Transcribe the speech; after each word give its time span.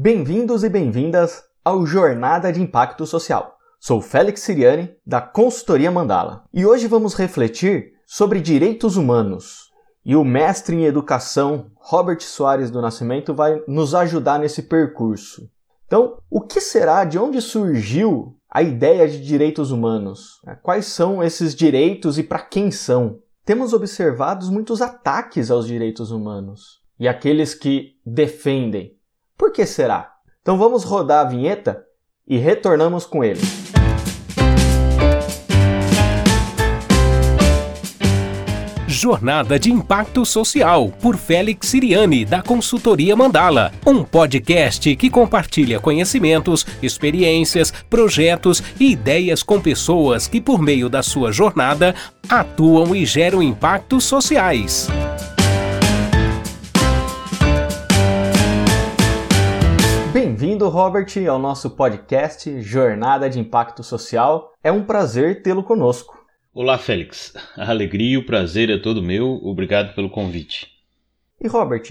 Bem-vindos 0.00 0.62
e 0.62 0.68
bem-vindas 0.68 1.42
ao 1.64 1.84
Jornada 1.84 2.52
de 2.52 2.62
Impacto 2.62 3.04
Social. 3.04 3.58
Sou 3.80 4.00
Félix 4.00 4.42
Siriani, 4.42 4.94
da 5.04 5.20
Consultoria 5.20 5.90
Mandala, 5.90 6.44
e 6.54 6.64
hoje 6.64 6.86
vamos 6.86 7.14
refletir 7.14 7.94
sobre 8.06 8.40
direitos 8.40 8.96
humanos. 8.96 9.72
E 10.04 10.14
o 10.14 10.22
mestre 10.22 10.76
em 10.76 10.84
educação, 10.84 11.72
Robert 11.74 12.20
Soares 12.20 12.70
do 12.70 12.80
Nascimento, 12.80 13.34
vai 13.34 13.60
nos 13.66 13.92
ajudar 13.92 14.38
nesse 14.38 14.62
percurso. 14.62 15.50
Então, 15.88 16.18
o 16.30 16.42
que 16.42 16.60
será, 16.60 17.04
de 17.04 17.18
onde 17.18 17.42
surgiu 17.42 18.36
a 18.48 18.62
ideia 18.62 19.08
de 19.08 19.20
direitos 19.20 19.72
humanos? 19.72 20.40
Quais 20.62 20.86
são 20.86 21.20
esses 21.20 21.56
direitos 21.56 22.18
e 22.18 22.22
para 22.22 22.38
quem 22.38 22.70
são? 22.70 23.18
Temos 23.44 23.72
observado 23.72 24.46
muitos 24.46 24.80
ataques 24.80 25.50
aos 25.50 25.66
direitos 25.66 26.12
humanos 26.12 26.78
e 27.00 27.08
aqueles 27.08 27.52
que 27.52 27.96
defendem. 28.06 28.96
Que 29.58 29.66
será? 29.66 30.12
Então 30.40 30.56
vamos 30.56 30.84
rodar 30.84 31.26
a 31.26 31.28
vinheta 31.28 31.82
e 32.24 32.38
retornamos 32.38 33.04
com 33.04 33.24
ele. 33.24 33.40
Jornada 38.86 39.58
de 39.58 39.72
Impacto 39.72 40.24
Social, 40.24 40.92
por 41.02 41.16
Félix 41.16 41.70
Siriani, 41.70 42.24
da 42.24 42.40
Consultoria 42.40 43.16
Mandala. 43.16 43.72
Um 43.84 44.04
podcast 44.04 44.94
que 44.94 45.10
compartilha 45.10 45.80
conhecimentos, 45.80 46.64
experiências, 46.80 47.72
projetos 47.90 48.62
e 48.78 48.92
ideias 48.92 49.42
com 49.42 49.60
pessoas 49.60 50.28
que, 50.28 50.40
por 50.40 50.62
meio 50.62 50.88
da 50.88 51.02
sua 51.02 51.32
jornada, 51.32 51.96
atuam 52.28 52.94
e 52.94 53.04
geram 53.04 53.42
impactos 53.42 54.04
sociais. 54.04 54.88
Bem-vindo, 60.12 60.70
Robert, 60.70 61.06
ao 61.30 61.38
nosso 61.38 61.68
podcast 61.70 62.62
Jornada 62.62 63.28
de 63.28 63.38
Impacto 63.38 63.82
Social. 63.82 64.54
É 64.64 64.72
um 64.72 64.82
prazer 64.82 65.42
tê-lo 65.42 65.62
conosco. 65.62 66.18
Olá, 66.54 66.78
Félix. 66.78 67.34
A 67.54 67.68
alegria 67.68 68.14
e 68.14 68.16
o 68.16 68.24
prazer 68.24 68.70
é 68.70 68.78
todo 68.78 69.02
meu. 69.02 69.26
Obrigado 69.44 69.94
pelo 69.94 70.08
convite. 70.08 70.66
E 71.38 71.46
Robert, 71.46 71.82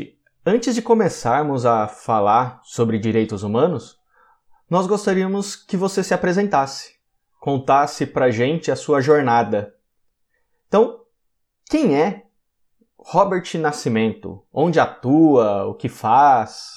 antes 0.44 0.74
de 0.74 0.82
começarmos 0.82 1.64
a 1.64 1.88
falar 1.88 2.60
sobre 2.64 2.98
direitos 2.98 3.44
humanos, 3.44 4.00
nós 4.68 4.88
gostaríamos 4.88 5.56
que 5.56 5.78
você 5.78 6.04
se 6.04 6.14
apresentasse, 6.14 6.96
contasse 7.40 8.08
pra 8.08 8.32
gente 8.32 8.72
a 8.72 8.76
sua 8.76 9.00
jornada. 9.00 9.76
Então, 10.68 11.02
quem 11.70 11.96
é 11.96 12.24
Robert 12.98 13.46
Nascimento? 13.60 14.44
Onde 14.52 14.80
atua? 14.80 15.66
O 15.66 15.76
que 15.76 15.88
faz? 15.88 16.77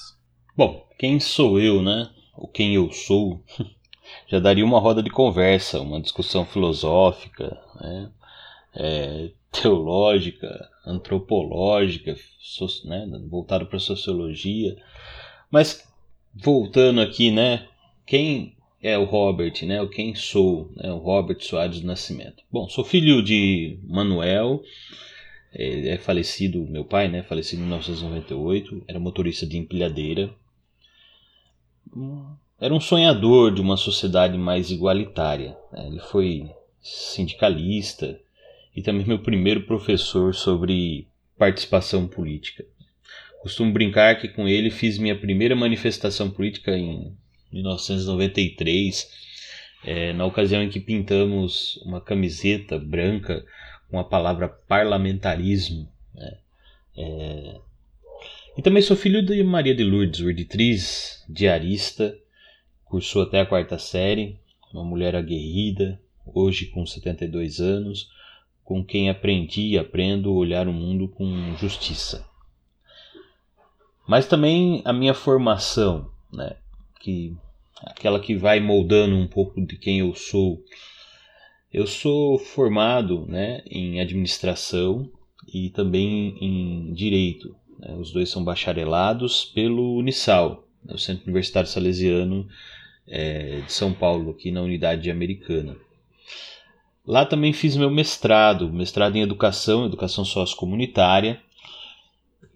Bom, 0.55 0.85
quem 0.99 1.19
sou 1.19 1.59
eu, 1.59 1.81
né? 1.81 2.09
Ou 2.35 2.47
quem 2.47 2.75
eu 2.75 2.91
sou? 2.91 3.41
já 4.27 4.39
daria 4.39 4.65
uma 4.65 4.79
roda 4.79 5.01
de 5.01 5.09
conversa, 5.09 5.79
uma 5.81 6.01
discussão 6.01 6.45
filosófica, 6.45 7.57
né? 7.79 8.11
é, 8.75 9.31
teológica, 9.51 10.69
antropológica, 10.85 12.15
so, 12.39 12.67
né? 12.85 13.07
voltado 13.29 13.65
para 13.65 13.77
a 13.77 13.79
sociologia. 13.79 14.75
Mas 15.49 15.87
voltando 16.33 17.01
aqui, 17.01 17.31
né? 17.31 17.67
Quem 18.05 18.55
é 18.81 18.97
o 18.97 19.05
Robert, 19.05 19.53
né? 19.63 19.81
O 19.81 19.89
quem 19.89 20.15
sou, 20.15 20.71
né? 20.75 20.91
O 20.91 20.97
Robert 20.97 21.41
Soares 21.41 21.81
do 21.81 21.87
Nascimento. 21.87 22.43
Bom, 22.51 22.67
sou 22.69 22.83
filho 22.83 23.21
de 23.21 23.77
Manuel, 23.83 24.63
é 25.53 25.97
falecido, 25.97 26.65
meu 26.67 26.85
pai, 26.85 27.07
né? 27.07 27.23
Falecido 27.23 27.61
em 27.61 27.65
1998, 27.65 28.83
era 28.87 28.99
motorista 28.99 29.45
de 29.45 29.57
empilhadeira 29.57 30.33
era 32.59 32.73
um 32.73 32.79
sonhador 32.79 33.53
de 33.53 33.61
uma 33.61 33.75
sociedade 33.75 34.37
mais 34.37 34.69
igualitária. 34.69 35.57
Né? 35.71 35.87
Ele 35.87 35.99
foi 35.99 36.49
sindicalista 36.81 38.19
e 38.75 38.81
também 38.81 39.05
meu 39.05 39.19
primeiro 39.19 39.63
professor 39.63 40.33
sobre 40.33 41.07
participação 41.37 42.07
política. 42.07 42.63
Costumo 43.41 43.73
brincar 43.73 44.19
que 44.19 44.27
com 44.27 44.47
ele 44.47 44.69
fiz 44.69 44.97
minha 44.97 45.17
primeira 45.17 45.55
manifestação 45.55 46.29
política 46.29 46.77
em 46.77 47.11
1993, 47.51 49.09
é, 49.83 50.13
na 50.13 50.25
ocasião 50.25 50.61
em 50.61 50.69
que 50.69 50.79
pintamos 50.79 51.77
uma 51.77 51.99
camiseta 51.99 52.77
branca 52.77 53.43
com 53.91 53.99
a 53.99 54.03
palavra 54.03 54.49
parlamentarismo. 54.49 55.87
Né? 56.15 56.37
É... 56.97 57.59
E 58.57 58.61
também 58.61 58.81
sou 58.81 58.97
filho 58.97 59.23
de 59.23 59.43
Maria 59.43 59.75
de 59.75 59.83
Lourdes, 59.83 60.21
urditriz, 60.21 61.23
diarista, 61.29 62.17
Cursou 62.91 63.21
até 63.21 63.39
a 63.39 63.45
quarta 63.45 63.79
série, 63.79 64.37
uma 64.73 64.83
mulher 64.83 65.15
aguerrida, 65.15 65.97
hoje 66.25 66.65
com 66.65 66.85
72 66.85 67.61
anos, 67.61 68.09
com 68.65 68.83
quem 68.83 69.09
aprendi 69.09 69.69
e 69.69 69.77
aprendo 69.77 70.29
a 70.29 70.33
olhar 70.33 70.67
o 70.67 70.73
mundo 70.73 71.07
com 71.07 71.55
justiça. 71.55 72.27
Mas 74.05 74.27
também 74.27 74.81
a 74.83 74.91
minha 74.91 75.13
formação, 75.13 76.11
né, 76.33 76.57
que 76.99 77.33
aquela 77.81 78.19
que 78.19 78.35
vai 78.35 78.59
moldando 78.59 79.15
um 79.15 79.25
pouco 79.25 79.65
de 79.65 79.77
quem 79.77 79.99
eu 79.99 80.13
sou. 80.13 80.61
Eu 81.73 81.87
sou 81.87 82.37
formado, 82.37 83.25
né, 83.27 83.61
em 83.65 84.01
administração 84.01 85.09
e 85.47 85.69
também 85.69 86.35
em 86.41 86.93
direito. 86.93 87.55
Né, 87.79 87.95
os 87.97 88.11
dois 88.11 88.29
são 88.29 88.43
bacharelados 88.43 89.45
pelo 89.45 89.97
Unisal, 89.97 90.67
né, 90.83 90.93
o 90.93 90.97
Centro 90.97 91.25
Universitário 91.25 91.69
Salesiano 91.69 92.45
é, 93.07 93.61
de 93.61 93.71
São 93.71 93.93
Paulo, 93.93 94.31
aqui 94.31 94.51
na 94.51 94.61
unidade 94.61 95.09
americana. 95.09 95.77
Lá 97.05 97.25
também 97.25 97.53
fiz 97.53 97.75
meu 97.75 97.89
mestrado, 97.89 98.71
mestrado 98.71 99.15
em 99.15 99.21
educação, 99.21 99.85
educação 99.85 100.23
sociocomunitária, 100.23 101.41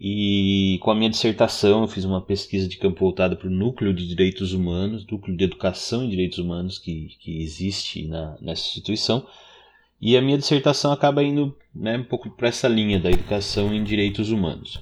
e 0.07 0.77
com 0.83 0.91
a 0.91 0.95
minha 0.95 1.09
dissertação 1.09 1.81
eu 1.81 1.87
fiz 1.87 2.05
uma 2.05 2.21
pesquisa 2.21 2.67
de 2.67 2.77
campo 2.77 2.99
voltada 2.99 3.35
para 3.35 3.47
o 3.47 3.51
núcleo 3.51 3.91
de 3.91 4.07
direitos 4.07 4.53
humanos, 4.53 5.03
núcleo 5.07 5.35
de 5.35 5.43
educação 5.43 6.05
e 6.05 6.09
direitos 6.11 6.37
humanos 6.37 6.77
que, 6.77 7.17
que 7.19 7.41
existe 7.41 8.05
na, 8.05 8.37
nessa 8.39 8.67
instituição, 8.67 9.25
e 9.99 10.15
a 10.15 10.21
minha 10.21 10.37
dissertação 10.37 10.91
acaba 10.91 11.23
indo 11.23 11.57
né, 11.73 11.97
um 11.97 12.03
pouco 12.03 12.29
para 12.29 12.49
essa 12.49 12.67
linha 12.67 12.99
da 12.99 13.09
educação 13.09 13.73
em 13.73 13.83
direitos 13.83 14.29
humanos. 14.29 14.79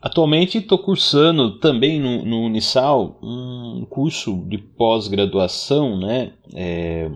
Atualmente 0.00 0.56
estou 0.56 0.78
cursando 0.78 1.58
também 1.58 2.00
no, 2.00 2.24
no, 2.24 2.40
Unisal 2.40 3.18
um 3.22 3.86
curso 3.90 4.46
de 4.48 4.56
pós-graduação, 4.56 5.98
né, 5.98 6.32
é, 6.54 7.10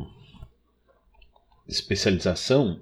especialização 1.66 2.78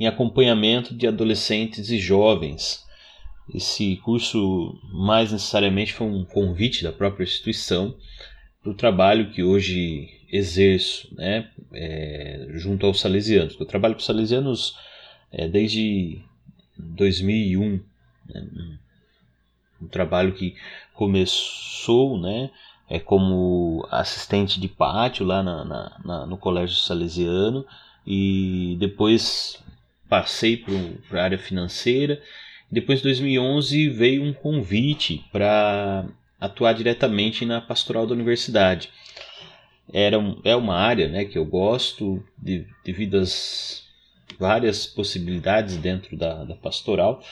em 0.00 0.06
acompanhamento 0.06 0.94
de 0.94 1.06
adolescentes 1.06 1.90
e 1.90 1.98
jovens. 1.98 2.87
Esse 3.54 3.96
curso, 3.96 4.78
mais 4.92 5.32
necessariamente, 5.32 5.92
foi 5.92 6.06
um 6.06 6.24
convite 6.24 6.82
da 6.82 6.92
própria 6.92 7.24
instituição 7.24 7.96
para 8.62 8.72
o 8.72 8.74
trabalho 8.74 9.30
que 9.30 9.42
hoje 9.42 10.08
exerço 10.30 11.08
né, 11.14 11.50
é, 11.72 12.46
junto 12.54 12.84
aos 12.86 13.00
salesianos. 13.00 13.56
Eu 13.58 13.66
trabalho 13.66 13.94
com 13.94 14.00
salesianos 14.00 14.76
é, 15.32 15.48
desde 15.48 16.20
2001. 16.76 17.80
Né, 18.28 18.46
um 19.80 19.86
trabalho 19.86 20.34
que 20.34 20.54
começou, 20.92 22.20
né, 22.20 22.50
é 22.88 22.98
como 22.98 23.86
assistente 23.90 24.58
de 24.60 24.68
pátio 24.68 25.24
lá 25.24 25.42
na, 25.42 25.64
na, 25.64 26.00
na 26.04 26.26
no 26.26 26.36
Colégio 26.36 26.76
Salesiano 26.76 27.64
e 28.06 28.76
depois 28.80 29.62
passei 30.08 30.64
para 31.08 31.20
a 31.20 31.24
área 31.24 31.38
financeira. 31.38 32.20
Depois, 32.70 33.00
em 33.00 33.02
2011, 33.04 33.88
veio 33.88 34.22
um 34.22 34.32
convite 34.32 35.24
para 35.32 36.06
atuar 36.40 36.72
diretamente 36.74 37.44
na 37.44 37.60
pastoral 37.60 38.06
da 38.06 38.14
universidade. 38.14 38.90
Era 39.92 40.18
é 40.44 40.54
uma 40.54 40.76
área 40.76 41.08
né, 41.08 41.24
que 41.24 41.38
eu 41.38 41.44
gosto 41.44 42.22
de, 42.36 42.66
devido 42.84 43.16
às 43.16 43.84
várias 44.38 44.86
possibilidades 44.86 45.78
dentro 45.78 46.16
da, 46.16 46.44
da 46.44 46.54
pastoral 46.54 47.22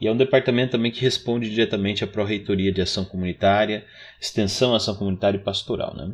e 0.00 0.06
é 0.06 0.12
um 0.12 0.16
departamento 0.16 0.72
também 0.72 0.90
que 0.90 1.00
responde 1.00 1.48
diretamente 1.48 2.02
à 2.02 2.06
Pró-Reitoria 2.06 2.72
de 2.72 2.80
Ação 2.80 3.04
Comunitária, 3.04 3.84
Extensão, 4.20 4.74
Ação 4.74 4.94
Comunitária 4.96 5.38
e 5.38 5.42
Pastoral. 5.42 5.94
Né? 5.94 6.12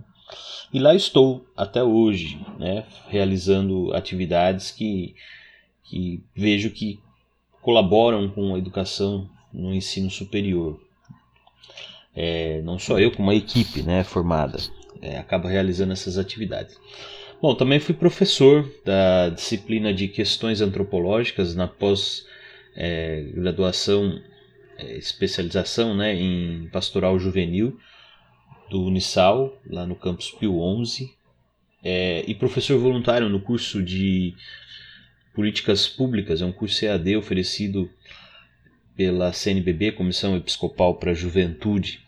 E 0.73 0.79
lá 0.79 0.95
estou 0.95 1.47
até 1.57 1.83
hoje, 1.83 2.39
né, 2.59 2.85
realizando 3.09 3.93
atividades 3.95 4.71
que, 4.71 5.15
que 5.85 6.23
vejo 6.37 6.71
que 6.71 7.01
colaboram 7.63 8.29
com 8.29 8.55
a 8.55 8.59
educação 8.59 9.29
no 9.53 9.75
ensino 9.75 10.11
superior. 10.11 10.81
É, 12.15 12.61
não 12.63 12.79
só 12.79 12.99
eu, 12.99 13.11
como 13.13 13.31
a 13.31 13.35
equipe 13.35 13.83
né, 13.83 14.03
formada 14.03 14.59
é, 15.01 15.19
acaba 15.19 15.49
realizando 15.49 15.93
essas 15.93 16.19
atividades. 16.19 16.79
Bom, 17.41 17.55
também 17.55 17.81
fui 17.81 17.95
professor 17.95 18.71
da 18.85 19.31
disciplina 19.31 19.95
de 19.95 20.09
questões 20.09 20.61
antropológicas 20.61 21.55
na 21.55 21.67
pós 21.67 22.27
é, 22.77 23.25
é, 24.77 24.97
especialização 24.97 25.95
né, 25.95 26.15
em 26.15 26.69
pastoral 26.71 27.19
juvenil 27.19 27.79
do 28.69 28.83
Unisal, 28.85 29.59
lá 29.67 29.87
no 29.87 29.97
campus 29.97 30.31
Pio 30.31 30.61
11, 30.61 31.11
é, 31.83 32.25
e 32.27 32.35
professor 32.35 32.79
voluntário 32.79 33.29
no 33.29 33.41
curso 33.41 33.83
de 33.83 34.35
Políticas 35.41 35.89
Públicas, 35.89 36.43
é 36.43 36.45
um 36.45 36.53
curso 36.53 36.85
EAD 36.85 37.17
oferecido 37.17 37.89
pela 38.95 39.33
CNBB, 39.33 39.93
Comissão 39.93 40.37
Episcopal 40.37 40.97
para 40.97 41.13
a 41.13 41.15
Juventude, 41.15 42.01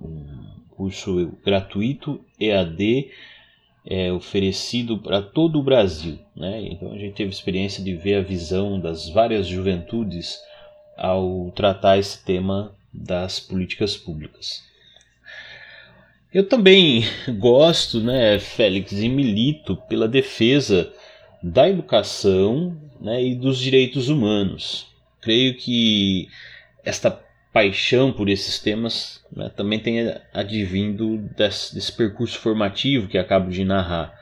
um 0.00 0.24
curso 0.70 1.36
gratuito 1.44 2.24
EAD 2.40 3.10
é, 3.84 4.10
oferecido 4.10 4.96
para 4.98 5.20
todo 5.20 5.60
o 5.60 5.62
Brasil. 5.62 6.18
Né? 6.34 6.68
Então 6.70 6.90
a 6.90 6.96
gente 6.96 7.12
teve 7.12 7.28
experiência 7.28 7.84
de 7.84 7.94
ver 7.96 8.14
a 8.14 8.22
visão 8.22 8.80
das 8.80 9.10
várias 9.10 9.46
juventudes 9.46 10.38
ao 10.96 11.52
tratar 11.54 11.98
esse 11.98 12.24
tema 12.24 12.74
das 12.90 13.38
políticas 13.38 13.94
públicas. 13.94 14.62
Eu 16.32 16.48
também 16.48 17.04
gosto, 17.36 18.00
né, 18.00 18.38
Félix, 18.38 18.90
e 18.92 19.08
milito 19.10 19.76
pela 19.86 20.08
defesa 20.08 20.90
da 21.44 21.68
educação 21.68 22.74
né, 22.98 23.22
e 23.22 23.34
dos 23.34 23.58
direitos 23.58 24.08
humanos. 24.08 24.86
Creio 25.20 25.54
que 25.58 26.26
esta 26.82 27.10
paixão 27.52 28.10
por 28.10 28.30
esses 28.30 28.58
temas 28.58 29.22
né, 29.30 29.50
também 29.54 29.78
tem 29.78 30.10
advindo 30.32 31.18
desse, 31.36 31.74
desse, 31.74 31.92
percurso 31.92 32.38
formativo 32.38 33.08
que 33.08 33.18
acabo 33.18 33.50
de 33.50 33.62
narrar. 33.62 34.14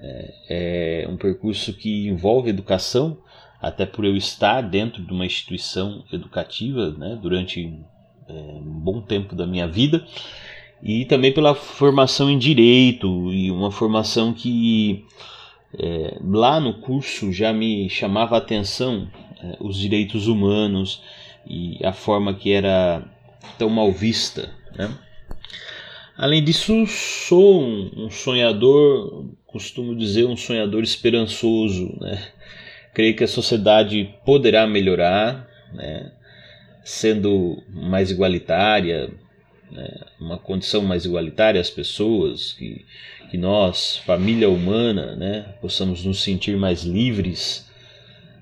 É, 0.00 1.04
é 1.04 1.08
um 1.08 1.18
percurso 1.18 1.74
que 1.74 2.08
envolve 2.08 2.48
educação, 2.48 3.18
até 3.60 3.84
por 3.84 4.06
eu 4.06 4.16
estar 4.16 4.62
dentro 4.62 5.04
de 5.04 5.12
uma 5.12 5.26
instituição 5.26 6.02
educativa 6.10 6.92
né, 6.92 7.18
durante 7.20 7.78
é, 8.26 8.32
um 8.32 8.80
bom 8.80 9.02
tempo 9.02 9.36
da 9.36 9.46
minha 9.46 9.68
vida, 9.68 10.02
e 10.82 11.04
também 11.04 11.30
pela 11.30 11.54
formação 11.54 12.30
em 12.30 12.38
direito, 12.38 13.30
e 13.34 13.50
uma 13.50 13.70
formação 13.70 14.32
que 14.32 15.04
é, 15.76 16.18
lá 16.22 16.58
no 16.58 16.74
curso 16.80 17.32
já 17.32 17.52
me 17.52 17.88
chamava 17.90 18.36
a 18.36 18.38
atenção 18.38 19.08
é, 19.42 19.56
os 19.60 19.76
direitos 19.76 20.26
humanos 20.26 21.02
e 21.46 21.78
a 21.84 21.92
forma 21.92 22.34
que 22.34 22.52
era 22.52 23.02
tão 23.58 23.68
mal 23.68 23.92
vista. 23.92 24.50
Né? 24.74 24.90
Além 26.16 26.42
disso, 26.42 26.86
sou 26.86 27.62
um, 27.62 28.10
sonhador, 28.10 29.26
costumo 29.46 29.94
dizer, 29.94 30.24
um 30.26 30.36
sonhador 30.36 30.82
esperançoso. 30.82 31.96
Né? 32.00 32.28
Creio 32.92 33.14
que 33.14 33.24
a 33.24 33.28
sociedade 33.28 34.14
poderá 34.24 34.66
melhorar, 34.66 35.48
né? 35.72 36.12
sendo 36.82 37.62
mais 37.68 38.10
igualitária, 38.10 39.10
né? 39.70 40.00
uma 40.20 40.38
condição 40.38 40.82
mais 40.82 41.04
igualitária 41.04 41.60
às 41.60 41.70
pessoas, 41.70 42.52
que, 42.52 42.84
que 43.30 43.36
nós, 43.36 43.96
família 43.98 44.48
humana, 44.48 45.14
né? 45.16 45.54
possamos 45.60 46.04
nos 46.04 46.22
sentir 46.22 46.56
mais 46.56 46.82
livres 46.82 47.68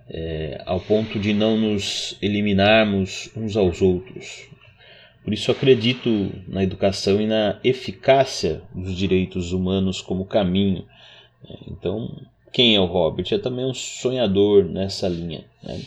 é, 0.09 0.63
ao 0.65 0.81
ponto 0.81 1.19
de 1.19 1.33
não 1.33 1.57
nos 1.57 2.17
eliminarmos 2.23 3.31
uns 3.37 3.57
aos 3.57 3.83
outros. 3.83 4.49
Por 5.25 5.33
isso 5.33 5.51
acredito 5.51 6.33
na 6.47 6.63
educação 6.63 7.21
e 7.21 7.27
na 7.27 7.59
eficácia 7.65 8.63
dos 8.73 8.97
direitos 8.97 9.53
humanos 9.53 10.01
como 10.01 10.25
caminho. 10.25 10.87
Né? 11.43 11.57
Então, 11.69 12.25
quem 12.53 12.75
é 12.75 12.81
o 12.81 12.87
Robert? 12.87 13.27
É 13.33 13.39
também 13.39 13.65
um 13.65 13.75
sonhador 13.75 14.65
nessa 14.65 15.09
linha, 15.09 15.45
né? 15.63 15.81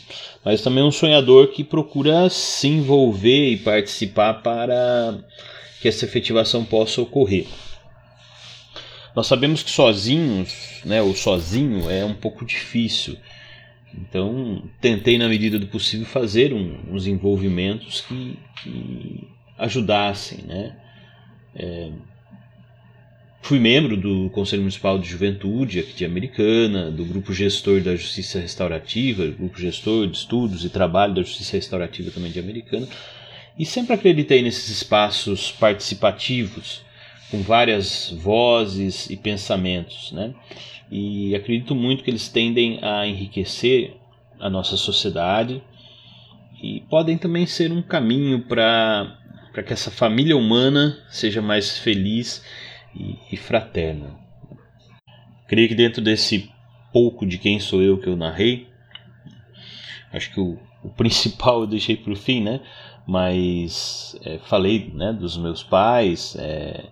mas 0.44 0.62
também 0.62 0.84
um 0.84 0.92
sonhador 0.92 1.48
que 1.48 1.64
procura 1.64 2.28
se 2.28 2.68
envolver 2.68 3.50
e 3.50 3.56
participar 3.56 4.34
para 4.34 5.18
que 5.80 5.88
essa 5.88 6.04
efetivação 6.04 6.64
possa 6.64 7.00
ocorrer. 7.00 7.46
Nós 9.14 9.26
sabemos 9.26 9.62
que 9.62 9.70
sozinhos, 9.70 10.80
né, 10.84 11.02
ou 11.02 11.14
sozinho, 11.14 11.90
é 11.90 12.04
um 12.04 12.14
pouco 12.14 12.44
difícil. 12.44 13.16
Então, 13.92 14.62
tentei, 14.80 15.18
na 15.18 15.28
medida 15.28 15.58
do 15.58 15.66
possível, 15.66 16.06
fazer 16.06 16.52
um, 16.52 16.78
uns 16.92 17.06
envolvimentos 17.06 18.02
que, 18.02 18.38
que 18.62 19.28
ajudassem. 19.58 20.44
Né? 20.44 20.76
É, 21.56 21.90
fui 23.40 23.58
membro 23.58 23.96
do 23.96 24.30
Conselho 24.30 24.62
Municipal 24.62 24.98
de 24.98 25.08
Juventude 25.08 25.80
aqui 25.80 25.92
de 25.92 26.04
Americana, 26.04 26.90
do 26.90 27.04
Grupo 27.04 27.32
Gestor 27.32 27.80
da 27.80 27.96
Justiça 27.96 28.38
Restaurativa, 28.38 29.26
Grupo 29.26 29.58
Gestor 29.58 30.06
de 30.06 30.16
Estudos 30.16 30.64
e 30.64 30.70
Trabalho 30.70 31.14
da 31.14 31.22
Justiça 31.22 31.56
Restaurativa 31.56 32.10
também 32.10 32.30
de 32.30 32.38
Americana, 32.38 32.86
e 33.58 33.66
sempre 33.66 33.94
acreditei 33.94 34.42
nesses 34.42 34.68
espaços 34.68 35.50
participativos, 35.50 36.82
com 37.30 37.42
várias 37.42 38.10
vozes 38.22 39.08
e 39.10 39.16
pensamentos. 39.16 40.12
Né? 40.12 40.34
e 40.90 41.34
acredito 41.36 41.74
muito 41.74 42.02
que 42.02 42.10
eles 42.10 42.28
tendem 42.28 42.80
a 42.82 43.06
enriquecer 43.06 43.96
a 44.40 44.50
nossa 44.50 44.76
sociedade 44.76 45.62
e 46.60 46.80
podem 46.90 47.16
também 47.16 47.46
ser 47.46 47.70
um 47.70 47.80
caminho 47.80 48.40
para 48.42 49.16
que 49.64 49.72
essa 49.72 49.90
família 49.90 50.36
humana 50.36 50.98
seja 51.08 51.40
mais 51.40 51.78
feliz 51.78 52.44
e, 52.94 53.16
e 53.30 53.36
fraterna. 53.36 54.18
Creio 55.46 55.68
que 55.68 55.74
dentro 55.74 56.02
desse 56.02 56.50
pouco 56.92 57.26
de 57.26 57.38
quem 57.38 57.58
sou 57.58 57.82
eu 57.82 57.98
que 57.98 58.08
eu 58.08 58.16
narrei, 58.16 58.68
acho 60.12 60.32
que 60.32 60.40
o, 60.40 60.58
o 60.82 60.90
principal 60.96 61.62
eu 61.62 61.66
deixei 61.66 61.96
para 61.96 62.12
o 62.12 62.16
fim, 62.16 62.42
né? 62.42 62.60
Mas 63.06 64.16
é, 64.24 64.38
falei 64.38 64.90
né, 64.94 65.12
dos 65.12 65.36
meus 65.36 65.62
pais, 65.62 66.36
é, 66.38 66.84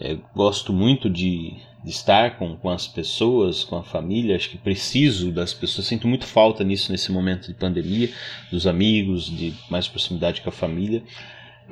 é, 0.00 0.18
gosto 0.34 0.72
muito 0.72 1.08
de, 1.08 1.54
de 1.84 1.90
estar 1.90 2.36
com, 2.36 2.56
com 2.56 2.70
as 2.70 2.88
pessoas, 2.88 3.62
com 3.62 3.76
a 3.76 3.84
família. 3.84 4.34
Acho 4.34 4.50
que 4.50 4.58
preciso 4.58 5.30
das 5.30 5.54
pessoas. 5.54 5.86
Sinto 5.86 6.08
muito 6.08 6.26
falta 6.26 6.64
nisso 6.64 6.90
nesse 6.90 7.12
momento 7.12 7.46
de 7.46 7.54
pandemia, 7.54 8.10
dos 8.50 8.66
amigos, 8.66 9.26
de 9.26 9.54
mais 9.70 9.86
proximidade 9.86 10.40
com 10.40 10.48
a 10.48 10.52
família. 10.52 11.04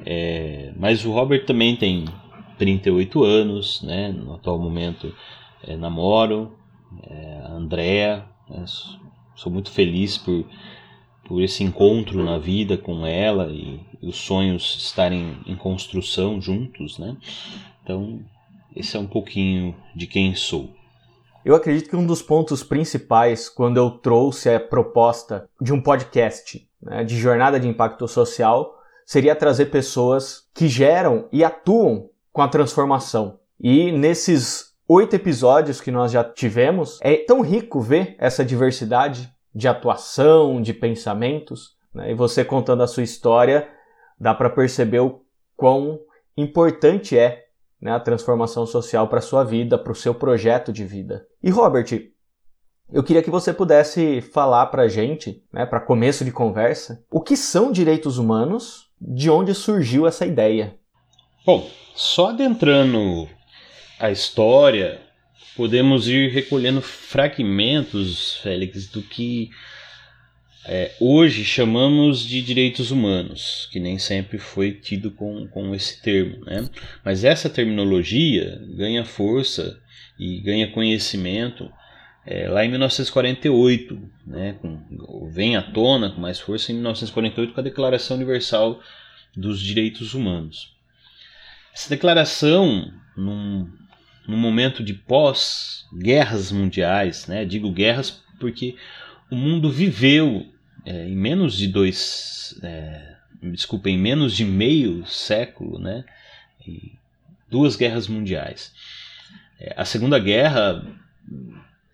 É, 0.07 0.73
mas 0.77 1.05
o 1.05 1.11
Robert 1.11 1.45
também 1.45 1.75
tem 1.75 2.05
38 2.61 3.25
anos, 3.25 3.83
né? 3.83 4.13
No 4.13 4.35
atual 4.35 4.59
momento 4.59 5.15
é, 5.67 5.75
namoro, 5.79 6.53
é, 7.09 7.41
a 7.47 7.53
Andrea. 7.53 8.27
Né? 8.51 8.63
Sou 9.35 9.51
muito 9.51 9.71
feliz 9.71 10.19
por, 10.19 10.45
por 11.27 11.41
esse 11.41 11.65
encontro 11.65 12.23
na 12.23 12.37
vida 12.37 12.77
com 12.77 13.07
ela 13.07 13.51
e, 13.51 13.81
e 14.03 14.07
os 14.07 14.17
sonhos 14.19 14.77
estarem 14.77 15.39
em 15.47 15.57
construção 15.57 16.39
juntos, 16.39 16.99
né? 16.99 17.17
Então 17.83 18.21
esse 18.77 18.95
é 18.95 19.01
um 19.01 19.07
pouquinho 19.07 19.75
de 19.97 20.07
quem 20.07 20.35
sou. 20.35 20.69
Eu 21.43 21.55
acredito 21.55 21.89
que 21.89 21.97
um 21.97 22.07
dos 22.07 22.21
pontos 22.21 22.63
principais 22.63 23.49
quando 23.49 23.79
eu 23.79 23.91
trouxe 23.91 24.51
a 24.51 24.61
proposta 24.61 25.49
de 25.59 25.73
um 25.73 25.81
podcast 25.81 26.69
né, 26.83 27.05
de 27.05 27.17
jornada 27.17 27.59
de 27.59 27.67
impacto 27.67 28.07
social 28.07 28.77
seria 29.07 29.35
trazer 29.35 29.67
pessoas 29.67 30.47
que 30.55 30.69
geram 30.69 31.27
e 31.33 31.43
atuam 31.43 32.10
com 32.33 32.43
a 32.43 32.49
transformação. 32.49 33.39
E 33.59 33.93
nesses 33.93 34.75
oito 34.89 35.15
episódios 35.15 35.81
que 35.81 35.91
nós 35.91 36.11
já 36.11 36.25
tivemos, 36.25 36.99
é 37.03 37.17
tão 37.17 37.41
rico 37.41 37.81
ver 37.81 38.17
essa 38.19 38.45
diversidade 38.45 39.33
de 39.55 39.69
atuação, 39.69 40.61
de 40.61 40.73
pensamentos. 40.73 41.77
Né? 41.95 42.13
E 42.13 42.15
você 42.15 42.45
contando 42.45 42.83
a 42.83 42.87
sua 42.87 43.03
história, 43.03 43.69
dá 44.19 44.35
para 44.35 44.51
perceber 44.51 45.01
o 45.01 45.23
quão 45.57 46.01
importante 46.37 47.19
é 47.19 47.47
né, 47.81 47.93
a 47.93 48.01
transformação 48.01 48.67
social 48.67 49.09
para 49.09 49.21
sua 49.21 49.45
vida, 49.45 49.79
para 49.79 49.93
o 49.93 49.97
seu 49.97 50.15
projeto 50.15 50.73
de 50.73 50.85
vida. 50.85 51.27
E 51.43 51.51
Robert, 51.51 51.87
eu 52.93 53.03
queria 53.03 53.23
que 53.23 53.31
você 53.31 53.53
pudesse 53.53 54.21
falar 54.21 54.67
para 54.67 54.83
a 54.83 54.89
gente, 54.89 55.45
né, 55.53 55.65
para 55.65 55.81
começo 55.81 56.25
de 56.25 56.33
conversa, 56.33 57.05
o 57.11 57.21
que 57.21 57.37
são 57.37 57.71
direitos 57.71 58.19
humanos, 58.19 58.91
de 59.01 59.31
onde 59.31 59.55
surgiu 59.55 60.07
essa 60.07 60.27
ideia. 60.27 60.80
Bom, 61.45 61.71
só 61.95 62.31
adentrando 62.31 63.27
a 63.99 64.11
história, 64.11 65.01
podemos 65.57 66.07
ir 66.07 66.31
recolhendo 66.31 66.83
fragmentos, 66.83 68.37
Félix, 68.43 68.89
do 68.89 69.01
que 69.01 69.51
é, 70.67 70.95
hoje 71.01 71.43
chamamos 71.43 72.21
de 72.21 72.43
direitos 72.43 72.91
humanos, 72.91 73.67
que 73.73 73.81
nem 73.81 73.99
sempre 73.99 74.37
foi 74.37 74.73
tido 74.73 75.11
com, 75.13 75.49
com 75.49 75.75
esse 75.75 76.03
termo. 76.03 76.45
Né? 76.45 76.69
Mas 77.03 77.25
essa 77.25 77.49
terminologia 77.49 78.63
ganha 78.77 79.03
força 79.03 79.81
e 80.19 80.41
ganha 80.41 80.71
conhecimento 80.71 81.73
é, 82.27 82.51
lá 82.51 82.67
em 82.67 82.69
1948, 82.69 83.99
né? 84.27 84.59
com, 84.61 85.27
vem 85.31 85.57
à 85.57 85.63
tona 85.63 86.11
com 86.11 86.21
mais 86.21 86.39
força 86.39 86.71
em 86.71 86.75
1948 86.75 87.55
com 87.55 87.61
a 87.61 87.65
Declaração 87.65 88.17
Universal 88.19 88.79
dos 89.35 89.59
Direitos 89.59 90.13
Humanos. 90.13 90.79
Essa 91.75 91.89
declaração, 91.89 92.93
num, 93.17 93.71
num 94.27 94.37
momento 94.37 94.83
de 94.83 94.95
pós-guerras 94.95 96.51
mundiais, 96.53 97.27
né? 97.27 97.45
digo 97.45 97.71
guerras 97.71 98.23
porque 98.39 98.77
o 99.31 99.37
mundo 99.37 99.71
viveu 99.71 100.47
é, 100.85 101.07
em 101.07 101.17
menos 101.17 101.57
de 101.57 101.69
dois, 101.69 102.59
é, 102.63 103.17
desculpa, 103.43 103.89
em 103.89 103.99
menos 103.99 104.35
de 104.35 104.45
meio 104.45 105.07
século, 105.07 105.79
né? 105.79 106.05
Duas 107.49 107.77
guerras 107.77 108.09
mundiais. 108.09 108.73
É, 109.59 109.75
a 109.77 109.85
Segunda 109.85 110.19
Guerra, 110.19 110.85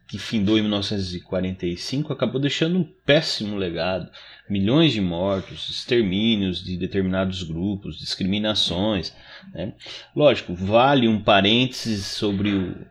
que 0.06 0.18
findou 0.18 0.56
em 0.56 0.62
1945, 0.62 2.12
acabou 2.12 2.40
deixando 2.40 2.78
um 2.78 2.84
péssimo 3.04 3.56
legado. 3.56 4.08
Milhões 4.48 4.92
de 4.92 5.00
mortos, 5.00 5.68
extermínios 5.68 6.62
de 6.62 6.76
determinados 6.76 7.42
grupos, 7.42 7.98
discriminações. 7.98 9.12
Né? 9.52 9.72
Lógico, 10.14 10.54
vale 10.54 11.08
um 11.08 11.20
parênteses 11.20 12.06
sobre 12.06 12.50
o 12.50 12.86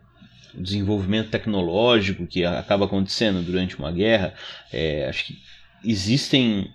desenvolvimento 0.53 1.29
tecnológico 1.29 2.27
que 2.27 2.43
acaba 2.43 2.85
acontecendo 2.85 3.41
durante 3.41 3.77
uma 3.77 3.91
guerra. 3.91 4.33
É, 4.71 5.07
acho 5.07 5.25
que 5.25 5.39
existem 5.85 6.69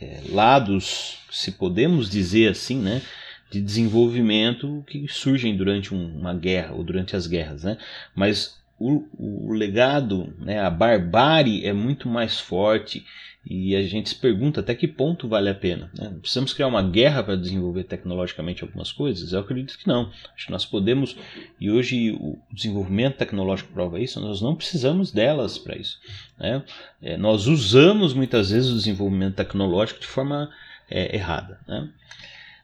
é, 0.00 0.22
lados, 0.30 1.18
se 1.30 1.52
podemos 1.52 2.08
dizer 2.08 2.50
assim, 2.50 2.78
né, 2.78 3.02
de 3.50 3.60
desenvolvimento 3.60 4.82
que 4.86 5.06
surgem 5.08 5.54
durante 5.54 5.94
um, 5.94 6.18
uma 6.18 6.34
guerra 6.34 6.72
ou 6.72 6.82
durante 6.82 7.14
as 7.14 7.26
guerras, 7.26 7.64
né? 7.64 7.76
Mas 8.14 8.63
o, 8.78 9.04
o 9.16 9.52
legado, 9.52 10.34
né, 10.38 10.60
a 10.60 10.70
barbárie 10.70 11.64
é 11.64 11.72
muito 11.72 12.08
mais 12.08 12.40
forte 12.40 13.04
e 13.46 13.76
a 13.76 13.82
gente 13.82 14.08
se 14.08 14.14
pergunta 14.14 14.60
até 14.60 14.74
que 14.74 14.88
ponto 14.88 15.28
vale 15.28 15.50
a 15.50 15.54
pena. 15.54 15.90
Né? 15.94 16.14
Precisamos 16.20 16.54
criar 16.54 16.66
uma 16.66 16.82
guerra 16.82 17.22
para 17.22 17.36
desenvolver 17.36 17.84
tecnologicamente 17.84 18.62
algumas 18.62 18.90
coisas? 18.90 19.32
Eu 19.32 19.40
acredito 19.40 19.78
que 19.78 19.86
não. 19.86 20.10
Acho 20.34 20.46
que 20.46 20.52
nós 20.52 20.64
podemos, 20.64 21.14
e 21.60 21.70
hoje 21.70 22.12
o 22.12 22.38
desenvolvimento 22.50 23.16
tecnológico 23.16 23.72
prova 23.72 24.00
isso, 24.00 24.18
nós 24.20 24.40
não 24.40 24.56
precisamos 24.56 25.12
delas 25.12 25.58
para 25.58 25.76
isso. 25.76 26.00
Né? 26.38 26.62
É, 27.02 27.16
nós 27.18 27.46
usamos 27.46 28.14
muitas 28.14 28.50
vezes 28.50 28.70
o 28.70 28.76
desenvolvimento 28.76 29.34
tecnológico 29.34 30.00
de 30.00 30.06
forma 30.06 30.50
é, 30.90 31.14
errada. 31.14 31.60
Né? 31.68 31.90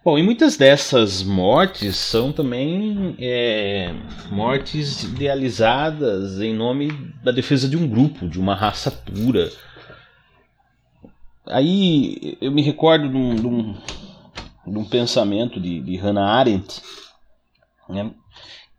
Bom, 0.02 0.18
e 0.18 0.22
muitas 0.22 0.56
dessas 0.56 1.22
mortes 1.22 1.94
são 1.94 2.32
também 2.32 3.14
é, 3.18 3.92
mortes 4.30 5.02
idealizadas 5.02 6.40
em 6.40 6.54
nome 6.54 6.90
da 7.22 7.30
defesa 7.30 7.68
de 7.68 7.76
um 7.76 7.86
grupo, 7.86 8.26
de 8.26 8.40
uma 8.40 8.54
raça 8.54 8.90
pura. 8.90 9.52
Aí 11.44 12.38
eu 12.40 12.50
me 12.50 12.62
recordo 12.62 13.10
de 13.10 13.16
um, 13.16 13.34
de 13.34 13.46
um, 13.46 13.74
de 14.68 14.78
um 14.78 14.84
pensamento 14.86 15.60
de, 15.60 15.82
de 15.82 15.96
Hannah 15.98 16.32
Arendt, 16.32 16.80
né, 17.86 18.10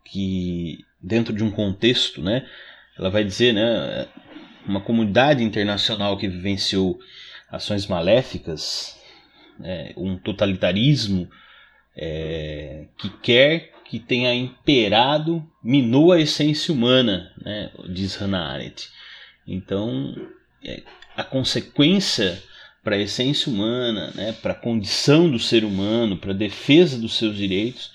que 0.04 0.84
dentro 1.00 1.32
de 1.32 1.44
um 1.44 1.52
contexto, 1.52 2.20
né, 2.20 2.44
ela 2.98 3.10
vai 3.10 3.22
dizer, 3.22 3.54
né, 3.54 4.08
uma 4.66 4.80
comunidade 4.80 5.44
internacional 5.44 6.16
que 6.16 6.26
vivenciou 6.26 6.98
ações 7.48 7.86
maléficas 7.86 9.00
é, 9.62 9.92
um 9.96 10.16
totalitarismo 10.16 11.28
é, 11.96 12.86
que 12.96 13.08
quer 13.08 13.72
que 13.92 13.98
tenha 13.98 14.34
imperado, 14.34 15.46
minou 15.62 16.12
a 16.12 16.20
essência 16.20 16.72
humana, 16.72 17.30
né, 17.44 17.70
diz 17.90 18.14
Hannah 18.14 18.50
Arendt. 18.50 18.88
Então, 19.46 20.16
é, 20.64 20.82
a 21.14 21.22
consequência 21.22 22.42
para 22.82 22.96
a 22.96 22.98
essência 22.98 23.52
humana, 23.52 24.10
né, 24.14 24.32
para 24.32 24.52
a 24.52 24.58
condição 24.58 25.30
do 25.30 25.38
ser 25.38 25.62
humano, 25.62 26.16
para 26.16 26.30
a 26.30 26.34
defesa 26.34 26.98
dos 26.98 27.18
seus 27.18 27.36
direitos, 27.36 27.92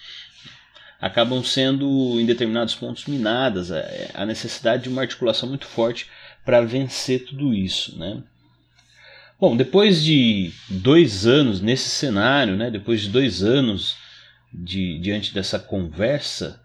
acabam 1.02 1.44
sendo, 1.44 2.20
em 2.20 2.28
determinados 2.28 2.76
pontos, 2.76 3.06
minadas. 3.06 3.72
A 4.14 4.26
necessidade 4.26 4.84
de 4.84 4.90
uma 4.90 5.02
articulação 5.02 5.50
muito 5.50 5.66
forte 5.66 6.08
para 6.46 6.62
vencer 6.62 7.26
tudo 7.26 7.54
isso. 7.54 7.98
Né? 7.98 8.22
Bom, 9.40 9.56
depois 9.56 10.04
de 10.04 10.52
dois 10.68 11.28
anos 11.28 11.62
nesse 11.62 11.90
cenário, 11.90 12.56
né, 12.56 12.72
depois 12.72 13.02
de 13.02 13.10
dois 13.10 13.44
anos 13.44 13.96
de, 14.52 14.98
diante 14.98 15.32
dessa 15.32 15.60
conversa 15.60 16.60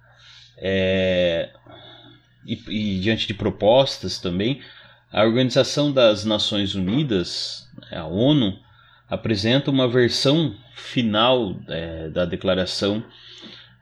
é, 0.56 1.50
e, 2.46 2.54
e, 2.68 2.98
diante 2.98 3.26
de 3.26 3.34
propostas 3.34 4.18
também, 4.18 4.62
a 5.12 5.22
Organização 5.22 5.92
das 5.92 6.24
Nações 6.24 6.74
Unidas, 6.74 7.68
né, 7.76 7.98
a 7.98 8.06
ONU, 8.06 8.58
apresenta 9.06 9.70
uma 9.70 9.86
versão 9.86 10.54
final 10.74 11.54
é, 11.68 12.08
da 12.08 12.24
Declaração 12.24 13.04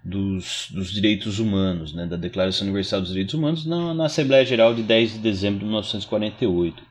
dos, 0.03 0.67
dos 0.69 0.91
Direitos 0.91 1.39
Humanos, 1.39 1.95
né, 1.95 2.07
da 2.07 2.17
Declaração 2.17 2.67
Universal 2.67 3.03
dos 3.03 3.11
Direitos 3.11 3.35
Humanos, 3.35 3.65
na, 3.65 3.95
na 3.95 4.07
Assembleia 4.07 4.45
Geral 4.45 4.75
de 4.75 4.83
10 4.83 5.13
de 5.13 5.19
dezembro 5.21 5.61
de 5.61 5.67
1948 5.67 6.90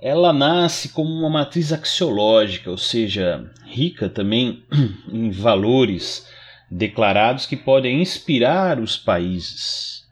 ela 0.00 0.32
nasce 0.32 0.90
como 0.90 1.10
uma 1.10 1.28
matriz 1.28 1.72
axiológica, 1.72 2.70
ou 2.70 2.78
seja, 2.78 3.50
rica 3.66 4.08
também 4.08 4.62
em 5.12 5.30
valores 5.30 6.26
declarados 6.70 7.46
que 7.46 7.56
podem 7.56 8.00
inspirar 8.00 8.78
os 8.78 8.96
países. 8.96 10.06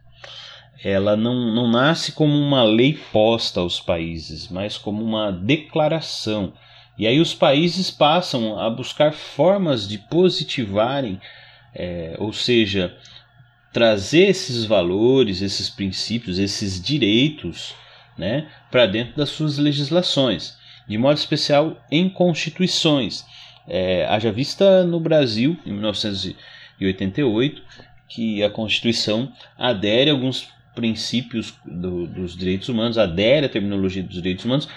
Ela 0.83 1.17
não, 1.17 1.55
não 1.55 1.71
nasce 1.71 2.13
como 2.13 2.37
uma 2.37 2.63
lei 2.63 2.99
posta 3.13 3.61
aos 3.61 3.81
países, 3.81 4.49
mas 4.49 4.77
como 4.77 5.03
uma 5.03 5.31
declaração. 5.31 6.53
E 6.99 7.07
aí 7.07 7.21
os 7.21 7.35
países 7.35 7.91
passam 7.91 8.59
a 8.59 8.69
buscar 8.71 9.13
formas 9.13 9.87
de 9.89 9.99
positivarem, 9.99 11.21
é, 11.75 12.17
ou 12.19 12.33
seja, 12.33 12.97
trazer 13.73 14.29
esses 14.29 14.65
valores, 14.65 15.43
esses 15.43 15.69
princípios, 15.69 16.39
esses 16.39 16.81
direitos 16.81 17.75
né, 18.17 18.49
para 18.71 18.87
dentro 18.87 19.17
das 19.17 19.31
suas 19.31 19.59
legislações, 19.59 20.57
de 20.89 20.97
modo 20.97 21.17
especial 21.17 21.77
em 21.91 22.09
constituições. 22.09 23.25
É, 23.69 24.07
haja 24.07 24.31
vista 24.31 24.85
no 24.85 25.01
Brasil, 25.01 25.57
em 25.67 25.73
1988, 25.73 27.63
que 28.09 28.43
a 28.43 28.51
Constituição 28.51 29.33
adere 29.59 30.11
a 30.11 30.13
alguns 30.13 30.49
princípios 30.75 31.55
do, 31.65 32.07
dos 32.07 32.37
direitos 32.37 32.69
humanos, 32.69 32.99
adere 32.99 33.47
à 33.47 33.49
terminologia 33.49 34.03
dos 34.03 34.15
direitos 34.15 34.45
humanos, 34.45 34.69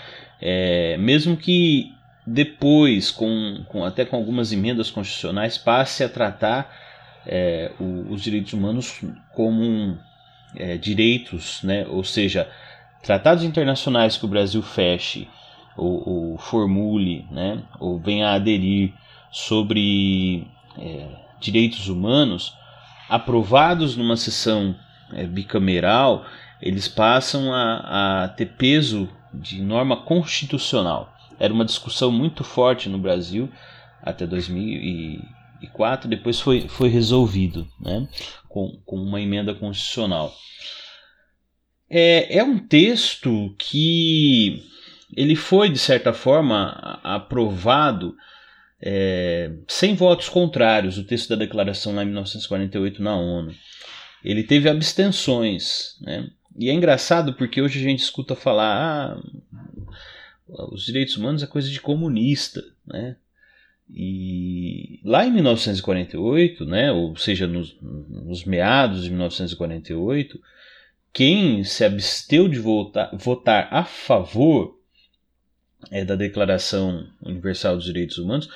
é, 0.41 0.97
mesmo 0.97 1.37
que 1.37 1.93
depois, 2.25 3.11
com, 3.11 3.63
com, 3.67 3.83
até 3.83 4.05
com 4.05 4.15
algumas 4.15 4.51
emendas 4.51 4.89
constitucionais, 4.89 5.57
passe 5.57 6.03
a 6.03 6.09
tratar 6.09 6.73
é, 7.25 7.71
o, 7.79 8.11
os 8.11 8.21
direitos 8.21 8.53
humanos 8.53 9.01
como 9.33 9.61
um, 9.61 9.97
é, 10.55 10.77
direitos, 10.77 11.61
né, 11.63 11.85
ou 11.87 12.03
seja, 12.03 12.49
tratados 13.01 13.43
internacionais 13.43 14.17
que 14.17 14.25
o 14.25 14.29
Brasil 14.29 14.61
feche 14.61 15.27
ou, 15.75 16.09
ou 16.09 16.37
formule, 16.37 17.25
né, 17.31 17.63
ou 17.79 17.99
venha 17.99 18.29
a 18.29 18.33
aderir 18.33 18.93
sobre 19.31 20.47
é, 20.77 21.07
direitos 21.39 21.87
humanos, 21.87 22.53
aprovados 23.07 23.95
numa 23.95 24.17
sessão 24.17 24.75
é, 25.13 25.25
bicameral, 25.25 26.25
eles 26.61 26.87
passam 26.87 27.53
a, 27.53 28.23
a 28.23 28.27
ter 28.29 28.47
peso 28.57 29.09
de 29.33 29.61
norma 29.61 29.97
constitucional. 29.97 31.13
Era 31.39 31.53
uma 31.53 31.65
discussão 31.65 32.11
muito 32.11 32.43
forte 32.43 32.89
no 32.89 32.97
Brasil 32.97 33.49
até 34.01 34.25
2004, 34.25 36.09
depois 36.09 36.39
foi, 36.39 36.67
foi 36.67 36.89
resolvido 36.89 37.67
né, 37.79 38.07
com, 38.47 38.79
com 38.85 38.97
uma 38.97 39.21
emenda 39.21 39.53
constitucional. 39.53 40.33
É, 41.89 42.37
é 42.37 42.43
um 42.43 42.59
texto 42.59 43.53
que 43.57 44.63
ele 45.15 45.35
foi, 45.35 45.69
de 45.69 45.79
certa 45.79 46.13
forma, 46.13 46.99
aprovado 47.03 48.15
é, 48.81 49.51
sem 49.67 49.95
votos 49.95 50.29
contrários, 50.29 50.97
o 50.97 51.03
texto 51.03 51.29
da 51.29 51.35
declaração 51.35 51.93
lá 51.93 52.03
em 52.03 52.07
1948 52.07 53.01
na 53.01 53.15
ONU. 53.15 53.53
Ele 54.23 54.43
teve 54.43 54.69
abstenções. 54.69 55.97
Né? 56.01 56.29
E 56.57 56.69
é 56.69 56.73
engraçado 56.73 57.33
porque 57.33 57.61
hoje 57.61 57.79
a 57.79 57.83
gente 57.83 57.99
escuta 57.99 58.35
falar 58.35 59.17
ah, 59.17 60.65
os 60.71 60.85
direitos 60.85 61.17
humanos 61.17 61.43
é 61.43 61.47
coisa 61.47 61.69
de 61.69 61.81
comunista. 61.81 62.63
Né? 62.85 63.15
E 63.89 64.99
lá 65.03 65.25
em 65.25 65.31
1948, 65.31 66.65
né, 66.65 66.91
ou 66.91 67.15
seja, 67.15 67.47
nos, 67.47 67.75
nos 67.81 68.45
meados 68.45 69.03
de 69.03 69.09
1948, 69.09 70.39
quem 71.13 71.63
se 71.63 71.83
absteu 71.83 72.47
de 72.47 72.59
votar, 72.59 73.09
votar 73.15 73.67
a 73.71 73.83
favor 73.83 74.79
é, 75.91 76.03
da 76.03 76.15
Declaração 76.15 77.07
Universal 77.21 77.75
dos 77.75 77.85
Direitos 77.85 78.17
Humanos 78.17 78.49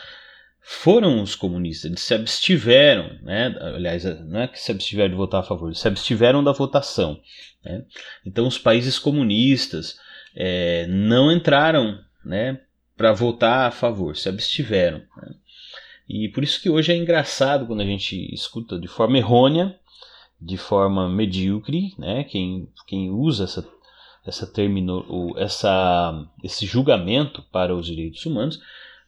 foram 0.65 1.21
os 1.21 1.35
comunistas, 1.35 1.85
eles 1.85 1.99
se 1.99 2.13
abstiveram, 2.13 3.19
né? 3.21 3.53
aliás, 3.59 4.05
não 4.21 4.39
é 4.39 4.47
que 4.47 4.57
se 4.57 4.71
abstiveram 4.71 5.09
de 5.09 5.15
votar 5.15 5.41
a 5.41 5.43
favor, 5.43 5.67
eles 5.67 5.79
se 5.79 5.87
abstiveram 5.87 6.41
da 6.41 6.53
votação. 6.53 7.19
Né? 7.65 7.83
Então, 8.25 8.47
os 8.47 8.57
países 8.57 8.97
comunistas 8.97 9.99
é, 10.33 10.87
não 10.87 11.29
entraram 11.29 11.99
né, 12.23 12.61
para 12.95 13.11
votar 13.11 13.67
a 13.67 13.71
favor, 13.71 14.15
se 14.15 14.29
abstiveram. 14.29 14.99
Né? 15.17 15.35
E 16.07 16.29
por 16.29 16.43
isso 16.43 16.61
que 16.61 16.69
hoje 16.69 16.93
é 16.93 16.95
engraçado 16.95 17.67
quando 17.67 17.81
a 17.81 17.85
gente 17.85 18.33
escuta 18.33 18.79
de 18.79 18.87
forma 18.87 19.17
errônea 19.17 19.77
de 20.43 20.57
forma 20.57 21.09
medíocre, 21.09 21.93
né? 21.97 22.23
Quem, 22.23 22.67
quem 22.87 23.09
usa 23.09 23.45
essa 23.45 23.67
essa 24.25 24.47
termino, 24.47 25.33
essa 25.37 26.25
esse 26.41 26.65
julgamento 26.65 27.41
para 27.51 27.75
os 27.75 27.85
direitos 27.85 28.25
humanos 28.25 28.59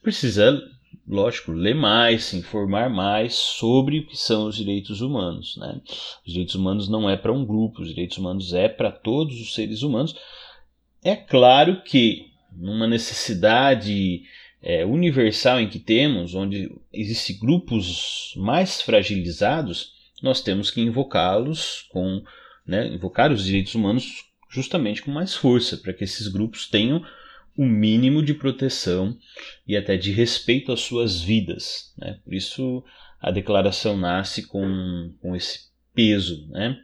precisa 0.01 0.61
lógico, 1.07 1.51
ler 1.51 1.75
mais, 1.75 2.25
se 2.25 2.37
informar 2.37 2.89
mais 2.89 3.35
sobre 3.35 3.99
o 3.99 4.07
que 4.07 4.17
são 4.17 4.47
os 4.47 4.55
direitos 4.55 5.01
humanos. 5.01 5.55
Né? 5.57 5.79
Os 6.25 6.33
direitos 6.33 6.55
humanos 6.55 6.89
não 6.89 7.09
é 7.09 7.15
para 7.15 7.31
um 7.31 7.45
grupo, 7.45 7.81
os 7.81 7.89
direitos 7.89 8.17
humanos 8.17 8.53
é 8.53 8.67
para 8.67 8.91
todos 8.91 9.39
os 9.39 9.53
seres 9.53 9.83
humanos. 9.83 10.15
É 11.03 11.15
claro 11.15 11.83
que 11.83 12.31
numa 12.51 12.87
necessidade 12.87 14.23
é, 14.61 14.85
universal 14.85 15.59
em 15.59 15.69
que 15.69 15.79
temos, 15.79 16.33
onde 16.33 16.71
existem 16.91 17.37
grupos 17.37 18.33
mais 18.35 18.81
fragilizados, 18.81 19.94
nós 20.25 20.41
temos 20.41 20.71
que 20.71 20.81
invocá-los 20.81 21.85
com, 21.89 22.23
né, 22.65 22.87
invocar 22.87 23.31
os 23.31 23.45
direitos 23.45 23.75
humanos 23.75 24.25
justamente 24.49 25.03
com 25.03 25.11
mais 25.11 25.35
força, 25.35 25.77
para 25.77 25.93
que 25.93 26.03
esses 26.03 26.27
grupos 26.27 26.67
tenham 26.67 27.05
o 27.55 27.63
mínimo 27.63 28.23
de 28.23 28.33
proteção 28.33 29.15
e 29.67 29.77
até 29.77 29.95
de 29.95 30.11
respeito 30.11 30.71
às 30.71 30.81
suas 30.81 31.21
vidas. 31.21 31.93
Né? 31.95 32.19
Por 32.23 32.33
isso 32.33 32.83
a 33.21 33.29
declaração 33.29 33.95
nasce 33.95 34.47
com, 34.47 35.13
com 35.21 35.35
esse 35.35 35.67
peso. 35.93 36.47
Né? 36.49 36.75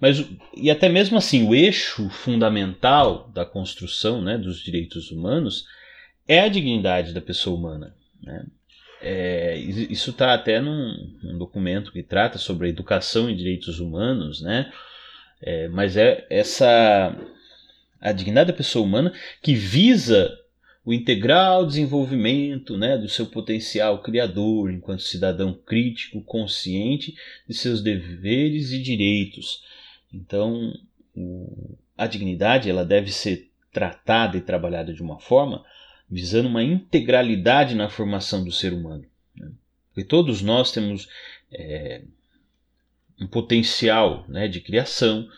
Mas, 0.00 0.24
e 0.56 0.70
até 0.70 0.88
mesmo 0.88 1.18
assim, 1.18 1.46
o 1.48 1.54
eixo 1.54 2.08
fundamental 2.08 3.28
da 3.34 3.44
construção 3.44 4.22
né, 4.22 4.38
dos 4.38 4.62
direitos 4.62 5.10
humanos 5.10 5.64
é 6.26 6.40
a 6.40 6.48
dignidade 6.48 7.12
da 7.12 7.20
pessoa 7.20 7.56
humana. 7.56 7.96
Né? 8.22 8.46
É, 9.02 9.56
isso 9.56 10.10
está 10.10 10.34
até 10.34 10.60
num, 10.60 11.16
num, 11.22 11.38
documento 11.38 11.90
que 11.90 12.02
trata 12.02 12.36
sobre 12.36 12.68
educação 12.68 13.30
e 13.30 13.36
direitos 13.36 13.80
humanos, 13.80 14.42
né? 14.42 14.70
É, 15.40 15.68
mas 15.68 15.96
é 15.96 16.26
essa 16.28 17.16
a 17.98 18.12
dignidade 18.12 18.50
da 18.50 18.56
pessoa 18.56 18.84
humana 18.84 19.12
que 19.42 19.54
visa 19.54 20.38
o 20.84 20.92
integral 20.92 21.66
desenvolvimento 21.66 22.76
né, 22.76 22.96
do 22.96 23.08
seu 23.08 23.26
potencial 23.26 24.02
criador 24.02 24.70
enquanto 24.70 25.02
cidadão 25.02 25.54
crítico, 25.54 26.22
consciente 26.22 27.14
de 27.46 27.54
seus 27.54 27.82
deveres 27.82 28.72
e 28.72 28.82
direitos. 28.82 29.62
Então, 30.12 30.72
o, 31.14 31.76
a 31.96 32.06
dignidade 32.06 32.68
ela 32.68 32.84
deve 32.84 33.12
ser 33.12 33.50
tratada 33.72 34.36
e 34.36 34.40
trabalhada 34.40 34.92
de 34.92 35.02
uma 35.02 35.18
forma 35.20 35.64
visando 36.10 36.48
uma 36.48 36.62
integralidade 36.62 37.74
na 37.74 37.88
formação 37.88 38.42
do 38.42 38.50
ser 38.50 38.72
humano. 38.72 39.04
Né? 39.36 39.50
Porque 39.88 40.04
todos 40.04 40.42
nós 40.42 40.72
temos 40.72 41.08
é, 41.52 42.02
um 43.20 43.26
potencial 43.26 44.24
né, 44.28 44.48
de 44.48 44.60
criação 44.60 45.28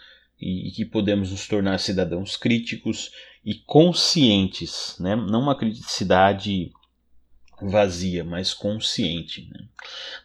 e, 0.41 0.69
e, 0.69 0.71
que 0.71 0.85
podemos 0.85 1.31
nos 1.31 1.47
tornar 1.47 1.79
cidadãos 1.79 2.37
críticos 2.37 3.11
e 3.45 3.55
conscientes, 3.55 4.97
né? 4.99 5.15
não 5.15 5.43
uma 5.43 5.57
criticidade 5.57 6.73
vazia, 7.61 8.25
mas 8.25 8.55
consciente. 8.55 9.49
Né? 9.53 9.67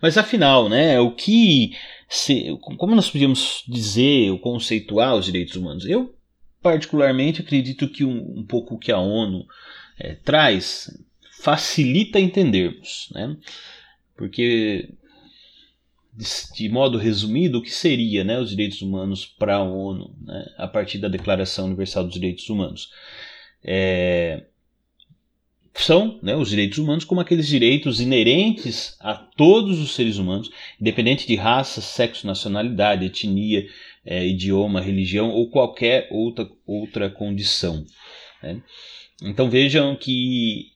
Mas 0.02 0.18
afinal, 0.18 0.70
né, 0.70 1.00
o 1.00 1.12
que 1.12 1.76
se, 2.10 2.58
como 2.78 2.96
nós 2.96 3.10
podíamos 3.10 3.64
dizer 3.68 4.32
ou 4.32 4.40
conceituar 4.40 5.16
os 5.16 5.26
direitos 5.26 5.56
humanos? 5.56 5.86
Eu 5.86 6.16
particularmente 6.62 7.42
acredito 7.42 7.88
que 7.88 8.04
um, 8.04 8.40
um 8.40 8.46
pouco 8.46 8.80
que 8.80 8.92
a 8.92 8.98
ONU 8.98 9.46
é, 10.00 10.16
traz 10.16 10.90
facilita 11.40 12.20
entendermos, 12.20 13.10
né? 13.14 13.38
Porque 14.16 14.90
de, 16.56 16.68
modo 16.70 16.98
resumido, 16.98 17.60
o 17.60 17.62
que 17.62 17.70
seria 17.70 18.24
né, 18.24 18.40
os 18.40 18.50
direitos 18.50 18.82
humanos 18.82 19.26
para 19.26 19.58
a 19.58 19.64
ONU 19.64 20.16
né, 20.20 20.46
a 20.58 20.68
partir 20.68 20.98
da 20.98 21.08
Declaração 21.08 21.68
Universal 21.68 22.06
dos 22.06 22.14
Direitos 22.14 22.50
Humanos? 22.50 22.90
É, 23.64 24.46
são 25.76 26.20
né, 26.24 26.36
os 26.36 26.50
direitos 26.50 26.80
humanos 26.80 27.06
como 27.06 27.22
aqueles 27.22 27.48
direitos 27.48 28.02
inerentes 28.02 28.98
a 29.00 29.14
todos 29.14 29.80
os 29.80 29.94
seres 29.94 30.18
humanos, 30.18 30.50
independente 30.82 31.28
de 31.28 31.36
raça, 31.36 31.82
sexo, 31.82 32.26
nacionalidade, 32.26 33.06
etnia, 33.06 33.68
é, 34.04 34.26
idioma, 34.26 34.82
religião 34.82 35.30
ou 35.30 35.52
qualquer 35.52 36.08
outra, 36.10 36.50
outra 36.66 37.10
condição. 37.12 37.86
Né? 38.42 38.60
Então 39.22 39.50
vejam 39.50 39.96
que 39.96 40.72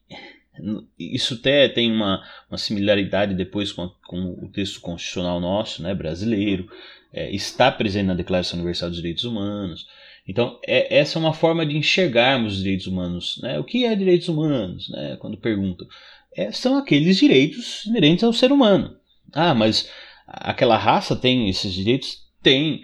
isso 0.99 1.35
até 1.35 1.67
tem 1.69 1.91
uma, 1.91 2.23
uma 2.49 2.57
similaridade 2.57 3.33
depois 3.33 3.71
com, 3.71 3.89
com, 4.05 4.37
o 4.41 4.49
texto 4.49 4.79
constitucional 4.81 5.39
nosso, 5.39 5.81
né, 5.81 5.93
brasileiro, 5.93 6.69
é, 7.13 7.31
está 7.31 7.71
presente 7.71 8.05
na 8.05 8.13
Declaração 8.13 8.57
Universal 8.57 8.89
dos 8.89 8.97
Direitos 8.97 9.23
Humanos. 9.23 9.87
Então, 10.27 10.59
é, 10.65 10.97
essa 10.99 11.17
é 11.17 11.19
uma 11.19 11.33
forma 11.33 11.65
de 11.65 11.75
enxergarmos 11.75 12.53
os 12.53 12.63
direitos 12.63 12.87
humanos. 12.87 13.39
Né? 13.41 13.59
O 13.59 13.63
que 13.63 13.85
é 13.85 13.95
direitos 13.95 14.27
humanos? 14.27 14.89
Né? 14.89 15.17
Quando 15.19 15.37
perguntam. 15.37 15.87
É, 16.35 16.51
são 16.51 16.77
aqueles 16.77 17.17
direitos 17.17 17.85
inerentes 17.85 18.23
ao 18.23 18.31
ser 18.31 18.51
humano. 18.51 18.95
Ah, 19.33 19.53
mas 19.53 19.89
aquela 20.27 20.77
raça 20.77 21.15
tem 21.15 21.49
esses 21.49 21.73
direitos? 21.73 22.23
Tem. 22.41 22.81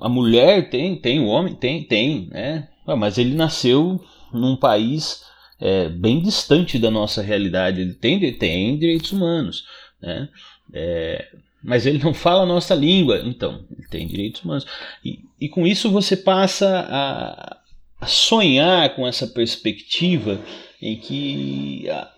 A 0.00 0.08
mulher 0.08 0.68
tem, 0.68 0.96
tem, 0.96 1.20
o 1.20 1.26
homem 1.26 1.54
tem, 1.54 1.84
tem. 1.84 2.28
Né? 2.30 2.68
Ah, 2.86 2.96
mas 2.96 3.18
ele 3.18 3.34
nasceu 3.34 4.02
num 4.32 4.56
país 4.56 5.24
é, 5.60 5.88
bem 5.88 6.20
distante 6.20 6.78
da 6.78 6.90
nossa 6.90 7.22
realidade. 7.22 7.80
Ele 7.80 7.94
tem, 7.94 8.32
tem 8.32 8.78
direitos 8.78 9.12
humanos, 9.12 9.64
né? 10.00 10.28
É, 10.72 11.28
mas 11.62 11.86
ele 11.86 11.98
não 11.98 12.12
fala 12.12 12.42
a 12.42 12.46
nossa 12.46 12.74
língua, 12.74 13.22
então 13.24 13.64
ele 13.70 13.86
tem 13.88 14.06
direitos 14.06 14.42
humanos. 14.42 14.66
E, 15.04 15.20
e 15.40 15.48
com 15.48 15.66
isso 15.66 15.90
você 15.90 16.16
passa 16.16 16.80
a, 16.88 17.58
a, 18.00 18.06
sonhar 18.06 18.94
com 18.96 19.06
essa 19.06 19.26
perspectiva 19.26 20.40
em 20.80 20.96
que 20.96 21.88
a, 21.88 22.10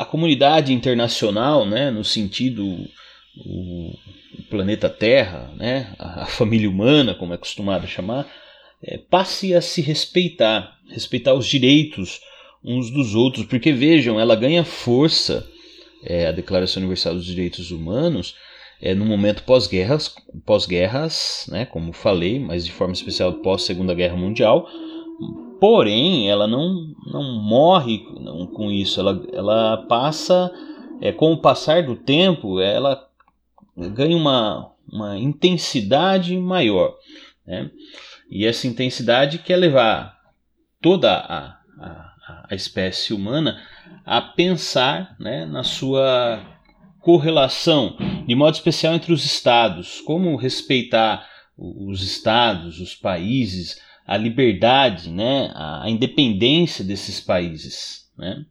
a 0.00 0.04
comunidade 0.04 0.74
internacional, 0.74 1.64
né, 1.64 1.90
no 1.90 2.04
sentido 2.04 2.66
o, 2.66 3.94
o 4.38 4.42
planeta 4.50 4.90
Terra, 4.90 5.50
né, 5.56 5.94
a, 5.98 6.24
a 6.24 6.26
família 6.26 6.68
humana, 6.68 7.14
como 7.14 7.32
é 7.32 7.36
acostumado 7.36 7.84
a 7.84 7.88
chamar, 7.88 8.26
é, 8.82 8.98
passe 8.98 9.54
a 9.54 9.60
se 9.60 9.80
respeitar, 9.80 10.78
respeitar 10.88 11.34
os 11.34 11.46
direitos 11.46 12.20
uns 12.62 12.90
dos 12.90 13.14
outros, 13.14 13.46
porque 13.46 13.72
vejam, 13.72 14.20
ela 14.20 14.34
ganha 14.34 14.64
força, 14.64 15.46
é, 16.04 16.26
a 16.26 16.32
Declaração 16.32 16.80
Universal 16.80 17.14
dos 17.14 17.24
Direitos 17.24 17.70
Humanos, 17.70 18.34
é, 18.80 18.94
no 18.94 19.04
momento 19.04 19.42
pós-guerras, 19.44 20.14
pós-guerras, 20.44 21.46
né, 21.50 21.66
como 21.66 21.92
falei, 21.92 22.38
mas 22.38 22.64
de 22.64 22.72
forma 22.72 22.94
especial 22.94 23.34
pós 23.34 23.62
Segunda 23.62 23.94
Guerra 23.94 24.16
Mundial. 24.16 24.66
Porém, 25.60 26.30
ela 26.30 26.46
não, 26.46 26.94
não 27.06 27.22
morre 27.42 28.02
não, 28.18 28.46
com 28.46 28.70
isso, 28.70 28.98
ela, 28.98 29.22
ela 29.32 29.76
passa, 29.88 30.50
é, 31.00 31.12
com 31.12 31.32
o 31.32 31.38
passar 31.38 31.82
do 31.82 31.96
tempo, 31.96 32.58
ela 32.60 33.06
ganha 33.76 34.16
uma, 34.16 34.72
uma 34.90 35.18
intensidade 35.18 36.36
maior. 36.38 36.94
Né? 37.46 37.70
E 38.30 38.46
essa 38.46 38.68
intensidade 38.68 39.38
quer 39.38 39.56
levar 39.56 40.16
toda 40.80 41.12
a, 41.12 41.58
a, 41.78 42.46
a 42.50 42.54
espécie 42.54 43.12
humana 43.12 43.60
a 44.06 44.22
pensar 44.22 45.16
né, 45.18 45.44
na 45.44 45.64
sua 45.64 46.40
correlação, 47.00 47.96
de 48.26 48.34
modo 48.34 48.54
especial 48.54 48.94
entre 48.94 49.12
os 49.12 49.24
estados, 49.24 50.00
como 50.02 50.36
respeitar 50.36 51.28
os 51.56 52.02
estados, 52.02 52.80
os 52.80 52.94
países, 52.94 53.80
a 54.06 54.16
liberdade, 54.16 55.10
né, 55.10 55.50
a 55.54 55.84
independência 55.88 56.84
desses 56.84 57.20
países. 57.20 58.10
Né? 58.16 58.44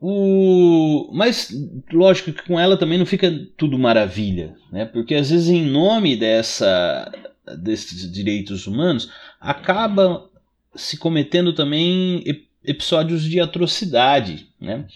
O... 0.00 1.10
Mas 1.12 1.52
lógico 1.92 2.32
que 2.32 2.46
com 2.46 2.58
ela 2.58 2.76
também 2.76 2.98
não 2.98 3.06
fica 3.06 3.32
tudo 3.56 3.78
maravilha, 3.78 4.54
né? 4.70 4.84
porque 4.84 5.14
às 5.14 5.30
vezes 5.30 5.48
em 5.48 5.64
nome 5.64 6.16
dessa 6.16 7.10
desses 7.58 8.10
direitos 8.10 8.66
humanos, 8.66 9.10
acaba 9.40 10.28
se 10.74 10.96
cometendo 10.96 11.52
também 11.52 12.22
episódios 12.64 13.22
de 13.24 13.40
atrocidade. 13.40 14.48
Né? 14.60 14.86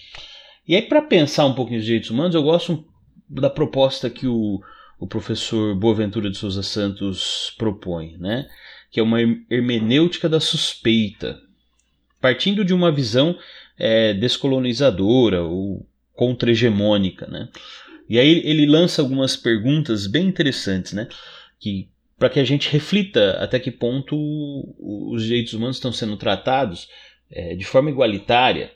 E 0.67 0.75
aí, 0.75 0.83
para 0.83 1.03
pensar 1.03 1.47
um 1.47 1.55
pouquinho 1.55 1.81
os 1.81 1.85
direitos 1.85 2.11
humanos, 2.11 2.35
eu 2.35 2.43
gosto 2.43 2.85
da 3.29 3.51
proposta 3.51 4.09
que 4.09 4.27
o, 4.27 4.61
o 4.99 5.07
professor 5.07 5.75
Boaventura 5.75 6.31
de 6.31 6.39
Souza 6.39 6.63
Santos 6.63 7.53
propõe, 7.59 8.17
né? 8.19 8.49
que 8.91 9.01
é 9.01 9.03
uma 9.03 9.21
hermenêutica 9.51 10.29
da 10.29 10.41
suspeita, 10.41 11.39
partindo 12.21 12.65
de 12.65 12.73
uma 12.73 12.93
visão 12.93 13.37
é, 13.79 14.15
descolonizadora 14.15 15.43
ou 15.43 15.87
contra-hegemônica. 16.15 17.27
Né? 17.27 17.49
E 18.09 18.19
aí 18.19 18.43
ele 18.45 18.67
lança 18.67 19.03
algumas 19.03 19.37
perguntas 19.37 20.07
bem 20.07 20.27
interessantes, 20.27 20.93
né? 20.93 21.09
que 21.59 21.89
para 22.19 22.31
que 22.31 22.41
a 22.41 22.45
gente 22.45 22.71
reflita 22.71 23.33
até 23.43 23.59
que 23.61 23.71
ponto 23.71 24.17
os 24.79 25.25
direitos 25.25 25.53
humanos 25.53 25.77
estão 25.77 25.93
sendo 25.93 26.17
tratados 26.17 26.89
é, 27.31 27.55
de 27.55 27.65
forma 27.65 27.91
igualitária 27.91 28.73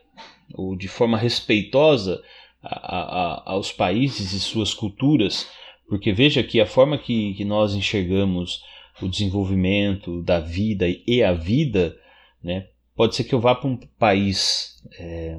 ou 0.54 0.76
de 0.76 0.88
forma 0.88 1.16
respeitosa 1.16 2.22
a, 2.62 2.68
a, 2.68 3.52
aos 3.52 3.72
países 3.72 4.32
e 4.32 4.40
suas 4.40 4.74
culturas, 4.74 5.48
porque 5.88 6.12
veja 6.12 6.42
que 6.42 6.60
a 6.60 6.66
forma 6.66 6.98
que, 6.98 7.34
que 7.34 7.44
nós 7.44 7.74
enxergamos 7.74 8.62
o 9.00 9.08
desenvolvimento 9.08 10.22
da 10.22 10.38
vida 10.38 10.86
e 11.06 11.22
a 11.22 11.32
vida, 11.32 11.96
né, 12.42 12.66
pode 12.94 13.14
ser 13.14 13.24
que 13.24 13.34
eu 13.34 13.40
vá 13.40 13.54
para 13.54 13.70
um 13.70 13.76
país 13.98 14.82
é, 14.98 15.38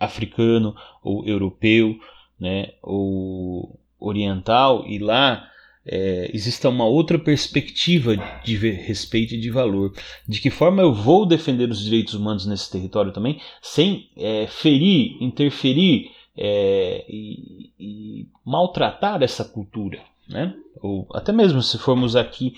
africano 0.00 0.74
ou 1.02 1.24
europeu, 1.24 1.96
né, 2.40 2.72
ou 2.82 3.78
oriental, 3.98 4.84
e 4.86 4.98
lá 4.98 5.48
é, 5.86 6.30
exista 6.34 6.68
uma 6.68 6.84
outra 6.84 7.18
perspectiva 7.18 8.16
de 8.44 8.56
respeito 8.56 9.34
e 9.34 9.40
de 9.40 9.50
valor. 9.50 9.94
De 10.26 10.40
que 10.40 10.50
forma 10.50 10.82
eu 10.82 10.92
vou 10.92 11.24
defender 11.24 11.70
os 11.70 11.82
direitos 11.82 12.14
humanos 12.14 12.44
nesse 12.44 12.70
território 12.70 13.12
também, 13.12 13.40
sem 13.62 14.10
é, 14.16 14.46
ferir, 14.48 15.16
interferir 15.20 16.10
é, 16.36 17.04
e, 17.08 17.70
e, 17.78 18.26
maltratar 18.44 19.22
essa 19.22 19.44
cultura. 19.44 20.00
Né? 20.28 20.54
Ou 20.82 21.06
até 21.14 21.32
mesmo 21.32 21.62
se 21.62 21.78
formos 21.78 22.16
aqui 22.16 22.56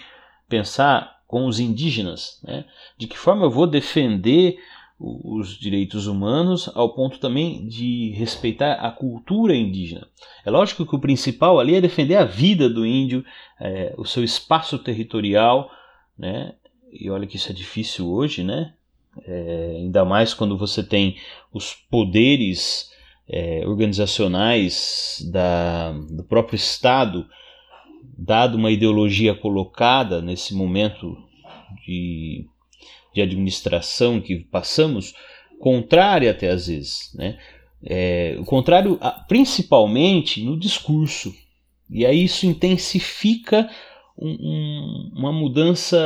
pensar 0.49 1.19
com 1.27 1.47
os 1.47 1.61
indígenas, 1.61 2.41
né? 2.43 2.64
de 2.97 3.07
que 3.07 3.19
forma 3.19 3.45
eu 3.45 3.51
vou 3.51 3.67
defender 3.67 4.59
os 4.99 5.57
direitos 5.57 6.09
humanos 6.09 6.69
ao 6.75 6.93
ponto 6.93 7.21
também 7.21 7.67
de 7.69 8.11
respeitar 8.17 8.75
a 8.75 8.91
cultura 8.91 9.55
indígena. 9.55 10.09
É 10.45 10.51
lógico 10.51 10.85
que 10.85 10.97
o 10.97 11.01
principal 11.01 11.61
ali 11.61 11.77
é 11.77 11.81
defender 11.81 12.17
a 12.17 12.25
vida 12.25 12.69
do 12.69 12.85
índio, 12.85 13.25
é, 13.61 13.95
o 13.97 14.05
seu 14.05 14.25
espaço 14.25 14.79
territorial, 14.79 15.71
né? 16.19 16.55
E 16.93 17.09
olha 17.11 17.27
que 17.27 17.37
isso 17.37 17.51
é 17.51 17.55
difícil 17.55 18.09
hoje, 18.09 18.43
né? 18.43 18.75
É, 19.25 19.75
ainda 19.77 20.05
mais 20.05 20.35
quando 20.35 20.57
você 20.57 20.83
tem 20.83 21.17
os 21.53 21.75
poderes 21.75 22.91
é, 23.29 23.63
organizacionais 23.67 25.25
da, 25.31 25.93
do 25.93 26.25
próprio 26.25 26.57
Estado, 26.57 27.27
dado 28.17 28.57
uma 28.57 28.71
ideologia 28.71 29.35
colocada 29.35 30.21
nesse 30.21 30.55
momento 30.55 31.17
de 31.87 32.47
de 33.14 33.23
administração 33.23 34.21
que 34.21 34.40
passamos, 34.40 35.14
contrária 35.59 36.31
até 36.31 36.51
às 36.51 36.66
vezes. 36.66 37.12
Né? 37.14 37.38
É, 37.85 38.37
o 38.38 38.44
contrário, 38.44 38.99
principalmente 39.27 40.42
no 40.42 40.59
discurso. 40.59 41.35
E 41.90 42.05
aí 42.05 42.25
isso 42.25 42.47
intensifica 42.47 43.68
um, 44.16 44.31
um, 44.31 45.12
uma 45.16 45.33
mudança 45.33 45.99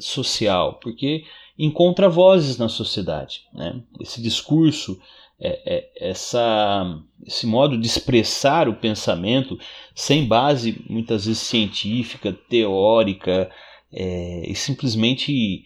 social, 0.00 0.78
porque 0.82 1.24
encontra 1.58 2.08
vozes 2.08 2.58
na 2.58 2.68
sociedade. 2.68 3.42
Né? 3.52 3.80
Esse 4.00 4.20
discurso, 4.20 5.00
é, 5.40 5.76
é, 5.76 6.10
essa, 6.10 7.00
esse 7.24 7.46
modo 7.46 7.78
de 7.78 7.86
expressar 7.86 8.68
o 8.68 8.76
pensamento 8.76 9.58
sem 9.94 10.26
base 10.26 10.84
muitas 10.88 11.26
vezes 11.26 11.42
científica, 11.42 12.32
teórica, 12.48 13.50
é, 13.92 14.50
e 14.50 14.54
simplesmente 14.54 15.64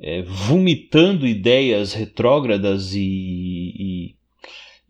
é, 0.00 0.22
vomitando 0.22 1.26
ideias 1.26 1.92
retrógradas 1.92 2.94
e, 2.94 3.00
e, 3.00 4.14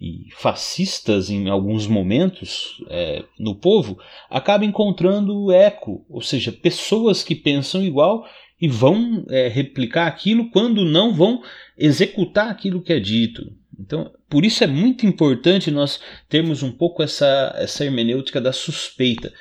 e, 0.00 0.30
fascistas 0.36 1.30
em 1.30 1.48
alguns 1.48 1.86
momentos 1.86 2.82
é, 2.88 3.24
no 3.38 3.54
povo, 3.54 3.98
acaba 4.28 4.64
encontrando 4.64 5.52
eco, 5.52 6.04
ou 6.08 6.20
seja, 6.20 6.50
pessoas 6.50 7.22
que 7.22 7.34
pensam 7.34 7.84
igual 7.84 8.26
e 8.60 8.68
vão 8.68 9.24
é, 9.28 9.48
replicar 9.48 10.06
aquilo 10.06 10.50
quando 10.50 10.84
não 10.84 11.14
vão 11.14 11.42
executar 11.76 12.48
aquilo 12.48 12.82
que 12.82 12.92
é 12.92 12.98
dito. 12.98 13.52
Então, 13.78 14.10
por 14.28 14.44
isso 14.44 14.64
é 14.64 14.66
muito 14.66 15.06
importante 15.06 15.70
nós 15.70 16.00
termos 16.28 16.62
um 16.62 16.72
pouco 16.72 17.02
essa, 17.02 17.54
essa 17.56 17.84
hermenêutica 17.84 18.40
da 18.40 18.52
suspeita, 18.52 19.32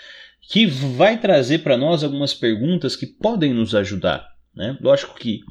que 0.49 0.65
vai 0.65 1.19
trazer 1.19 1.60
para 1.60 1.78
nós 1.78 2.04
algumas 2.04 2.34
perguntas 2.34 2.95
que 2.95 3.08
podem 3.08 3.54
nos 3.54 3.73
ajudar. 3.73 4.35
Né? 4.55 4.77
Lógico 4.81 5.15
que 5.15 5.41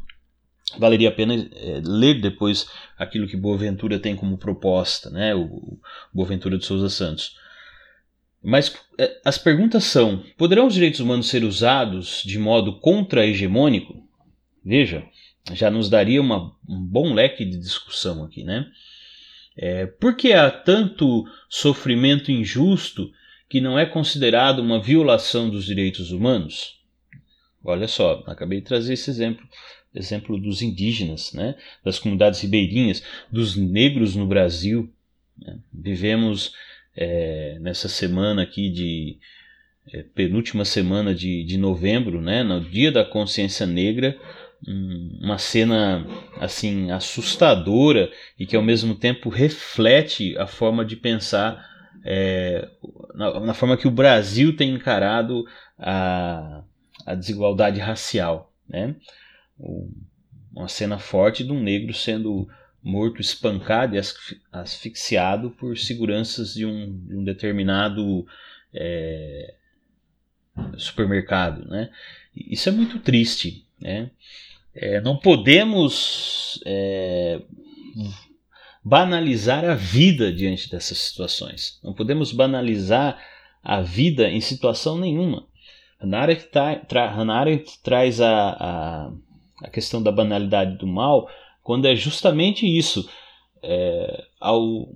valeria 0.78 1.08
a 1.08 1.12
pena 1.12 1.34
é, 1.34 1.82
ler 1.84 2.20
depois 2.20 2.66
aquilo 2.98 3.28
que 3.28 3.36
Boaventura 3.36 3.98
tem 3.98 4.16
como 4.16 4.38
proposta, 4.38 5.10
né? 5.10 5.34
o, 5.34 5.78
Boaventura 6.12 6.58
de 6.58 6.64
Souza 6.64 6.88
Santos. 6.88 7.36
Mas 8.42 8.74
é, 8.98 9.20
as 9.24 9.38
perguntas 9.38 9.84
são: 9.84 10.22
poderão 10.36 10.66
os 10.66 10.74
direitos 10.74 11.00
humanos 11.00 11.28
ser 11.28 11.44
usados 11.44 12.22
de 12.24 12.38
modo 12.38 12.78
contra-hegemônico? 12.78 14.02
Veja, 14.64 15.04
já 15.52 15.70
nos 15.70 15.88
daria 15.88 16.20
uma, 16.20 16.54
um 16.68 16.80
bom 16.80 17.12
leque 17.12 17.44
de 17.44 17.58
discussão 17.58 18.24
aqui, 18.24 18.44
né? 18.44 18.66
É, 19.56 19.86
por 19.86 20.16
que 20.16 20.32
há 20.32 20.50
tanto 20.50 21.24
sofrimento 21.48 22.32
injusto 22.32 23.10
que 23.48 23.60
não 23.60 23.78
é 23.78 23.86
considerado 23.86 24.58
uma 24.58 24.80
violação 24.80 25.48
dos 25.48 25.64
direitos 25.64 26.10
humanos? 26.10 26.80
Olha 27.64 27.88
só, 27.88 28.22
acabei 28.26 28.60
de 28.60 28.66
trazer 28.66 28.92
esse 28.94 29.10
exemplo 29.10 29.44
exemplo 29.94 30.36
dos 30.36 30.60
indígenas, 30.60 31.32
né, 31.32 31.54
das 31.84 32.00
comunidades 32.00 32.40
ribeirinhas, 32.40 33.02
dos 33.30 33.56
negros 33.56 34.16
no 34.16 34.26
Brasil. 34.26 34.92
Né? 35.38 35.56
Vivemos 35.72 36.52
é, 36.96 37.58
nessa 37.60 37.88
semana 37.88 38.42
aqui 38.42 38.70
de 38.70 39.18
é, 39.92 40.02
penúltima 40.02 40.64
semana 40.64 41.14
de, 41.14 41.44
de 41.44 41.56
novembro, 41.56 42.20
né, 42.20 42.42
no 42.42 42.60
Dia 42.60 42.90
da 42.90 43.04
Consciência 43.04 43.66
Negra, 43.66 44.18
um, 44.66 45.20
uma 45.22 45.38
cena 45.38 46.06
assim 46.40 46.90
assustadora 46.90 48.10
e 48.38 48.46
que 48.46 48.56
ao 48.56 48.62
mesmo 48.62 48.94
tempo 48.94 49.28
reflete 49.28 50.36
a 50.38 50.46
forma 50.46 50.84
de 50.84 50.96
pensar 50.96 51.72
é, 52.04 52.68
na, 53.14 53.40
na, 53.40 53.54
forma 53.54 53.76
que 53.76 53.88
o 53.88 53.90
Brasil 53.90 54.56
tem 54.56 54.74
encarado 54.74 55.46
a, 55.78 56.62
a 57.04 57.14
desigualdade 57.14 57.80
racial, 57.80 58.52
né? 58.68 58.94
uma 60.52 60.68
cena 60.68 60.98
forte 60.98 61.44
de 61.44 61.52
um 61.52 61.62
negro 61.62 61.92
sendo 61.92 62.48
morto, 62.82 63.20
espancado 63.20 63.96
e 63.96 64.00
asfixiado 64.52 65.50
por 65.50 65.76
seguranças 65.78 66.54
de 66.54 66.66
um, 66.66 66.98
de 67.06 67.16
um 67.16 67.24
determinado 67.24 68.26
é, 68.72 69.54
supermercado. 70.76 71.66
Né? 71.66 71.90
Isso 72.36 72.68
é 72.68 72.72
muito 72.72 72.98
triste. 72.98 73.64
Né? 73.80 74.10
É, 74.74 75.00
não 75.00 75.16
podemos 75.16 76.62
é, 76.66 77.40
banalizar 78.84 79.64
a 79.64 79.74
vida 79.74 80.32
diante 80.32 80.70
dessas 80.70 80.98
situações. 80.98 81.80
Não 81.82 81.94
podemos 81.94 82.32
banalizar 82.32 83.18
a 83.62 83.80
vida 83.80 84.28
em 84.28 84.40
situação 84.40 84.98
nenhuma. 84.98 85.46
Hannah 86.00 86.20
Arendt, 86.20 86.48
tra, 86.88 87.10
Arendt 87.10 87.82
traz 87.82 88.20
a, 88.20 88.56
a 88.58 89.12
a 89.62 89.70
questão 89.70 90.02
da 90.02 90.10
banalidade 90.12 90.76
do 90.76 90.86
mal, 90.86 91.28
quando 91.62 91.86
é 91.86 91.94
justamente 91.94 92.66
isso. 92.66 93.08
É, 93.62 94.24
ao 94.38 94.88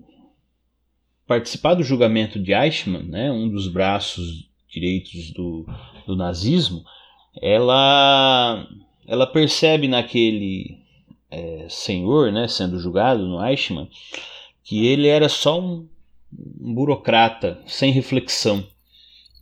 participar 1.27 1.75
do 1.75 1.83
julgamento 1.83 2.39
de 2.39 2.53
Eichmann, 2.53 3.05
né, 3.05 3.31
um 3.31 3.49
dos 3.49 3.69
braços 3.69 4.47
direitos 4.69 5.31
do, 5.33 5.67
do 6.07 6.15
nazismo, 6.15 6.85
ela, 7.41 8.67
ela 9.07 9.27
percebe 9.27 9.89
naquele 9.89 10.79
é, 11.31 11.67
senhor, 11.69 12.31
né, 12.31 12.47
sendo 12.47 12.79
julgado 12.79 13.27
no 13.27 13.43
Eichmann, 13.43 13.89
que 14.63 14.87
ele 14.87 15.09
era 15.09 15.31
só 15.31 15.59
um, 15.59 15.89
um 16.61 16.75
burocrata 16.75 17.63
sem 17.67 17.91
reflexão. 17.91 18.67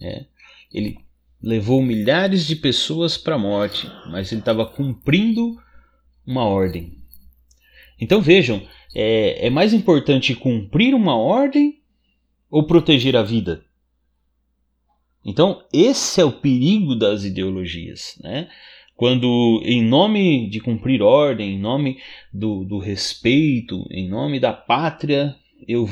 Né? 0.01 0.27
Ele 0.73 0.99
levou 1.43 1.83
milhares 1.83 2.47
de 2.47 2.57
pessoas 2.57 3.17
para 3.17 3.35
a 3.35 3.39
morte, 3.39 3.91
mas 4.11 4.33
ele 4.33 4.41
estava 4.41 4.67
cumprindo 4.67 5.57
uma 6.27 6.45
ordem. 6.45 6.97
Então 8.01 8.21
vejam, 8.21 8.63
é, 8.95 9.47
é, 9.47 9.51
mais 9.51 9.73
importante 9.73 10.35
cumprir 10.35 10.95
uma 10.95 11.17
ordem 11.17 11.81
ou 12.51 12.67
proteger 12.67 13.17
a 13.17 13.23
vida? 13.23 13.65
Então 15.25 15.65
esse 15.73 16.21
é 16.21 16.25
o 16.25 16.33
perigo 16.33 16.95
das 16.95 17.25
ideologias, 17.25 18.19
né? 18.23 18.49
Quando, 18.95 19.61
em 19.63 19.83
nome 19.83 20.49
de 20.49 20.59
cumprir 20.59 21.03
ordem, 21.03 21.55
em 21.55 21.59
nome 21.59 21.99
do, 22.33 22.65
do 22.65 22.79
respeito, 22.79 23.87
em 23.91 24.09
nome 24.09 24.41
da 24.41 24.55
pátria, 24.55 25.37
eu 25.69 25.87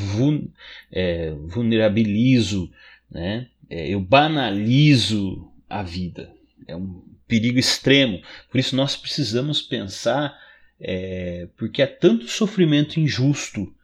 é, 0.91 1.31
vulnerabilizo, 1.49 2.71
né? 3.11 3.49
É, 3.69 3.89
eu 3.89 4.01
banalizo 4.01 5.51
a 5.69 5.83
vida. 5.83 6.33
É 6.67 6.77
um 6.77 7.03
perigo 7.27 7.59
extremo. 7.59 8.23
Por 8.51 8.59
isso 8.59 8.77
nós 8.77 8.97
precisamos 8.97 9.63
pensar, 9.63 10.39
é, 10.81 11.49
porque 11.57 11.83
há 11.83 11.87
tanto 11.87 12.29
sofrimento 12.29 13.01
injusto 13.01 13.75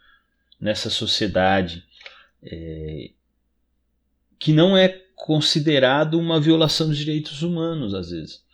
nessa 0.61 0.90
sociedade 0.90 1.85
é, 2.43 3.11
que 4.38 4.53
não 4.53 4.77
é 4.77 4.88
considerado 5.14 6.19
uma 6.19 6.40
violação 6.40 6.88
dos 6.88 6.99
direitos 6.99 7.43
humanos 7.43 7.95
às 7.95 8.11
vezes. 8.11 8.45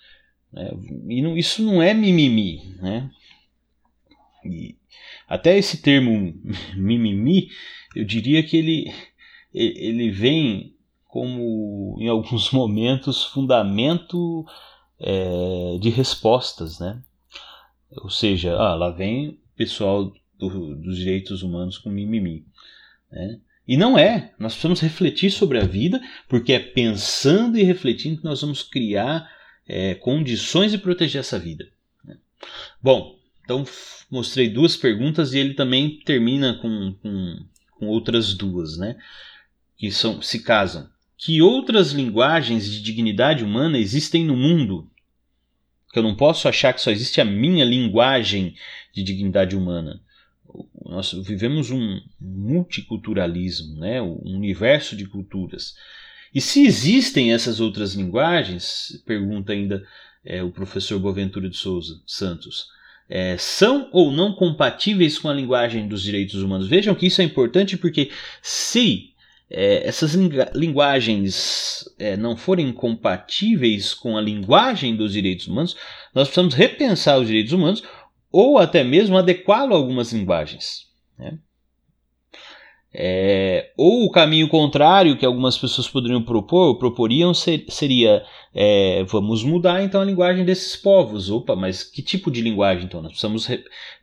Né? 0.52 0.70
E 1.08 1.22
não, 1.22 1.36
isso 1.36 1.62
não 1.62 1.82
é 1.82 1.92
mimimi. 1.92 2.74
Né? 2.80 3.10
E 4.44 4.76
até 5.28 5.56
esse 5.56 5.82
termo 5.82 6.34
mimimi, 6.76 7.50
eu 7.94 8.04
diria 8.04 8.42
que 8.42 8.56
ele, 8.56 8.92
ele 9.52 10.10
vem 10.10 10.75
como, 11.16 11.96
em 11.98 12.08
alguns 12.08 12.50
momentos, 12.52 13.24
fundamento 13.24 14.44
é, 15.00 15.78
de 15.80 15.88
respostas, 15.88 16.78
né? 16.78 17.02
Ou 18.02 18.10
seja, 18.10 18.54
ah, 18.54 18.74
lá 18.74 18.90
vem 18.90 19.28
o 19.30 19.38
pessoal 19.56 20.12
do, 20.38 20.76
dos 20.76 20.98
direitos 20.98 21.42
humanos 21.42 21.78
com 21.78 21.88
mimimi. 21.88 22.44
Né? 23.10 23.40
E 23.66 23.78
não 23.78 23.96
é. 23.96 24.34
Nós 24.38 24.52
precisamos 24.52 24.80
refletir 24.80 25.30
sobre 25.30 25.58
a 25.58 25.64
vida, 25.64 26.02
porque 26.28 26.52
é 26.52 26.58
pensando 26.58 27.56
e 27.56 27.62
refletindo 27.62 28.18
que 28.18 28.24
nós 28.24 28.42
vamos 28.42 28.62
criar 28.62 29.26
é, 29.66 29.94
condições 29.94 30.72
de 30.72 30.78
proteger 30.78 31.20
essa 31.20 31.38
vida. 31.38 31.66
Né? 32.04 32.18
Bom, 32.82 33.18
então 33.42 33.64
mostrei 34.10 34.50
duas 34.50 34.76
perguntas 34.76 35.32
e 35.32 35.38
ele 35.38 35.54
também 35.54 35.98
termina 36.00 36.58
com, 36.60 36.94
com, 37.00 37.46
com 37.70 37.86
outras 37.86 38.34
duas, 38.34 38.76
né? 38.76 38.98
Que 39.78 39.90
são, 39.90 40.20
se 40.20 40.42
casam. 40.42 40.90
Que 41.18 41.40
outras 41.40 41.92
linguagens 41.92 42.70
de 42.70 42.82
dignidade 42.82 43.42
humana 43.42 43.78
existem 43.78 44.24
no 44.24 44.36
mundo? 44.36 44.90
Que 45.92 45.98
eu 45.98 46.02
não 46.02 46.14
posso 46.14 46.48
achar 46.48 46.72
que 46.72 46.80
só 46.80 46.90
existe 46.90 47.20
a 47.20 47.24
minha 47.24 47.64
linguagem 47.64 48.54
de 48.94 49.02
dignidade 49.02 49.56
humana 49.56 50.00
nós 50.84 51.12
vivemos 51.12 51.70
um 51.70 52.00
multiculturalismo, 52.20 53.78
né? 53.78 54.00
um 54.00 54.36
universo 54.36 54.96
de 54.96 55.06
culturas. 55.06 55.74
E 56.34 56.40
se 56.40 56.64
existem 56.64 57.32
essas 57.32 57.60
outras 57.60 57.94
linguagens, 57.94 59.02
pergunta 59.06 59.52
ainda 59.52 59.84
é, 60.24 60.42
o 60.42 60.50
professor 60.50 60.98
Boaventura 60.98 61.48
de 61.48 61.56
Souza 61.56 62.00
Santos, 62.06 62.66
é, 63.08 63.36
são 63.38 63.88
ou 63.92 64.10
não 64.10 64.32
compatíveis 64.32 65.18
com 65.18 65.28
a 65.28 65.34
linguagem 65.34 65.88
dos 65.88 66.02
direitos 66.02 66.42
humanos? 66.42 66.66
Vejam 66.66 66.94
que 66.94 67.06
isso 67.06 67.20
é 67.20 67.24
importante 67.24 67.76
porque 67.76 68.10
se 68.42 69.12
é, 69.50 69.86
essas 69.86 70.14
linguagens 70.54 71.84
é, 71.98 72.16
não 72.16 72.36
forem 72.36 72.72
compatíveis 72.72 73.94
com 73.94 74.16
a 74.16 74.20
linguagem 74.20 74.96
dos 74.96 75.12
direitos 75.12 75.46
humanos, 75.46 75.76
nós 76.14 76.28
precisamos 76.28 76.54
repensar 76.54 77.18
os 77.18 77.28
direitos 77.28 77.52
humanos 77.52 77.82
ou 78.30 78.58
até 78.58 78.82
mesmo 78.82 79.16
adequá-lo 79.16 79.72
a 79.74 79.76
algumas 79.76 80.12
linguagens. 80.12 80.86
Né? 81.18 81.38
É, 82.98 83.72
ou 83.76 84.06
o 84.06 84.10
caminho 84.10 84.48
contrário 84.48 85.18
que 85.18 85.26
algumas 85.26 85.58
pessoas 85.58 85.86
poderiam 85.86 86.22
propor, 86.22 86.78
proporiam 86.78 87.34
ser, 87.34 87.66
seria 87.68 88.24
é, 88.54 89.04
vamos 89.04 89.44
mudar 89.44 89.82
então 89.82 90.00
a 90.00 90.04
linguagem 90.04 90.44
desses 90.44 90.74
povos. 90.76 91.30
Opa, 91.30 91.54
mas 91.54 91.84
que 91.84 92.02
tipo 92.02 92.30
de 92.30 92.40
linguagem 92.40 92.86
então? 92.86 93.02
Nós 93.02 93.12
precisamos 93.12 93.46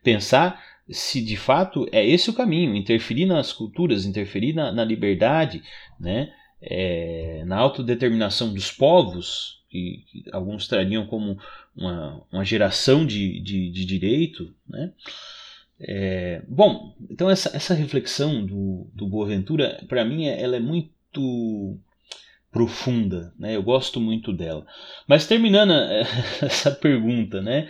pensar 0.03 0.61
se 0.89 1.21
de 1.21 1.37
fato 1.37 1.87
é 1.91 2.05
esse 2.05 2.29
o 2.29 2.33
caminho, 2.33 2.75
interferir 2.75 3.25
nas 3.25 3.53
culturas, 3.53 4.05
interferir 4.05 4.53
na, 4.53 4.71
na 4.71 4.83
liberdade, 4.83 5.63
né? 5.99 6.31
É, 6.61 7.43
na 7.45 7.57
autodeterminação 7.57 8.53
dos 8.53 8.71
povos, 8.71 9.63
que, 9.73 10.05
que 10.07 10.23
alguns 10.31 10.67
trariam 10.67 11.05
como 11.07 11.37
uma, 11.75 12.23
uma 12.31 12.45
geração 12.45 13.05
de, 13.05 13.41
de, 13.41 13.71
de 13.71 13.85
direito. 13.85 14.53
Né? 14.69 14.93
É, 15.79 16.43
bom, 16.47 16.95
então 17.09 17.29
essa, 17.29 17.55
essa 17.55 17.73
reflexão 17.73 18.45
do, 18.45 18.87
do 18.93 19.07
Boaventura, 19.07 19.83
para 19.89 20.05
mim, 20.05 20.27
é, 20.27 20.41
ela 20.41 20.55
é 20.55 20.59
muito 20.59 21.79
profunda, 22.51 23.33
né? 23.37 23.55
eu 23.55 23.63
gosto 23.63 23.99
muito 23.99 24.31
dela. 24.31 24.65
Mas 25.07 25.25
terminando 25.27 25.73
essa 26.41 26.69
pergunta, 26.69 27.41
né? 27.41 27.67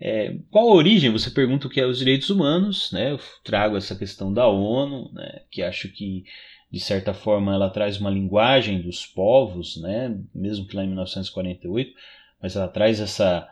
É, 0.00 0.36
qual 0.50 0.68
a 0.68 0.74
origem? 0.74 1.10
Você 1.10 1.30
pergunta 1.30 1.66
o 1.66 1.70
que 1.70 1.80
é 1.80 1.86
os 1.86 1.98
direitos 1.98 2.30
humanos, 2.30 2.92
né? 2.92 3.12
Eu 3.12 3.20
trago 3.42 3.76
essa 3.76 3.96
questão 3.96 4.32
da 4.32 4.46
ONU, 4.46 5.10
né? 5.12 5.42
que 5.50 5.62
acho 5.62 5.88
que 5.88 6.24
de 6.70 6.78
certa 6.78 7.12
forma 7.12 7.54
ela 7.54 7.70
traz 7.70 7.98
uma 7.98 8.10
linguagem 8.10 8.80
dos 8.80 9.04
povos, 9.06 9.80
né? 9.80 10.16
Mesmo 10.34 10.66
que 10.66 10.76
lá 10.76 10.84
em 10.84 10.88
1948 10.88 11.92
mas 12.40 12.56
ela 12.56 12.68
traz 12.68 13.00
essa, 13.00 13.48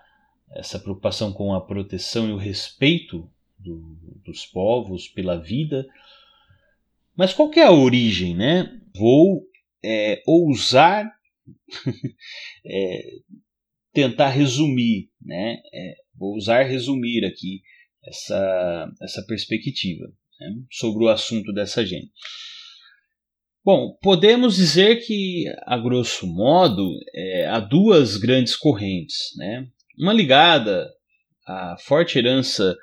essa 0.50 0.78
preocupação 0.78 1.32
com 1.32 1.52
a 1.54 1.60
proteção 1.60 2.28
e 2.28 2.32
o 2.32 2.36
respeito 2.36 3.28
do, 3.58 3.98
dos 4.24 4.46
povos 4.46 5.08
pela 5.08 5.36
vida. 5.36 5.86
Mas 7.16 7.32
qual 7.32 7.50
que 7.50 7.60
é 7.60 7.64
a 7.64 7.72
origem, 7.72 8.36
né? 8.36 8.80
Vou 8.94 9.42
é, 9.84 10.22
ousar 10.26 11.12
é, 12.64 13.02
tentar 13.92 14.28
resumir, 14.28 15.10
né? 15.20 15.60
É, 15.72 15.96
vou 16.18 16.34
usar 16.36 16.62
resumir 16.62 17.24
aqui 17.24 17.62
essa, 18.04 18.92
essa 19.02 19.24
perspectiva 19.26 20.06
né? 20.40 20.48
sobre 20.70 21.04
o 21.04 21.08
assunto 21.08 21.52
dessa 21.52 21.84
gente. 21.84 22.12
Bom, 23.64 23.96
podemos 24.00 24.54
dizer 24.54 25.04
que, 25.04 25.44
a 25.62 25.76
grosso 25.76 26.26
modo, 26.26 26.88
é, 27.12 27.46
há 27.46 27.58
duas 27.58 28.16
grandes 28.16 28.54
correntes. 28.54 29.16
Né? 29.36 29.66
Uma 29.98 30.12
ligada 30.12 30.88
à 31.44 31.76
forte 31.80 32.16
herança 32.16 32.76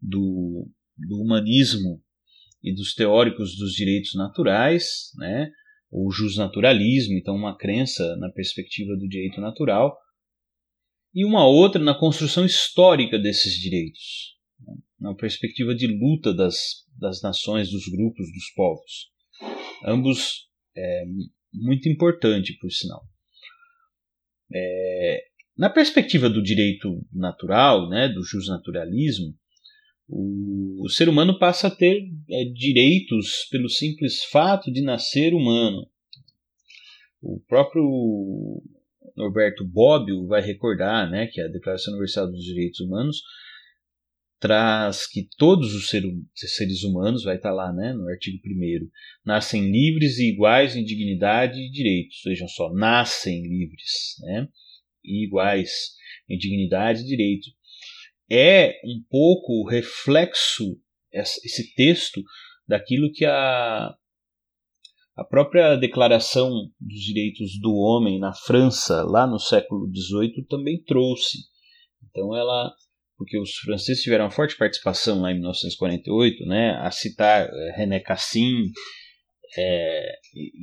do, 0.00 0.66
do 0.96 1.20
humanismo 1.20 2.02
e 2.62 2.74
dos 2.74 2.94
teóricos 2.94 3.54
dos 3.56 3.72
direitos 3.72 4.14
naturais, 4.14 5.10
né? 5.16 5.50
o 5.90 6.10
justnaturalismo, 6.10 7.18
então 7.18 7.34
uma 7.34 7.56
crença 7.56 8.16
na 8.16 8.30
perspectiva 8.30 8.96
do 8.96 9.08
direito 9.08 9.40
natural, 9.42 9.98
e 11.14 11.24
uma 11.24 11.46
outra 11.46 11.82
na 11.82 11.94
construção 11.94 12.44
histórica 12.44 13.18
desses 13.18 13.54
direitos, 13.54 14.36
né? 14.60 14.74
na 15.00 15.14
perspectiva 15.14 15.74
de 15.74 15.86
luta 15.86 16.32
das, 16.32 16.84
das 16.98 17.22
nações, 17.22 17.70
dos 17.70 17.86
grupos, 17.88 18.26
dos 18.32 18.50
povos 18.54 19.10
ambos 19.84 20.48
é, 20.76 21.04
muito 21.52 21.88
importante, 21.88 22.56
por 22.58 22.70
sinal. 22.70 23.02
É, 24.52 25.24
na 25.56 25.70
perspectiva 25.70 26.28
do 26.28 26.42
direito 26.42 27.04
natural, 27.12 27.88
né, 27.88 28.08
do 28.08 28.22
justnaturalismo, 28.22 29.34
o, 30.08 30.84
o 30.84 30.88
ser 30.88 31.08
humano 31.08 31.38
passa 31.38 31.68
a 31.68 31.74
ter 31.74 32.02
é, 32.28 32.44
direitos 32.44 33.46
pelo 33.50 33.68
simples 33.68 34.24
fato 34.24 34.72
de 34.72 34.82
nascer 34.82 35.34
humano. 35.34 35.88
O 37.22 37.40
próprio 37.46 37.84
Norberto 39.16 39.64
Bobbio 39.64 40.26
vai 40.26 40.40
recordar 40.40 41.10
né, 41.10 41.26
que 41.26 41.40
a 41.40 41.48
Declaração 41.48 41.92
Universal 41.92 42.30
dos 42.30 42.44
Direitos 42.44 42.80
Humanos 42.80 43.22
traz 44.40 45.06
que 45.06 45.28
todos 45.36 45.74
os 45.74 45.88
seres 45.90 46.82
humanos, 46.82 47.24
vai 47.24 47.36
estar 47.36 47.52
lá 47.52 47.70
né, 47.72 47.92
no 47.92 48.08
artigo 48.08 48.38
1, 48.44 48.88
nascem 49.24 49.70
livres 49.70 50.18
e 50.18 50.30
iguais 50.30 50.74
em 50.74 50.82
dignidade 50.82 51.60
e 51.60 51.70
direitos. 51.70 52.22
Vejam 52.24 52.48
só, 52.48 52.72
nascem 52.72 53.42
livres 53.42 54.16
né, 54.20 54.48
e 55.04 55.26
iguais 55.26 55.70
em 56.28 56.38
dignidade 56.38 57.02
e 57.02 57.06
direito. 57.06 57.48
É 58.30 58.80
um 58.84 59.04
pouco 59.10 59.68
reflexo 59.68 60.80
esse 61.12 61.74
texto 61.74 62.22
daquilo 62.66 63.12
que 63.12 63.26
a, 63.26 63.94
a 65.20 65.24
própria 65.24 65.76
Declaração 65.76 66.50
dos 66.80 67.00
Direitos 67.00 67.60
do 67.60 67.74
Homem 67.74 68.18
na 68.18 68.32
França, 68.32 69.02
lá 69.02 69.26
no 69.26 69.38
século 69.38 69.86
XVIII, 69.94 70.46
também 70.48 70.82
trouxe. 70.82 71.36
Então 72.08 72.34
ela 72.34 72.72
porque 73.18 73.38
os 73.38 73.50
franceses 73.56 74.02
tiveram 74.02 74.24
uma 74.24 74.30
forte 74.30 74.56
participação 74.56 75.20
lá 75.20 75.30
em 75.30 75.34
1948, 75.34 76.46
né, 76.46 76.70
a 76.80 76.90
citar 76.90 77.50
é, 77.52 77.76
René 77.76 78.00
Cassin, 78.00 78.72
é, 79.58 80.12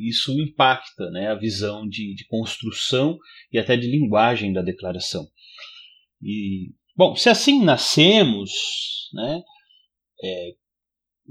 isso 0.09 0.31
impacta 0.31 1.07
né, 1.11 1.27
a 1.27 1.35
visão 1.35 1.87
de, 1.87 2.15
de, 2.15 2.25
construção 2.25 3.15
e 3.53 3.59
até 3.59 3.77
de 3.77 3.85
linguagem 3.85 4.51
da 4.53 4.63
declaração. 4.63 5.23
E, 6.19 6.71
bom, 6.95 7.15
se 7.15 7.29
assim 7.29 7.63
nascemos, 7.63 8.49
né, 9.13 9.39
é, 10.23 10.51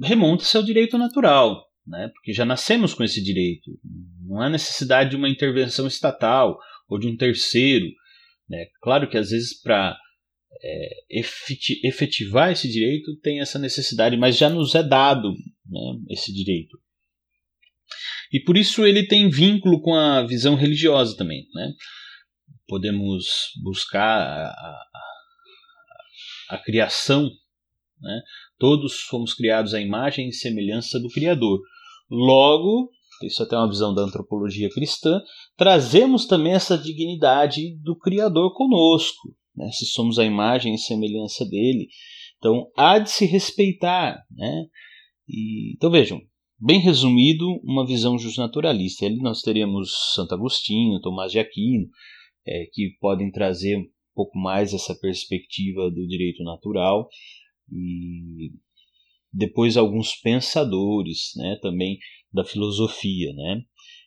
remonta-se 0.05 0.57
ao 0.57 0.63
direito 0.63 0.97
natural, 0.97 1.66
né, 1.87 2.11
porque 2.15 2.33
já 2.33 2.45
nascemos 2.45 2.93
com 2.95 3.05
esse 3.05 3.23
direito. 3.23 3.79
Não 4.23 4.41
há 4.41 4.49
necessidade 4.49 5.11
de 5.11 5.17
uma 5.17 5.29
intervenção 5.29 5.87
estatal 5.87 6.59
ou 6.89 6.99
de 6.99 7.07
um 7.07 7.17
terceiro. 7.17 7.87
Né. 8.49 8.67
Claro 8.81 9.09
que 9.09 9.17
às 9.17 9.31
vezes 9.31 9.61
para 9.61 9.97
é, 10.63 10.89
efetivar 11.85 12.51
esse 12.51 12.69
direito 12.69 13.17
tem 13.21 13.41
essa 13.41 13.59
necessidade, 13.59 14.17
mas 14.17 14.37
já 14.37 14.49
nos 14.49 14.75
é 14.75 14.83
dado 14.83 15.33
né, 15.67 15.81
esse 16.11 16.33
direito. 16.33 16.79
E 18.33 18.41
por 18.41 18.57
isso 18.57 18.85
ele 18.85 19.07
tem 19.07 19.31
vínculo 19.31 19.81
com 19.81 19.95
a 19.95 20.27
visão 20.27 20.57
religiosa 20.57 21.17
também. 21.17 21.47
Né? 21.55 21.73
Podemos 22.67 23.27
buscar 23.63 24.21
a, 24.21 24.49
a, 26.49 26.57
a 26.57 26.59
criação. 26.59 27.31
Né? 28.01 28.21
Todos 28.59 29.01
fomos 29.03 29.35
criados 29.35 29.75
à 29.75 29.81
imagem 29.81 30.29
e 30.29 30.33
semelhança 30.33 30.99
do 30.99 31.09
Criador. 31.09 31.61
Logo, 32.11 32.91
isso 33.23 33.43
até 33.43 33.57
é 33.57 33.59
uma 33.59 33.69
visão 33.69 33.95
da 33.95 34.03
antropologia 34.03 34.69
cristã, 34.71 35.21
trazemos 35.57 36.27
também 36.27 36.53
essa 36.53 36.77
dignidade 36.77 37.77
do 37.83 37.97
Criador 37.97 38.55
conosco 38.55 39.35
né? 39.57 39.71
se 39.73 39.87
somos 39.87 40.19
a 40.19 40.25
imagem 40.25 40.75
e 40.75 40.79
semelhança 40.79 41.45
dele. 41.45 41.89
Então, 42.39 42.71
há 42.77 42.99
de 42.99 43.11
se 43.11 43.25
respeitar. 43.25 44.23
Né? 44.31 44.67
E, 45.27 45.73
então, 45.75 45.91
vejam, 45.91 46.21
bem 46.61 46.79
resumido, 46.79 47.47
uma 47.65 47.87
visão 47.87 48.19
justnaturalista. 48.19 49.07
Ali 49.07 49.19
nós 49.19 49.41
teríamos 49.41 49.91
Santo 50.15 50.35
Agostinho, 50.35 51.01
Tomás 51.01 51.33
de 51.33 51.39
Aquino, 51.39 51.89
é, 52.47 52.67
que 52.73 52.97
podem 53.01 53.31
trazer 53.31 53.79
um 53.79 53.87
pouco 54.15 54.39
mais 54.39 54.75
essa 54.75 54.95
perspectiva 54.95 55.91
do 55.91 56.07
direito 56.07 56.45
natural. 56.45 57.09
E, 57.73 58.53
depois 59.37 59.77
alguns 59.77 60.15
pensadores, 60.17 61.33
né, 61.37 61.59
também 61.61 61.99
da 62.33 62.43
filosofia, 62.43 63.33
né, 63.35 63.63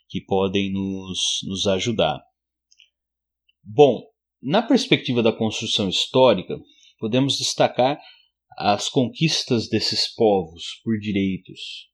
que 0.10 0.22
podem 0.22 0.74
nos, 0.74 1.40
nos 1.44 1.68
ajudar. 1.68 2.20
Bom, 3.64 4.02
na 4.42 4.64
perspectiva 4.64 5.22
da 5.22 5.32
construção 5.32 5.88
histórica, 5.88 6.60
podemos 6.98 7.38
destacar 7.38 8.00
as 8.58 8.90
conquistas 8.90 9.70
desses 9.70 10.14
povos 10.16 10.82
por 10.84 10.98
direitos. 10.98 11.90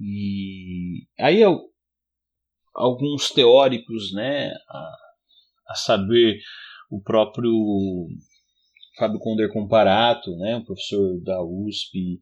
E 0.00 1.06
aí 1.18 1.42
alguns 2.74 3.30
teóricos, 3.30 4.12
né, 4.12 4.52
a, 4.68 4.96
a 5.70 5.74
saber 5.74 6.38
o 6.90 7.02
próprio 7.02 7.52
Fábio 8.98 9.20
Conder 9.20 9.52
Comparato, 9.52 10.36
né, 10.36 10.56
um 10.56 10.64
professor 10.64 11.20
da 11.22 11.42
USP, 11.42 12.18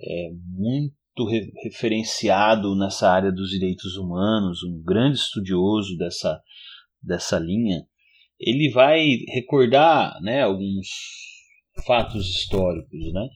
é 0.00 0.30
muito 0.46 1.26
re 1.28 1.50
referenciado 1.62 2.74
nessa 2.74 3.10
área 3.10 3.30
dos 3.30 3.50
direitos 3.50 3.96
humanos, 3.96 4.62
um 4.62 4.82
grande 4.82 5.18
estudioso 5.18 5.96
dessa, 5.96 6.40
dessa 7.02 7.38
linha, 7.38 7.86
ele 8.38 8.70
vai 8.70 9.18
recordar 9.28 10.20
né, 10.22 10.42
alguns 10.42 10.88
fatos 11.86 12.26
históricos, 12.28 13.12
né, 13.12 13.28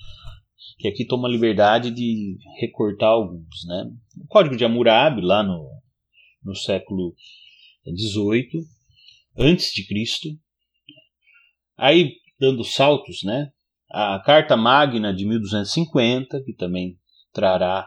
que 0.79 0.89
aqui 0.89 1.05
toma 1.05 1.29
a 1.29 1.31
liberdade 1.31 1.91
de 1.91 2.39
recortar 2.59 3.11
alguns. 3.11 3.65
Né. 3.67 3.91
O 4.23 4.27
Código 4.27 4.57
de 4.57 4.65
Hammurabi, 4.65 5.21
lá 5.21 5.43
no, 5.43 5.69
no 6.43 6.55
século 6.55 7.15
XVIII, 7.87 8.65
antes 9.37 9.73
de 9.73 9.87
Cristo, 9.87 10.29
aí 11.77 12.20
dando 12.41 12.65
saltos, 12.65 13.23
né, 13.23 13.51
a 13.91 14.21
Carta 14.25 14.57
Magna 14.57 15.13
de 15.13 15.27
1250, 15.27 16.43
que 16.45 16.55
também 16.55 16.97
trará 17.33 17.87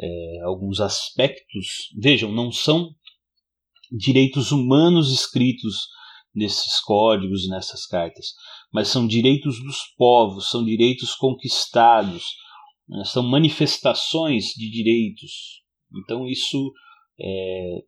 é, 0.00 0.40
alguns 0.44 0.80
aspectos, 0.80 1.90
vejam, 2.00 2.32
não 2.32 2.50
são 2.50 2.90
direitos 3.92 4.50
humanos 4.50 5.12
escritos 5.12 5.86
nesses 6.34 6.80
códigos, 6.80 7.48
nessas 7.48 7.86
cartas, 7.86 8.32
mas 8.72 8.88
são 8.88 9.06
direitos 9.06 9.62
dos 9.62 9.78
povos, 9.96 10.50
são 10.50 10.64
direitos 10.64 11.14
conquistados, 11.14 12.24
né, 12.88 13.04
são 13.04 13.22
manifestações 13.22 14.46
de 14.56 14.70
direitos. 14.70 15.62
Então, 16.02 16.26
isso, 16.26 16.72
é, 17.20 17.78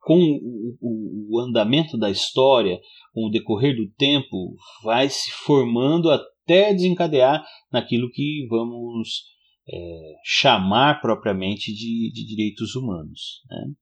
com 0.00 0.18
o, 0.18 0.76
o, 0.80 1.36
o 1.36 1.40
andamento 1.40 1.96
da 1.98 2.10
história, 2.10 2.80
com 3.12 3.26
o 3.26 3.30
decorrer 3.30 3.76
do 3.76 3.90
tempo, 3.92 4.56
vai 4.82 5.08
se 5.08 5.30
formando 5.30 6.10
até 6.10 6.72
desencadear 6.72 7.44
naquilo 7.72 8.10
que 8.10 8.46
vamos 8.48 9.24
é, 9.68 10.14
chamar 10.24 11.00
propriamente 11.00 11.72
de, 11.72 12.10
de 12.12 12.26
direitos 12.26 12.74
humanos. 12.74 13.42
Né? 13.48 13.72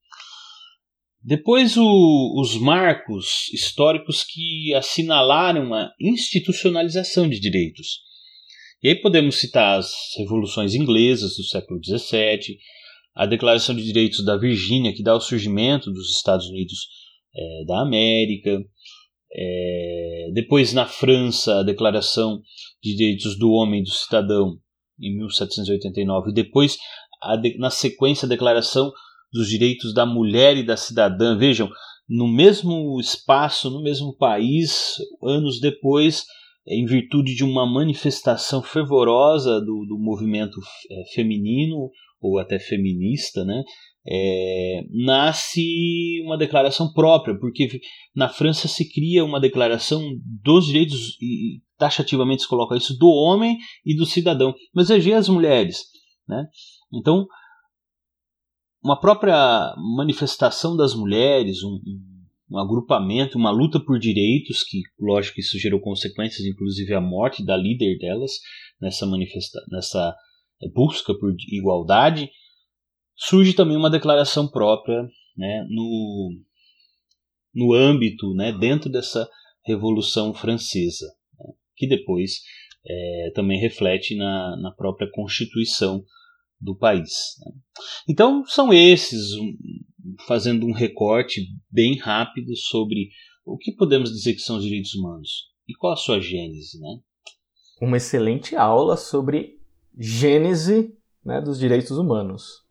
Depois, 1.23 1.77
o, 1.77 2.41
os 2.41 2.57
marcos 2.57 3.49
históricos 3.53 4.25
que 4.25 4.75
assinalaram 4.75 5.75
a 5.75 5.91
institucionalização 6.01 7.29
de 7.29 7.41
direitos. 7.41 8.01
E 8.83 8.89
aí 8.89 8.95
podemos 8.95 9.37
citar 9.37 9.79
as 9.79 9.93
revoluções 10.17 10.75
inglesas 10.75 11.37
do 11.37 11.43
século 11.43 11.81
XVII, 11.85 12.59
a 13.19 13.27
Declaração 13.27 13.75
de 13.75 13.83
Direitos 13.83 14.25
da 14.25 14.37
Virgínia, 14.37 14.95
que 14.95 15.03
dá 15.03 15.13
o 15.13 15.21
surgimento 15.21 15.91
dos 15.91 16.15
Estados 16.15 16.47
Unidos 16.47 16.87
é, 17.35 17.65
da 17.67 17.83
América. 17.83 18.63
É, 19.35 20.31
depois, 20.33 20.73
na 20.73 20.87
França, 20.87 21.59
a 21.59 21.63
Declaração 21.65 22.41
de 22.81 22.95
Direitos 22.95 23.37
do 23.37 23.51
Homem 23.51 23.81
e 23.81 23.83
do 23.83 23.91
Cidadão, 23.91 24.57
em 25.01 25.17
1789. 25.17 26.31
E 26.31 26.33
depois, 26.33 26.79
de, 27.43 27.59
na 27.59 27.71
sequência, 27.71 28.25
a 28.25 28.29
Declaração 28.29 28.93
dos 29.33 29.49
direitos 29.49 29.93
da 29.93 30.07
mulher 30.07 30.57
e 30.57 30.65
da 30.65 30.77
cidadã. 30.77 31.37
Vejam, 31.37 31.69
no 32.09 32.29
mesmo 32.29 33.01
espaço, 33.01 33.69
no 33.69 33.83
mesmo 33.83 34.17
país, 34.17 34.95
anos 35.25 35.61
depois, 35.61 36.25
em 36.69 36.87
virtude 36.87 37.35
de 37.35 37.43
uma 37.43 37.67
manifestação 37.67 38.63
fervorosa 38.63 39.61
do, 39.61 39.85
do 39.87 39.99
movimento 39.99 40.61
é, 40.89 41.15
feminino 41.15 41.91
ou 42.21 42.39
até 42.39 42.59
feminista, 42.59 43.45
né, 43.45 43.63
é, 44.11 44.81
nasce 44.91 46.21
uma 46.25 46.39
declaração 46.39 46.93
própria, 46.93 47.39
porque 47.39 47.69
na 48.15 48.29
França 48.29 48.67
se 48.67 48.91
cria 48.91 49.25
uma 49.25 49.41
declaração 49.41 50.03
dos 50.43 50.67
direitos, 50.67 51.17
e 51.21 51.61
taxativamente 51.77 52.43
se 52.43 52.49
coloca 52.49 52.77
isso, 52.77 52.97
do 52.99 53.09
homem 53.09 53.57
e 53.85 53.95
do 53.95 54.07
cidadão, 54.07 54.55
mas 54.75 54.89
veja 54.89 55.19
as 55.19 55.29
mulheres. 55.29 55.83
Né? 56.27 56.45
Então, 56.93 57.27
uma 58.83 58.99
própria 58.99 59.75
manifestação 59.97 60.77
das 60.77 60.95
mulheres, 60.95 61.63
um, 61.63 61.79
um, 62.51 62.59
agrupamento, 62.59 63.37
uma 63.37 63.51
luta 63.51 63.79
por 63.79 63.99
direitos, 63.99 64.63
que 64.65 64.81
lógico 64.99 65.41
isso 65.41 65.59
gerou 65.59 65.81
consequências, 65.81 66.47
inclusive 66.47 66.95
a 66.95 67.01
morte 67.01 67.45
da 67.45 67.57
líder 67.57 67.99
delas 67.99 68.33
nessa, 68.81 69.05
manifesta 69.05 69.59
nessa 69.71 70.09
é, 70.09 70.28
busca 70.67 71.15
por 71.15 71.35
igualdade, 71.49 72.31
surge 73.15 73.53
também 73.53 73.77
uma 73.77 73.91
declaração 73.91 74.49
própria 74.49 75.03
né, 75.37 75.67
no, 75.69 76.31
no 77.55 77.73
âmbito, 77.73 78.35
né, 78.35 78.53
dentro 78.53 78.91
dessa 78.91 79.29
Revolução 79.65 80.35
Francesa, 80.35 81.07
né, 81.39 81.53
que 81.77 81.87
depois 81.87 82.41
é, 82.87 83.31
também 83.35 83.61
reflete 83.61 84.17
na, 84.17 84.57
na 84.57 84.73
própria 84.73 85.09
Constituição 85.11 86.05
do 86.61 86.77
país. 86.77 87.37
Né? 87.41 87.53
Então, 88.09 88.45
são 88.47 88.73
esses, 88.73 89.35
um, 89.35 89.53
fazendo 90.27 90.67
um 90.67 90.73
recorte 90.73 91.47
bem 91.71 91.97
rápido 91.99 92.57
sobre 92.57 93.11
o 93.45 93.57
que 93.57 93.73
podemos 93.73 94.11
dizer 94.11 94.35
que 94.35 94.41
são 94.41 94.57
os 94.57 94.65
direitos 94.65 94.95
humanos 94.95 95.49
e 95.69 95.75
qual 95.75 95.93
a 95.93 95.97
sua 95.97 96.21
gênese. 96.21 96.79
Né? 96.81 96.99
Uma 97.81 97.97
excelente 97.97 98.57
aula 98.57 98.97
sobre 98.97 99.58
gênese 99.99 100.95
né, 101.25 101.41
dos 101.41 101.59
direitos 101.59 101.99
humanos. 101.99 102.63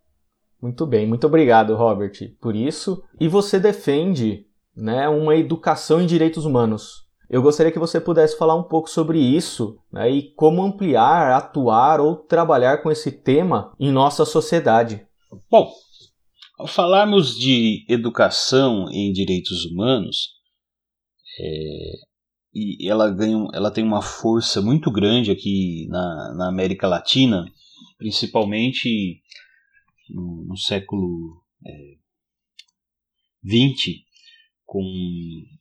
Muito 0.61 0.85
bem, 0.87 1.05
muito 1.05 1.27
obrigado, 1.27 1.75
Robert, 1.75 2.13
por 2.41 2.55
isso. 2.55 3.03
E 3.19 3.27
você 3.27 3.59
defende 3.59 4.45
né, 4.75 5.07
uma 5.07 5.35
educação 5.35 6.01
em 6.01 6.07
direitos 6.07 6.45
humanos. 6.45 7.05
Eu 7.29 7.41
gostaria 7.41 7.71
que 7.71 7.79
você 7.79 7.99
pudesse 7.99 8.37
falar 8.37 8.55
um 8.55 8.63
pouco 8.63 8.89
sobre 8.89 9.19
isso 9.19 9.77
né, 9.91 10.09
e 10.09 10.31
como 10.33 10.63
ampliar, 10.63 11.33
atuar 11.33 11.99
ou 11.99 12.15
trabalhar 12.15 12.81
com 12.81 12.89
esse 12.89 13.11
tema 13.11 13.75
em 13.79 13.91
nossa 13.91 14.23
sociedade. 14.23 15.05
Bom, 15.51 15.69
ao 16.57 16.67
falarmos 16.67 17.37
de 17.37 17.85
educação 17.89 18.89
em 18.91 19.11
direitos 19.11 19.65
humanos, 19.65 20.29
é, 21.39 21.91
e 22.57 22.89
ela, 22.89 23.09
ganha, 23.11 23.47
ela 23.53 23.69
tem 23.69 23.83
uma 23.83 24.01
força 24.01 24.61
muito 24.61 24.91
grande 24.91 25.29
aqui 25.29 25.85
na, 25.89 26.33
na 26.35 26.49
América 26.49 26.87
Latina, 26.87 27.45
principalmente 27.97 29.21
no, 30.09 30.45
no 30.47 30.57
século 30.57 31.43
é, 31.63 31.97
20, 33.43 34.03
com 34.65 34.83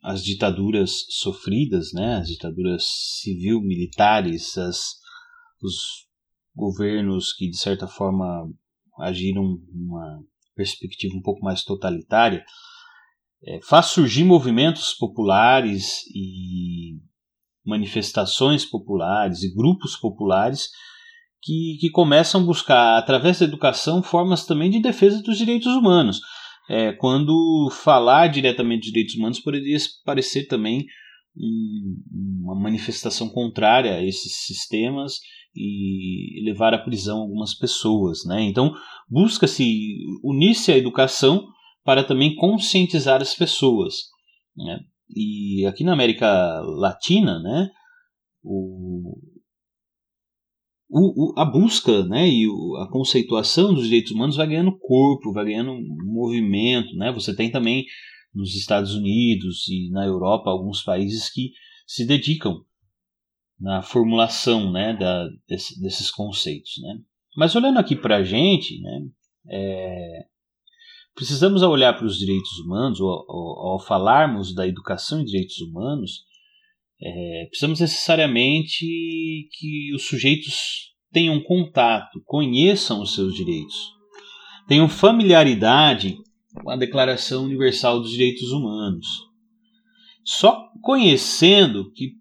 as 0.02 0.24
ditaduras 0.24 1.04
sofridas, 1.10 1.92
né, 1.92 2.14
as 2.16 2.28
ditaduras 2.28 2.84
civil-militares, 3.20 4.56
os 5.62 6.06
governos 6.54 7.34
que 7.34 7.50
de 7.50 7.58
certa 7.58 7.86
forma 7.86 8.50
agiram 8.98 9.60
numa 9.70 10.24
perspectiva 10.54 11.14
um 11.14 11.22
pouco 11.22 11.44
mais 11.44 11.62
totalitária, 11.62 12.42
é, 13.44 13.60
faz 13.62 13.86
surgir 13.86 14.24
movimentos 14.24 14.94
populares 14.94 16.02
e 16.14 16.98
manifestações 17.64 18.64
populares 18.64 19.42
e 19.42 19.54
grupos 19.54 19.96
populares 19.96 20.68
que, 21.42 21.76
que 21.80 21.90
começam 21.90 22.40
a 22.40 22.44
buscar, 22.44 22.98
através 22.98 23.40
da 23.40 23.44
educação, 23.44 24.02
formas 24.02 24.46
também 24.46 24.70
de 24.70 24.80
defesa 24.80 25.22
dos 25.22 25.36
direitos 25.36 25.72
humanos 25.74 26.20
é, 26.68 26.92
quando 26.92 27.70
falar 27.70 28.28
diretamente 28.28 28.86
de 28.86 28.92
direitos 28.92 29.14
humanos 29.14 29.40
poderia 29.40 29.78
parecer 30.04 30.46
também 30.46 30.84
um, 31.36 32.02
uma 32.42 32.60
manifestação 32.60 33.28
contrária 33.28 33.94
a 33.94 34.04
esses 34.04 34.44
sistemas 34.46 35.20
e 35.54 36.42
levar 36.44 36.74
à 36.74 36.78
prisão 36.78 37.18
algumas 37.18 37.54
pessoas. 37.54 38.24
Né? 38.26 38.42
Então, 38.42 38.74
busca-se 39.08 39.96
unir-se 40.22 40.72
à 40.72 40.76
educação 40.76 41.46
para 41.86 42.02
também 42.02 42.34
conscientizar 42.34 43.22
as 43.22 43.32
pessoas. 43.32 43.94
Né? 44.56 44.80
E 45.08 45.64
aqui 45.66 45.84
na 45.84 45.92
América 45.92 46.26
Latina, 46.62 47.38
né, 47.38 47.70
o, 48.42 49.16
o, 50.90 51.32
a 51.38 51.44
busca 51.44 52.04
né, 52.06 52.28
e 52.28 52.44
a 52.82 52.88
conceituação 52.90 53.72
dos 53.72 53.84
direitos 53.84 54.10
humanos 54.10 54.36
vai 54.36 54.48
ganhando 54.48 54.76
corpo, 54.76 55.32
vai 55.32 55.44
ganhando 55.44 55.78
movimento. 56.04 56.92
Né? 56.96 57.12
Você 57.12 57.34
tem 57.34 57.52
também 57.52 57.86
nos 58.34 58.56
Estados 58.56 58.94
Unidos 58.96 59.68
e 59.68 59.88
na 59.90 60.04
Europa 60.04 60.50
alguns 60.50 60.82
países 60.82 61.30
que 61.30 61.52
se 61.86 62.04
dedicam 62.04 62.64
na 63.60 63.80
formulação 63.80 64.72
né, 64.72 64.92
da, 64.92 65.28
desse, 65.48 65.80
desses 65.80 66.10
conceitos. 66.10 66.72
Né? 66.82 66.98
Mas 67.36 67.54
olhando 67.54 67.78
aqui 67.78 67.94
para 67.94 68.16
a 68.16 68.24
gente, 68.24 68.80
né, 68.80 69.00
é, 69.48 70.26
precisamos 71.16 71.62
olhar 71.62 71.94
para 71.94 72.06
os 72.06 72.18
direitos 72.18 72.58
humanos, 72.58 73.00
ou, 73.00 73.24
ou, 73.26 73.70
ao 73.70 73.80
falarmos 73.80 74.54
da 74.54 74.68
educação 74.68 75.22
e 75.22 75.24
direitos 75.24 75.58
humanos, 75.60 76.24
é, 77.02 77.46
precisamos 77.48 77.80
necessariamente 77.80 78.84
que 79.50 79.94
os 79.94 80.06
sujeitos 80.06 80.94
tenham 81.10 81.40
contato, 81.42 82.22
conheçam 82.24 83.00
os 83.00 83.14
seus 83.14 83.34
direitos, 83.34 83.74
tenham 84.68 84.88
familiaridade 84.88 86.18
com 86.62 86.70
a 86.70 86.76
Declaração 86.76 87.44
Universal 87.44 88.00
dos 88.00 88.10
Direitos 88.10 88.52
Humanos. 88.52 89.06
Só 90.22 90.70
conhecendo 90.82 91.90
que 91.92 92.12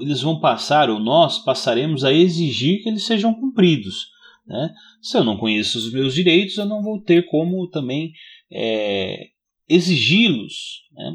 eles 0.00 0.20
vão 0.20 0.40
passar, 0.40 0.90
ou 0.90 0.98
nós 0.98 1.38
passaremos 1.44 2.04
a 2.04 2.12
exigir 2.12 2.82
que 2.82 2.88
eles 2.88 3.04
sejam 3.04 3.34
cumpridos. 3.34 4.08
Né? 4.50 4.74
Se 5.00 5.16
eu 5.16 5.22
não 5.22 5.38
conheço 5.38 5.78
os 5.78 5.92
meus 5.92 6.12
direitos, 6.12 6.58
eu 6.58 6.66
não 6.66 6.82
vou 6.82 7.00
ter 7.00 7.24
como 7.26 7.68
também 7.68 8.12
é, 8.52 9.28
exigi-los. 9.68 10.82
Né? 10.92 11.12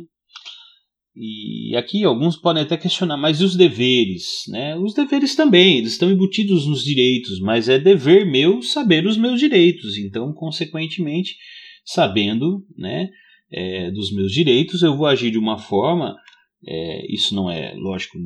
E 1.17 1.75
aqui 1.75 2.05
alguns 2.05 2.37
podem 2.37 2.63
até 2.63 2.77
questionar, 2.77 3.17
mas 3.17 3.41
e 3.41 3.43
os 3.43 3.57
deveres? 3.57 4.43
Né? 4.47 4.77
Os 4.77 4.93
deveres 4.93 5.35
também, 5.35 5.79
eles 5.79 5.91
estão 5.91 6.09
embutidos 6.09 6.65
nos 6.65 6.81
direitos, 6.81 7.41
mas 7.41 7.67
é 7.67 7.77
dever 7.77 8.25
meu 8.25 8.61
saber 8.61 9.05
os 9.05 9.17
meus 9.17 9.37
direitos. 9.37 9.97
Então, 9.97 10.31
consequentemente, 10.31 11.35
sabendo 11.83 12.65
né, 12.77 13.09
é, 13.51 13.91
dos 13.91 14.13
meus 14.13 14.31
direitos, 14.31 14.81
eu 14.81 14.95
vou 14.95 15.07
agir 15.07 15.29
de 15.29 15.37
uma 15.37 15.57
forma. 15.57 16.15
É, 16.65 17.13
isso 17.13 17.35
não 17.35 17.51
é, 17.51 17.73
lógico, 17.75 18.17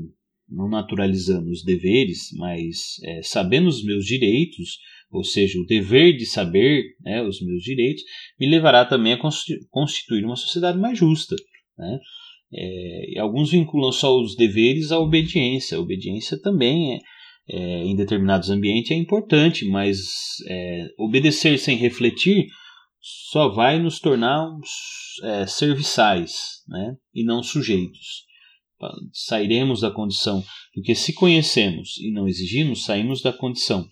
não 0.48 0.70
naturalizando 0.70 1.50
os 1.50 1.64
deveres, 1.64 2.30
mas 2.38 2.98
é, 3.04 3.22
sabendo 3.24 3.68
os 3.68 3.84
meus 3.84 4.06
direitos, 4.06 4.80
ou 5.12 5.24
seja, 5.24 5.60
o 5.60 5.66
dever 5.66 6.16
de 6.16 6.26
saber 6.26 6.84
né, 7.02 7.22
os 7.24 7.42
meus 7.42 7.64
direitos, 7.64 8.04
me 8.40 8.48
levará 8.48 8.86
também 8.86 9.14
a 9.14 9.20
constituir 9.70 10.24
uma 10.24 10.36
sociedade 10.36 10.78
mais 10.78 10.98
justa. 10.98 11.36
Né? 11.78 12.00
É, 12.54 13.20
alguns 13.20 13.52
vinculam 13.52 13.92
só 13.92 14.16
os 14.20 14.36
deveres 14.36 14.92
à 14.92 15.00
obediência. 15.00 15.78
A 15.78 15.82
obediência 15.82 16.40
também 16.40 16.96
é, 16.96 17.00
é 17.50 17.84
em 17.84 17.96
determinados 17.96 18.50
ambientes 18.50 18.92
é 18.92 18.96
importante, 18.96 19.66
mas 19.66 20.38
é, 20.48 20.88
obedecer 20.98 21.58
sem 21.58 21.76
refletir 21.76 22.48
só 23.32 23.50
vai 23.50 23.80
nos 23.80 24.00
tornar 24.00 24.48
é, 25.24 25.48
serviçais 25.48 26.64
né, 26.68 26.96
e 27.16 27.24
não 27.24 27.42
sujeitos 27.42 28.30
sairemos 29.14 29.82
da 29.82 29.92
condição, 29.92 30.44
porque 30.74 30.96
se 30.96 31.14
conhecemos 31.14 31.98
e 32.00 32.12
não 32.12 32.28
exigimos, 32.28 32.86
saímos 32.86 33.22
da 33.22 33.34
condição 33.34 33.88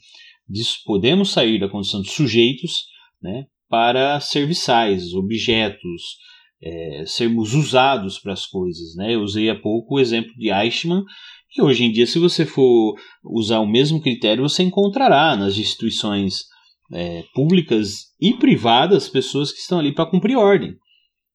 podemos 0.85 1.31
sair 1.31 1.59
da 1.59 1.69
condição 1.69 2.01
de 2.01 2.09
sujeitos 2.09 2.85
né, 3.21 3.45
para 3.69 4.19
serviçais, 4.19 5.13
objetos, 5.13 6.17
é, 6.61 7.03
sermos 7.05 7.53
usados 7.53 8.19
para 8.19 8.33
as 8.33 8.45
coisas. 8.45 8.95
Né? 8.95 9.15
Eu 9.15 9.21
usei 9.21 9.49
há 9.49 9.55
pouco 9.55 9.95
o 9.95 9.99
exemplo 9.99 10.33
de 10.35 10.49
Eichmann, 10.49 11.03
que 11.49 11.61
hoje 11.61 11.83
em 11.83 11.91
dia, 11.91 12.05
se 12.05 12.19
você 12.19 12.45
for 12.45 12.95
usar 13.23 13.59
o 13.59 13.67
mesmo 13.67 14.01
critério, 14.01 14.43
você 14.43 14.63
encontrará 14.63 15.35
nas 15.35 15.57
instituições 15.57 16.45
é, 16.91 17.23
públicas 17.33 18.13
e 18.19 18.33
privadas 18.33 19.09
pessoas 19.09 19.51
que 19.51 19.59
estão 19.59 19.79
ali 19.79 19.93
para 19.93 20.09
cumprir 20.09 20.37
ordem. 20.37 20.75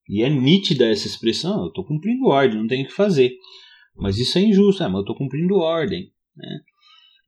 E 0.09 0.23
é 0.23 0.29
nítida 0.29 0.87
essa 0.87 1.07
expressão, 1.07 1.63
eu 1.63 1.69
estou 1.69 1.85
cumprindo 1.85 2.27
ordem, 2.27 2.59
não 2.59 2.67
tenho 2.67 2.85
o 2.85 2.89
que 2.89 2.95
fazer. 2.95 3.33
Mas 3.97 4.19
isso 4.19 4.39
é 4.39 4.43
injusto, 4.43 4.83
ah, 4.83 4.89
mas 4.89 4.97
eu 4.97 5.01
estou 5.01 5.17
cumprindo 5.17 5.57
ordem. 5.57 6.11
Né? 6.37 6.59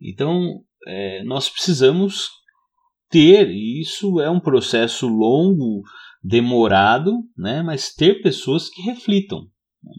Então, 0.01 0.63
é, 0.87 1.23
nós 1.25 1.49
precisamos 1.49 2.29
ter, 3.11 3.51
e 3.51 3.81
isso 3.81 4.21
é 4.21 4.31
um 4.31 4.41
processo 4.41 5.07
longo, 5.07 5.83
demorado, 6.25 7.13
né? 7.37 7.63
mas 7.63 7.93
ter 7.93 8.23
pessoas 8.23 8.71
que 8.71 8.81
reflitam. 8.81 9.41
Né? 9.83 9.93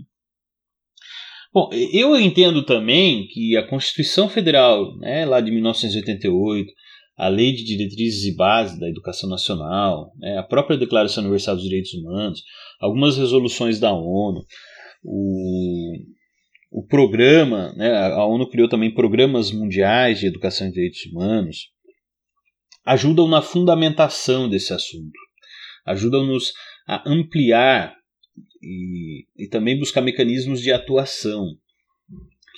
Bom, 1.53 1.69
eu 1.71 2.19
entendo 2.19 2.65
também 2.65 3.27
que 3.27 3.55
a 3.55 3.67
Constituição 3.67 4.27
Federal, 4.27 4.97
né, 4.97 5.23
lá 5.25 5.39
de 5.39 5.51
1988, 5.51 6.69
a 7.15 7.29
Lei 7.29 7.53
de 7.53 7.63
Diretrizes 7.63 8.25
e 8.25 8.35
Bases 8.35 8.77
da 8.77 8.89
Educação 8.89 9.29
Nacional, 9.29 10.11
né, 10.17 10.37
a 10.37 10.43
própria 10.43 10.77
Declaração 10.77 11.23
Universal 11.23 11.55
dos 11.55 11.63
Direitos 11.63 11.93
Humanos, 11.93 12.43
algumas 12.81 13.17
resoluções 13.17 13.79
da 13.79 13.93
ONU, 13.93 14.43
o, 15.01 15.93
o 16.77 16.85
programa, 16.85 17.71
né, 17.77 17.89
a 17.89 18.25
ONU 18.25 18.49
criou 18.49 18.67
também 18.67 18.93
programas 18.93 19.49
mundiais 19.49 20.19
de 20.19 20.27
educação 20.27 20.67
e 20.67 20.73
direitos 20.73 21.05
humanos, 21.05 21.69
ajudam 22.85 23.29
na 23.29 23.41
fundamentação 23.41 24.49
desse 24.49 24.73
assunto, 24.73 25.17
ajudam-nos 25.85 26.51
a 26.85 27.01
ampliar 27.09 27.95
e, 28.61 29.25
e 29.37 29.47
também 29.47 29.79
buscar 29.79 30.01
mecanismos 30.01 30.59
de 30.59 30.73
atuação 30.73 31.45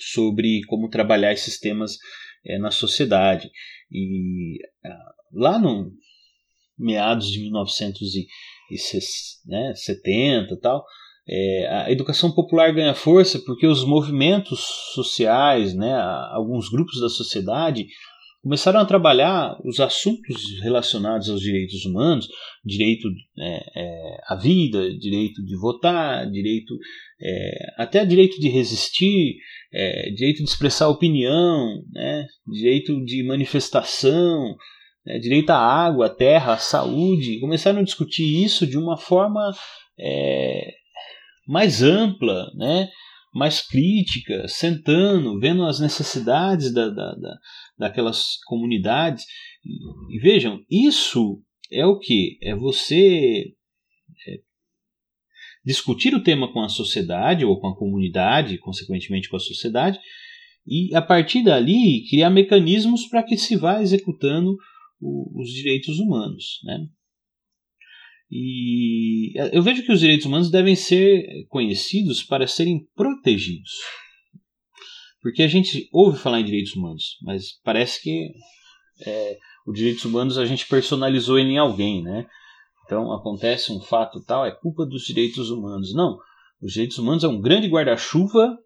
sobre 0.00 0.62
como 0.66 0.90
trabalhar 0.90 1.32
esses 1.32 1.60
temas 1.60 1.96
é, 2.44 2.58
na 2.58 2.72
sociedade. 2.72 3.48
E 3.88 4.58
ah, 4.84 5.14
lá 5.32 5.60
no 5.60 5.92
meados 6.76 7.30
de 7.30 7.38
1970 7.38 8.26
né, 9.46 9.72
tal, 10.60 10.84
é, 11.30 11.68
a 11.68 11.92
educação 11.92 12.32
popular 12.32 12.72
ganha 12.72 12.94
força 12.94 13.38
porque 13.44 13.66
os 13.66 13.84
movimentos 13.84 14.60
sociais, 14.94 15.74
né, 15.74 15.94
alguns 16.32 16.70
grupos 16.70 17.00
da 17.00 17.08
sociedade 17.08 17.86
começaram 18.42 18.80
a 18.80 18.86
trabalhar 18.86 19.58
os 19.64 19.78
assuntos 19.78 20.60
relacionados 20.62 21.28
aos 21.28 21.40
direitos 21.40 21.84
humanos, 21.84 22.28
direito 22.64 23.08
é, 23.38 23.60
é, 23.76 24.18
à 24.26 24.36
vida, 24.36 24.96
direito 24.96 25.44
de 25.44 25.56
votar, 25.56 26.30
direito 26.30 26.74
é, 27.20 27.50
até 27.76 28.06
direito 28.06 28.40
de 28.40 28.48
resistir, 28.48 29.36
é, 29.72 30.10
direito 30.10 30.38
de 30.38 30.48
expressar 30.48 30.88
opinião, 30.88 31.82
né, 31.92 32.26
direito 32.46 33.04
de 33.04 33.22
manifestação, 33.24 34.56
né, 35.04 35.18
direito 35.18 35.50
à 35.50 35.58
água, 35.58 36.06
à 36.06 36.10
terra, 36.10 36.54
à 36.54 36.58
saúde. 36.58 37.40
Começaram 37.40 37.80
a 37.80 37.84
discutir 37.84 38.42
isso 38.42 38.66
de 38.66 38.78
uma 38.78 38.96
forma 38.96 39.50
é, 40.00 40.77
mais 41.48 41.82
ampla, 41.82 42.46
né, 42.54 42.88
mais 43.34 43.66
crítica, 43.66 44.46
sentando, 44.46 45.38
vendo 45.40 45.64
as 45.64 45.80
necessidades 45.80 46.72
da, 46.72 46.88
da, 46.88 47.14
da 47.14 47.38
daquelas 47.78 48.36
comunidades. 48.46 49.24
E, 50.10 50.18
vejam, 50.20 50.60
isso 50.70 51.42
é 51.72 51.86
o 51.86 51.98
que? 51.98 52.38
É 52.42 52.54
você 52.54 53.54
discutir 55.64 56.14
o 56.14 56.22
tema 56.22 56.50
com 56.50 56.60
a 56.60 56.68
sociedade 56.68 57.44
ou 57.44 57.60
com 57.60 57.68
a 57.68 57.76
comunidade, 57.76 58.58
consequentemente 58.58 59.28
com 59.28 59.36
a 59.36 59.40
sociedade, 59.40 60.00
e 60.66 60.94
a 60.94 61.02
partir 61.02 61.44
dali 61.44 62.06
criar 62.08 62.30
mecanismos 62.30 63.06
para 63.06 63.22
que 63.22 63.36
se 63.36 63.54
vá 63.54 63.82
executando 63.82 64.56
o, 65.00 65.40
os 65.40 65.50
direitos 65.50 65.98
humanos. 65.98 66.60
Né? 66.64 66.86
E 68.30 69.32
eu 69.52 69.62
vejo 69.62 69.84
que 69.84 69.92
os 69.92 70.00
direitos 70.00 70.26
humanos 70.26 70.50
devem 70.50 70.76
ser 70.76 71.46
conhecidos 71.48 72.22
para 72.22 72.46
serem 72.46 72.86
protegidos. 72.94 73.70
Porque 75.22 75.42
a 75.42 75.48
gente 75.48 75.88
ouve 75.92 76.18
falar 76.18 76.40
em 76.40 76.44
direitos 76.44 76.74
humanos, 76.74 77.16
mas 77.22 77.58
parece 77.64 78.02
que 78.02 78.30
é, 79.06 79.38
os 79.66 79.76
direitos 79.76 80.04
humanos 80.04 80.38
a 80.38 80.44
gente 80.44 80.66
personalizou 80.66 81.38
ele 81.38 81.50
em 81.50 81.58
alguém, 81.58 82.02
né? 82.02 82.26
Então 82.84 83.12
acontece 83.12 83.72
um 83.72 83.80
fato 83.80 84.22
tal, 84.24 84.46
é 84.46 84.50
culpa 84.50 84.86
dos 84.86 85.02
direitos 85.04 85.50
humanos. 85.50 85.94
Não, 85.94 86.18
os 86.60 86.72
direitos 86.72 86.98
humanos 86.98 87.24
é 87.24 87.28
um 87.28 87.40
grande 87.40 87.68
guarda-chuva 87.68 88.56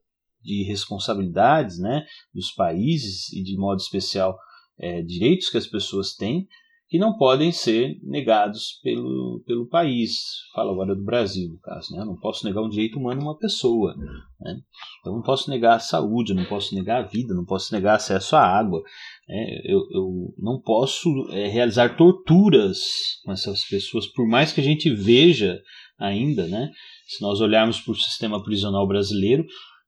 de 0.42 0.64
responsabilidades 0.64 1.78
né, 1.78 2.04
dos 2.34 2.52
países 2.52 3.32
e, 3.32 3.42
de 3.42 3.56
modo 3.56 3.80
especial, 3.80 4.36
é, 4.78 5.02
direitos 5.02 5.48
que 5.48 5.58
as 5.58 5.66
pessoas 5.66 6.14
têm 6.14 6.46
que 6.92 6.98
não 6.98 7.16
podem 7.16 7.50
ser 7.50 7.98
negados 8.02 8.78
pelo, 8.82 9.42
pelo 9.46 9.66
país. 9.66 10.12
Falo 10.54 10.72
agora 10.72 10.94
do 10.94 11.02
Brasil, 11.02 11.48
no 11.48 11.58
caso. 11.58 11.90
Né? 11.90 12.02
Eu 12.02 12.04
não 12.04 12.18
posso 12.18 12.44
negar 12.44 12.60
um 12.60 12.68
direito 12.68 12.98
humano 12.98 13.22
a 13.22 13.24
uma 13.24 13.38
pessoa. 13.38 13.94
Né? 13.96 14.58
Eu 15.06 15.12
não 15.12 15.22
posso 15.22 15.48
negar 15.48 15.76
a 15.76 15.80
saúde, 15.80 16.32
eu 16.32 16.36
não 16.36 16.44
posso 16.44 16.74
negar 16.74 17.02
a 17.02 17.06
vida, 17.06 17.32
não 17.32 17.46
posso 17.46 17.74
negar 17.74 17.94
acesso 17.94 18.36
à 18.36 18.42
água, 18.42 18.82
é, 19.26 19.72
eu, 19.72 19.80
eu, 19.90 20.34
não 20.36 20.60
posso 20.60 21.08
é, 21.30 21.48
realizar 21.48 21.96
torturas 21.96 22.80
com 23.24 23.32
essas 23.32 23.64
pessoas, 23.64 24.06
por 24.08 24.28
mais 24.28 24.52
que 24.52 24.60
a 24.60 24.64
gente 24.64 24.90
veja 24.90 25.58
ainda, 25.98 26.46
né? 26.46 26.70
Se 27.06 27.22
nós 27.22 27.40
olharmos 27.40 27.80
para 27.80 27.92
o 27.92 27.96
sistema 27.96 28.44
prisional 28.44 28.86
brasileiro, 28.86 29.46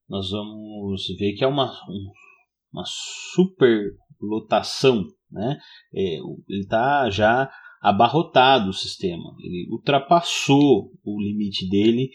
nós 0.09 0.31
vamos 0.31 1.05
ver 1.19 1.35
que 1.35 1.45
é 1.45 1.47
uma, 1.47 1.71
uma 2.73 2.85
superlotação, 3.35 5.05
né? 5.35 5.59
É, 5.93 6.17
ele 6.49 6.63
está 6.63 7.11
já 7.11 7.51
abarrotado 7.83 8.71
o 8.71 8.75
sistema, 8.75 9.35
ele 9.41 9.69
ultrapassou 9.71 10.91
o 11.05 11.21
limite 11.21 11.69
dele 11.69 12.09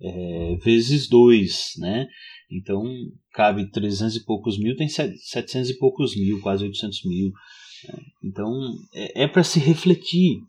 é, 0.00 0.56
vezes 0.56 1.08
dois, 1.08 1.72
né? 1.78 2.06
Então, 2.50 2.82
cabe 3.32 3.70
300 3.70 4.16
e 4.16 4.24
poucos 4.24 4.58
mil, 4.58 4.76
tem 4.76 4.88
700 4.88 5.70
e 5.70 5.78
poucos 5.78 6.14
mil, 6.14 6.40
quase 6.40 6.64
800 6.64 7.04
mil. 7.04 7.32
Né? 7.88 7.98
Então, 8.22 8.50
é, 8.92 9.24
é 9.24 9.28
para 9.28 9.42
se 9.42 9.58
refletir 9.58 10.40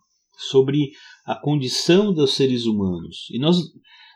sobre 0.49 0.91
a 1.25 1.35
condição 1.35 2.13
dos 2.13 2.33
seres 2.33 2.65
humanos. 2.65 3.27
E 3.31 3.39
nós, 3.39 3.57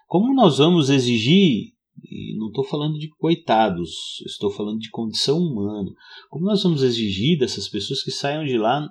como 0.07 0.33
nós 0.33 0.57
vamos 0.57 0.89
exigir, 0.89 1.73
e 2.03 2.37
não 2.37 2.47
estou 2.47 2.63
falando 2.63 2.97
de 2.97 3.09
coitados, 3.09 4.21
estou 4.25 4.51
falando 4.51 4.79
de 4.79 4.89
condição 4.89 5.37
humana, 5.37 5.91
como 6.29 6.45
nós 6.45 6.63
vamos 6.63 6.83
exigir 6.83 7.37
dessas 7.37 7.67
pessoas 7.67 8.03
que 8.03 8.11
saiam 8.11 8.45
de 8.45 8.57
lá 8.57 8.89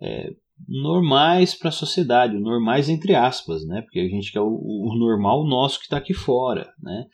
é, 0.00 0.34
normais 0.68 1.54
para 1.54 1.68
a 1.68 1.72
sociedade, 1.72 2.38
normais 2.38 2.88
entre 2.88 3.14
aspas, 3.14 3.64
né? 3.66 3.82
Porque 3.82 4.00
a 4.00 4.08
gente 4.08 4.32
quer 4.32 4.40
o, 4.40 4.48
o 4.48 4.94
normal 4.98 5.46
nosso 5.46 5.78
que 5.78 5.84
está 5.84 5.96
aqui 5.96 6.14
fora, 6.14 6.72
né? 6.82 7.04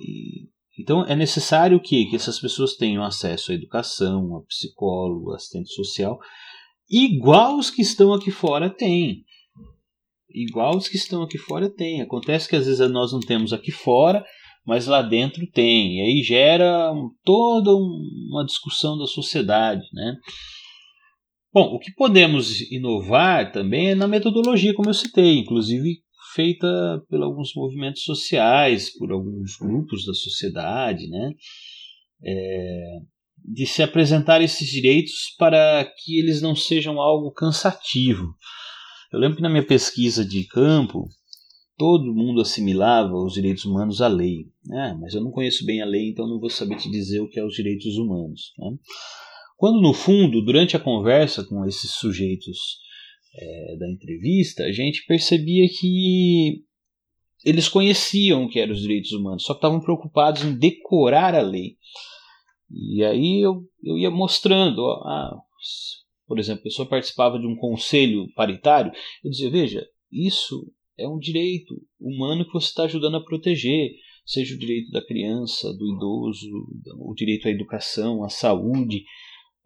E, 0.00 0.48
então 0.78 1.04
é 1.06 1.14
necessário 1.14 1.80
que, 1.80 2.06
que 2.06 2.16
essas 2.16 2.40
pessoas 2.40 2.76
tenham 2.76 3.04
acesso 3.04 3.52
à 3.52 3.54
educação, 3.54 4.36
a 4.36 4.42
psicólogo, 4.42 5.32
assistente 5.32 5.72
social, 5.72 6.18
igual 6.90 7.58
os 7.58 7.70
que 7.70 7.82
estão 7.82 8.12
aqui 8.12 8.30
fora 8.30 8.68
têm. 8.68 9.24
Igual 10.28 10.76
os 10.76 10.88
que 10.88 10.96
estão 10.96 11.22
aqui 11.22 11.38
fora 11.38 11.70
têm. 11.70 12.02
Acontece 12.02 12.48
que 12.48 12.56
às 12.56 12.66
vezes 12.66 12.90
nós 12.90 13.12
não 13.12 13.20
temos 13.20 13.52
aqui 13.52 13.70
fora, 13.70 14.24
mas 14.66 14.86
lá 14.86 15.02
dentro 15.02 15.46
tem. 15.50 15.98
E 15.98 16.02
aí 16.02 16.22
gera 16.22 16.92
toda 17.24 17.70
uma 17.74 18.44
discussão 18.44 18.98
da 18.98 19.06
sociedade, 19.06 19.84
né? 19.92 20.16
Bom, 21.52 21.74
o 21.74 21.78
que 21.78 21.92
podemos 21.94 22.60
inovar 22.70 23.52
também 23.52 23.90
é 23.90 23.94
na 23.94 24.08
metodologia, 24.08 24.74
como 24.74 24.90
eu 24.90 24.94
citei, 24.94 25.38
inclusive 25.38 26.02
feita 26.34 26.66
por 27.08 27.22
alguns 27.22 27.54
movimentos 27.54 28.02
sociais, 28.02 28.92
por 28.98 29.12
alguns 29.12 29.56
grupos 29.56 30.04
da 30.04 30.12
sociedade, 30.12 31.08
né? 31.08 31.30
É, 32.24 32.98
de 33.44 33.66
se 33.66 33.82
apresentar 33.82 34.40
esses 34.40 34.68
direitos 34.68 35.34
para 35.38 35.84
que 35.84 36.18
eles 36.18 36.40
não 36.40 36.56
sejam 36.56 37.00
algo 37.00 37.30
cansativo. 37.30 38.34
Eu 39.12 39.20
lembro 39.20 39.36
que 39.36 39.42
na 39.42 39.50
minha 39.50 39.64
pesquisa 39.64 40.24
de 40.24 40.44
campo, 40.48 41.04
todo 41.76 42.14
mundo 42.14 42.40
assimilava 42.40 43.14
os 43.14 43.34
direitos 43.34 43.64
humanos 43.64 44.00
à 44.00 44.08
lei. 44.08 44.46
Né? 44.66 44.96
Mas 45.00 45.14
eu 45.14 45.22
não 45.22 45.30
conheço 45.30 45.64
bem 45.64 45.80
a 45.80 45.86
lei, 45.86 46.10
então 46.10 46.28
não 46.28 46.40
vou 46.40 46.50
saber 46.50 46.76
te 46.76 46.90
dizer 46.90 47.20
o 47.20 47.28
que 47.28 47.38
é 47.38 47.44
os 47.44 47.54
direitos 47.54 47.96
humanos. 47.96 48.52
Né? 48.58 48.76
Quando, 49.56 49.80
no 49.80 49.92
fundo, 49.92 50.42
durante 50.44 50.76
a 50.76 50.80
conversa 50.80 51.44
com 51.44 51.64
esses 51.64 51.92
sujeitos 51.92 52.78
é, 53.36 53.76
da 53.78 53.90
entrevista, 53.90 54.64
a 54.64 54.72
gente 54.72 55.04
percebia 55.06 55.68
que 55.68 56.64
eles 57.44 57.68
conheciam 57.68 58.44
o 58.44 58.48
que 58.48 58.58
eram 58.58 58.72
os 58.72 58.80
direitos 58.80 59.12
humanos, 59.12 59.44
só 59.44 59.52
que 59.52 59.58
estavam 59.58 59.80
preocupados 59.80 60.44
em 60.44 60.56
decorar 60.56 61.34
a 61.34 61.42
lei. 61.42 61.76
E 62.70 63.04
aí 63.04 63.44
eu, 63.44 63.62
eu 63.82 63.98
ia 63.98 64.10
mostrando, 64.10 64.78
ó, 64.78 65.02
ah, 65.06 65.36
por 66.26 66.38
exemplo, 66.38 66.60
a 66.60 66.64
pessoa 66.64 66.88
participava 66.88 67.38
de 67.38 67.46
um 67.46 67.54
conselho 67.54 68.32
paritário, 68.34 68.92
eu 69.22 69.30
dizia, 69.30 69.50
veja, 69.50 69.86
isso 70.10 70.66
é 70.98 71.08
um 71.08 71.18
direito 71.18 71.74
humano 72.00 72.44
que 72.44 72.52
você 72.52 72.68
está 72.68 72.84
ajudando 72.84 73.16
a 73.16 73.24
proteger, 73.24 73.92
seja 74.24 74.54
o 74.54 74.58
direito 74.58 74.90
da 74.90 75.04
criança, 75.04 75.72
do 75.74 75.86
idoso, 75.94 76.48
o 76.98 77.14
direito 77.14 77.48
à 77.48 77.50
educação, 77.50 78.24
à 78.24 78.28
saúde, 78.28 79.04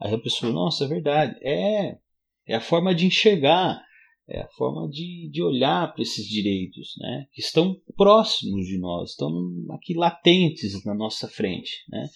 Aí 0.01 0.15
a 0.15 0.19
pessoa, 0.19 0.53
nossa, 0.53 0.85
é 0.85 0.89
verdade. 0.89 1.37
É, 1.43 1.99
é 2.47 2.55
a 2.55 2.61
forma 2.61 2.95
de 2.95 3.07
enxergar, 3.07 3.83
é 4.29 4.41
a 4.41 4.49
forma 4.51 4.89
de, 4.89 5.29
de 5.31 5.43
olhar 5.43 5.93
para 5.93 6.03
esses 6.03 6.25
direitos, 6.27 6.95
né? 6.99 7.27
Que 7.33 7.41
estão 7.41 7.81
próximos 7.97 8.67
de 8.67 8.79
nós, 8.79 9.11
estão 9.11 9.31
aqui 9.73 9.95
latentes 9.95 10.85
na 10.85 10.95
nossa 10.95 11.29
frente, 11.29 11.85
né? 11.89 12.07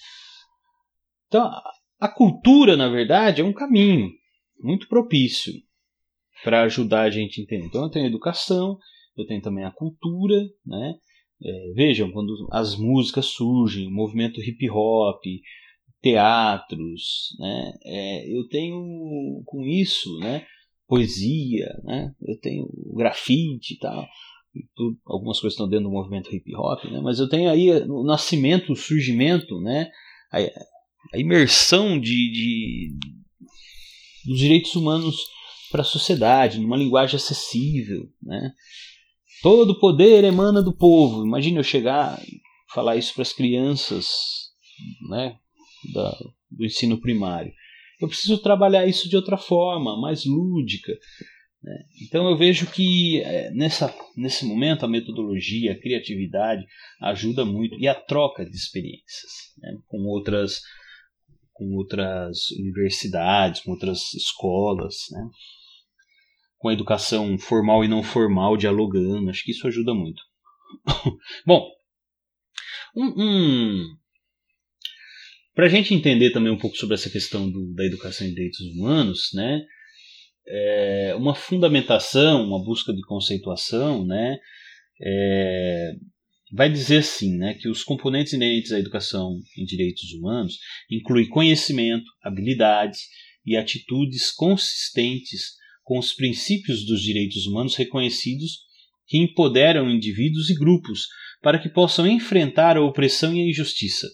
Então, 1.26 1.50
a 1.98 2.08
cultura, 2.08 2.76
na 2.76 2.88
verdade, 2.88 3.40
é 3.40 3.44
um 3.44 3.52
caminho 3.52 4.10
muito 4.60 4.86
propício 4.86 5.52
para 6.44 6.62
ajudar 6.62 7.02
a 7.02 7.10
gente 7.10 7.40
a 7.40 7.44
entender. 7.44 7.66
Então, 7.66 7.82
eu 7.82 7.90
tenho 7.90 8.06
educação, 8.06 8.78
eu 9.16 9.26
tenho 9.26 9.42
também 9.42 9.64
a 9.64 9.70
cultura, 9.70 10.42
né? 10.64 10.94
É, 11.44 11.72
vejam, 11.74 12.10
quando 12.12 12.32
as 12.52 12.76
músicas 12.76 13.26
surgem, 13.26 13.88
o 13.88 13.90
movimento 13.90 14.40
hip 14.40 14.70
hop, 14.70 15.22
teatros, 16.00 17.36
né? 17.38 17.72
É, 17.84 18.36
eu 18.36 18.46
tenho 18.48 19.42
com 19.46 19.64
isso, 19.64 20.18
né? 20.18 20.46
Poesia, 20.86 21.68
né? 21.84 22.14
Eu 22.20 22.38
tenho 22.40 22.68
grafite 22.94 23.74
e 23.74 23.78
tal. 23.78 24.06
algumas 25.06 25.40
coisas 25.40 25.54
estão 25.54 25.68
dentro 25.68 25.84
do 25.84 25.92
movimento 25.92 26.34
hip 26.34 26.54
hop, 26.54 26.84
né? 26.84 27.00
Mas 27.00 27.18
eu 27.18 27.28
tenho 27.28 27.50
aí 27.50 27.70
o 27.88 28.04
nascimento, 28.04 28.72
o 28.72 28.76
surgimento, 28.76 29.60
né? 29.60 29.90
A, 30.32 30.38
a 31.14 31.18
imersão 31.18 31.98
de, 31.98 32.30
de 32.30 32.96
dos 34.24 34.38
direitos 34.38 34.74
humanos 34.74 35.16
para 35.70 35.82
a 35.82 35.84
sociedade, 35.84 36.60
numa 36.60 36.76
linguagem 36.76 37.16
acessível, 37.16 38.08
né? 38.22 38.52
Todo 39.42 39.78
poder 39.78 40.24
emana 40.24 40.62
do 40.62 40.72
povo. 40.72 41.26
Imagina 41.26 41.58
eu 41.58 41.64
chegar 41.64 42.22
e 42.22 42.40
falar 42.72 42.96
isso 42.96 43.12
para 43.14 43.22
as 43.22 43.32
crianças, 43.32 44.08
né? 45.08 45.36
da, 45.92 46.16
do 46.50 46.64
ensino 46.64 47.00
primário. 47.00 47.52
Eu 48.00 48.08
preciso 48.08 48.38
trabalhar 48.38 48.86
isso 48.86 49.08
de 49.08 49.16
outra 49.16 49.36
forma, 49.36 50.00
mais 50.00 50.24
lúdica. 50.24 50.92
Né? 51.62 51.78
Então 52.02 52.28
eu 52.28 52.36
vejo 52.36 52.66
que 52.66 53.20
é, 53.20 53.50
nessa, 53.52 53.94
nesse 54.16 54.44
momento 54.44 54.84
a 54.84 54.88
metodologia, 54.88 55.72
a 55.72 55.80
criatividade 55.80 56.64
ajuda 57.00 57.44
muito 57.44 57.78
e 57.78 57.86
a 57.86 57.94
troca 57.94 58.44
de 58.44 58.56
experiências 58.56 59.52
né? 59.58 59.76
com 59.86 59.98
outras 60.06 60.60
com 61.54 61.76
outras 61.76 62.50
universidades, 62.52 63.60
com 63.60 63.72
outras 63.72 64.14
escolas, 64.14 64.96
né? 65.10 65.28
Com 66.62 66.68
a 66.68 66.72
educação 66.72 67.36
formal 67.36 67.84
e 67.84 67.88
não 67.88 68.04
formal 68.04 68.56
dialogando. 68.56 69.28
Acho 69.28 69.42
que 69.42 69.50
isso 69.50 69.66
ajuda 69.66 69.92
muito. 69.92 70.22
Bom, 71.44 71.68
um, 72.96 73.06
um, 73.20 73.96
para 75.56 75.66
a 75.66 75.68
gente 75.68 75.92
entender 75.92 76.30
também 76.30 76.52
um 76.52 76.58
pouco 76.58 76.76
sobre 76.76 76.94
essa 76.94 77.10
questão 77.10 77.50
do, 77.50 77.74
da 77.74 77.84
educação 77.84 78.26
em 78.26 78.32
direitos 78.32 78.60
humanos, 78.60 79.30
né, 79.34 79.60
é 80.46 81.14
uma 81.16 81.34
fundamentação, 81.34 82.46
uma 82.46 82.64
busca 82.64 82.92
de 82.92 83.02
conceituação, 83.02 84.06
né, 84.06 84.38
é, 85.02 85.92
vai 86.52 86.70
dizer 86.70 86.98
assim, 86.98 87.36
né, 87.38 87.54
que 87.54 87.68
os 87.68 87.82
componentes 87.82 88.34
inerentes 88.34 88.70
à 88.70 88.78
educação 88.78 89.36
em 89.58 89.64
direitos 89.64 90.12
humanos 90.12 90.58
incluem 90.88 91.28
conhecimento, 91.28 92.04
habilidades 92.22 93.00
e 93.44 93.56
atitudes 93.56 94.30
consistentes 94.30 95.60
com 95.82 95.98
os 95.98 96.12
princípios 96.12 96.84
dos 96.86 97.02
direitos 97.02 97.46
humanos 97.46 97.74
reconhecidos 97.74 98.60
que 99.06 99.18
empoderam 99.18 99.90
indivíduos 99.90 100.50
e 100.50 100.54
grupos 100.54 101.06
para 101.42 101.58
que 101.58 101.68
possam 101.68 102.06
enfrentar 102.06 102.76
a 102.76 102.82
opressão 102.82 103.34
e 103.34 103.40
a 103.40 103.48
injustiça, 103.48 104.08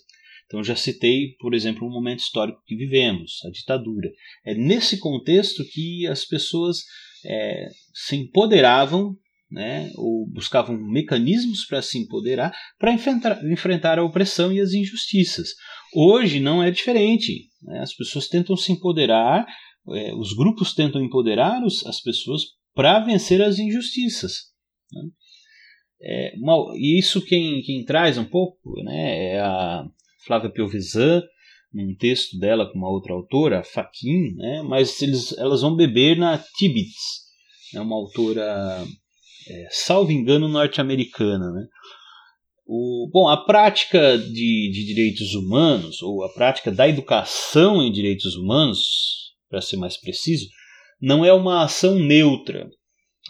então, 0.49 0.65
já 0.65 0.75
citei, 0.75 1.37
por 1.39 1.55
exemplo, 1.55 1.87
um 1.87 1.93
momento 1.93 2.21
histórico 2.21 2.63
que 2.67 2.75
vivemos, 2.75 3.41
a 3.45 3.51
ditadura. 3.51 4.11
É 4.47 4.55
nesse 4.55 4.99
contexto 4.99 5.63
que 5.71 6.07
as 6.07 6.25
pessoas 6.25 6.79
é, 7.25 7.69
se 7.93 8.17
empoderavam, 8.17 9.15
né, 9.51 9.91
ou 9.95 10.27
buscavam 10.27 10.77
mecanismos 10.79 11.67
para 11.67 11.83
se 11.83 11.99
empoderar, 11.99 12.51
para 12.79 12.93
enfrentar, 12.93 13.45
enfrentar 13.45 13.99
a 13.99 14.05
opressão 14.05 14.51
e 14.51 14.59
as 14.59 14.73
injustiças. 14.73 15.51
Hoje 15.95 16.41
não 16.41 16.63
é 16.63 16.71
diferente. 16.71 17.49
Né? 17.63 17.81
As 17.81 17.95
pessoas 17.95 18.27
tentam 18.27 18.57
se 18.57 18.73
empoderar, 18.73 19.47
é, 19.95 20.15
os 20.15 20.33
grupos 20.33 20.75
tentam 20.75 21.03
empoderar 21.03 21.65
os, 21.65 21.85
as 21.87 22.01
pessoas 22.01 22.43
para 22.75 23.01
vencer 23.01 23.43
as 23.43 23.59
injustiças. 23.59 24.53
Né? 24.93 25.03
É, 26.01 26.33
uma, 26.37 26.73
e 26.77 26.99
isso 26.99 27.21
quem, 27.25 27.61
quem 27.63 27.85
traz 27.85 28.17
um 28.19 28.25
pouco 28.25 28.83
né, 28.85 29.35
é 29.35 29.41
a 29.41 29.85
Flávia 30.25 30.51
Piovesan, 30.51 31.23
num 31.73 31.95
texto 31.97 32.39
dela 32.39 32.71
com 32.71 32.79
uma 32.79 32.91
outra 32.91 33.13
autora, 33.13 33.63
Faquin, 33.63 34.35
né? 34.37 34.63
mas 34.63 35.01
eles, 35.03 35.37
elas 35.37 35.61
vão 35.61 35.77
beber 35.77 36.17
na 36.17 36.39
Tibbets, 36.39 37.27
né? 37.75 37.81
uma 37.81 37.97
autora, 37.97 38.85
é, 39.49 39.69
salvo 39.71 40.13
engano, 40.13 40.49
norte-americana. 40.49 41.51
Né? 41.51 41.67
O, 42.67 43.09
bom, 43.13 43.29
a 43.29 43.37
prática 43.45 44.17
de, 44.19 44.71
de 44.73 44.87
direitos 44.87 45.35
humanos, 45.35 46.03
ou 46.03 46.23
a 46.25 46.29
prática 46.33 46.71
da 46.71 46.89
educação 46.89 47.83
em 47.83 47.91
direitos 47.91 48.37
humanos, 48.37 49.28
para 49.49 49.61
ser 49.61 49.77
mais 49.77 49.97
preciso, 49.97 50.49
não 51.01 51.25
é 51.25 51.33
uma 51.33 51.65
ação 51.65 51.99
neutra. 51.99 52.69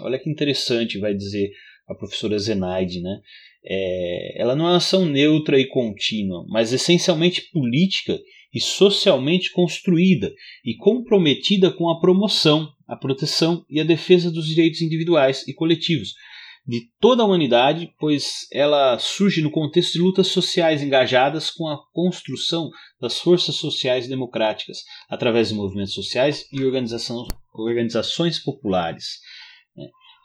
Olha 0.01 0.19
que 0.19 0.31
interessante, 0.31 0.99
vai 0.99 1.15
dizer 1.15 1.51
a 1.89 1.95
professora 1.95 2.39
Zenaide, 2.39 3.01
né? 3.01 3.21
É, 3.65 4.41
ela 4.41 4.55
não 4.55 4.67
é 4.67 4.71
uma 4.71 4.77
ação 4.77 5.05
neutra 5.05 5.59
e 5.59 5.67
contínua, 5.67 6.45
mas 6.49 6.73
essencialmente 6.73 7.51
política 7.51 8.19
e 8.55 8.61
socialmente 8.61 9.53
construída 9.53 10.33
e 10.65 10.77
comprometida 10.77 11.71
com 11.71 11.91
a 11.91 12.01
promoção, 12.01 12.69
a 12.87 12.97
proteção 12.97 13.65
e 13.69 13.81
a 13.81 13.85
defesa 13.85 14.31
dos 14.31 14.47
direitos 14.47 14.81
individuais 14.81 15.47
e 15.47 15.53
coletivos, 15.53 16.15
de 16.69 16.83
toda 17.01 17.23
a 17.23 17.27
humanidade, 17.27 17.95
pois 17.99 18.47
ela 18.53 18.99
surge 18.99 19.41
no 19.41 19.51
contexto 19.51 19.95
de 19.95 20.01
lutas 20.01 20.27
sociais 20.27 20.83
engajadas 20.83 21.51
com 21.51 21.67
a 21.67 21.79
construção 21.95 22.69
das 23.01 23.19
forças 23.19 23.55
sociais 23.55 24.07
democráticas, 24.07 24.85
através 25.09 25.49
de 25.49 25.55
movimentos 25.55 25.95
sociais 25.95 26.45
e 26.53 26.63
organizações 26.63 28.39
populares. 28.39 29.19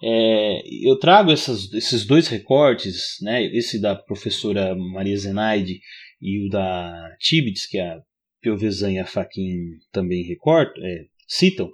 É, 0.04 0.62
eu 0.86 1.00
trago 1.00 1.32
essas, 1.32 1.72
esses 1.72 2.06
dois 2.06 2.28
recortes, 2.28 3.16
né, 3.22 3.46
esse 3.46 3.80
da 3.80 3.96
professora 3.96 4.76
Maria 4.76 5.16
Zenaide 5.16 5.80
e 6.22 6.46
o 6.46 6.50
da 6.50 7.16
Tibits, 7.22 7.66
que 7.66 7.80
a 7.80 8.02
Piovesan 8.42 8.92
e 8.92 9.00
a 9.00 9.06
Faquin 9.06 9.78
também 9.94 10.24
recortam, 10.24 10.84
é, 10.84 11.06
citam, 11.26 11.72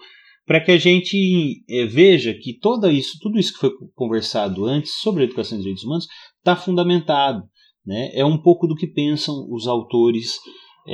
para 0.50 0.60
que 0.60 0.72
a 0.72 0.80
gente 0.80 1.64
é, 1.70 1.86
veja 1.86 2.34
que 2.34 2.58
toda 2.58 2.92
isso, 2.92 3.20
tudo 3.22 3.38
isso 3.38 3.54
que 3.54 3.60
foi 3.60 3.70
conversado 3.94 4.66
antes 4.66 4.96
sobre 4.96 5.22
a 5.22 5.26
educação 5.28 5.60
e 5.60 5.62
direitos 5.62 5.84
humanos 5.84 6.08
está 6.40 6.56
fundamentado. 6.56 7.48
Né? 7.86 8.10
É 8.16 8.26
um 8.26 8.36
pouco 8.36 8.66
do 8.66 8.74
que 8.74 8.88
pensam 8.88 9.46
os 9.48 9.68
autores 9.68 10.40
é, 10.88 10.94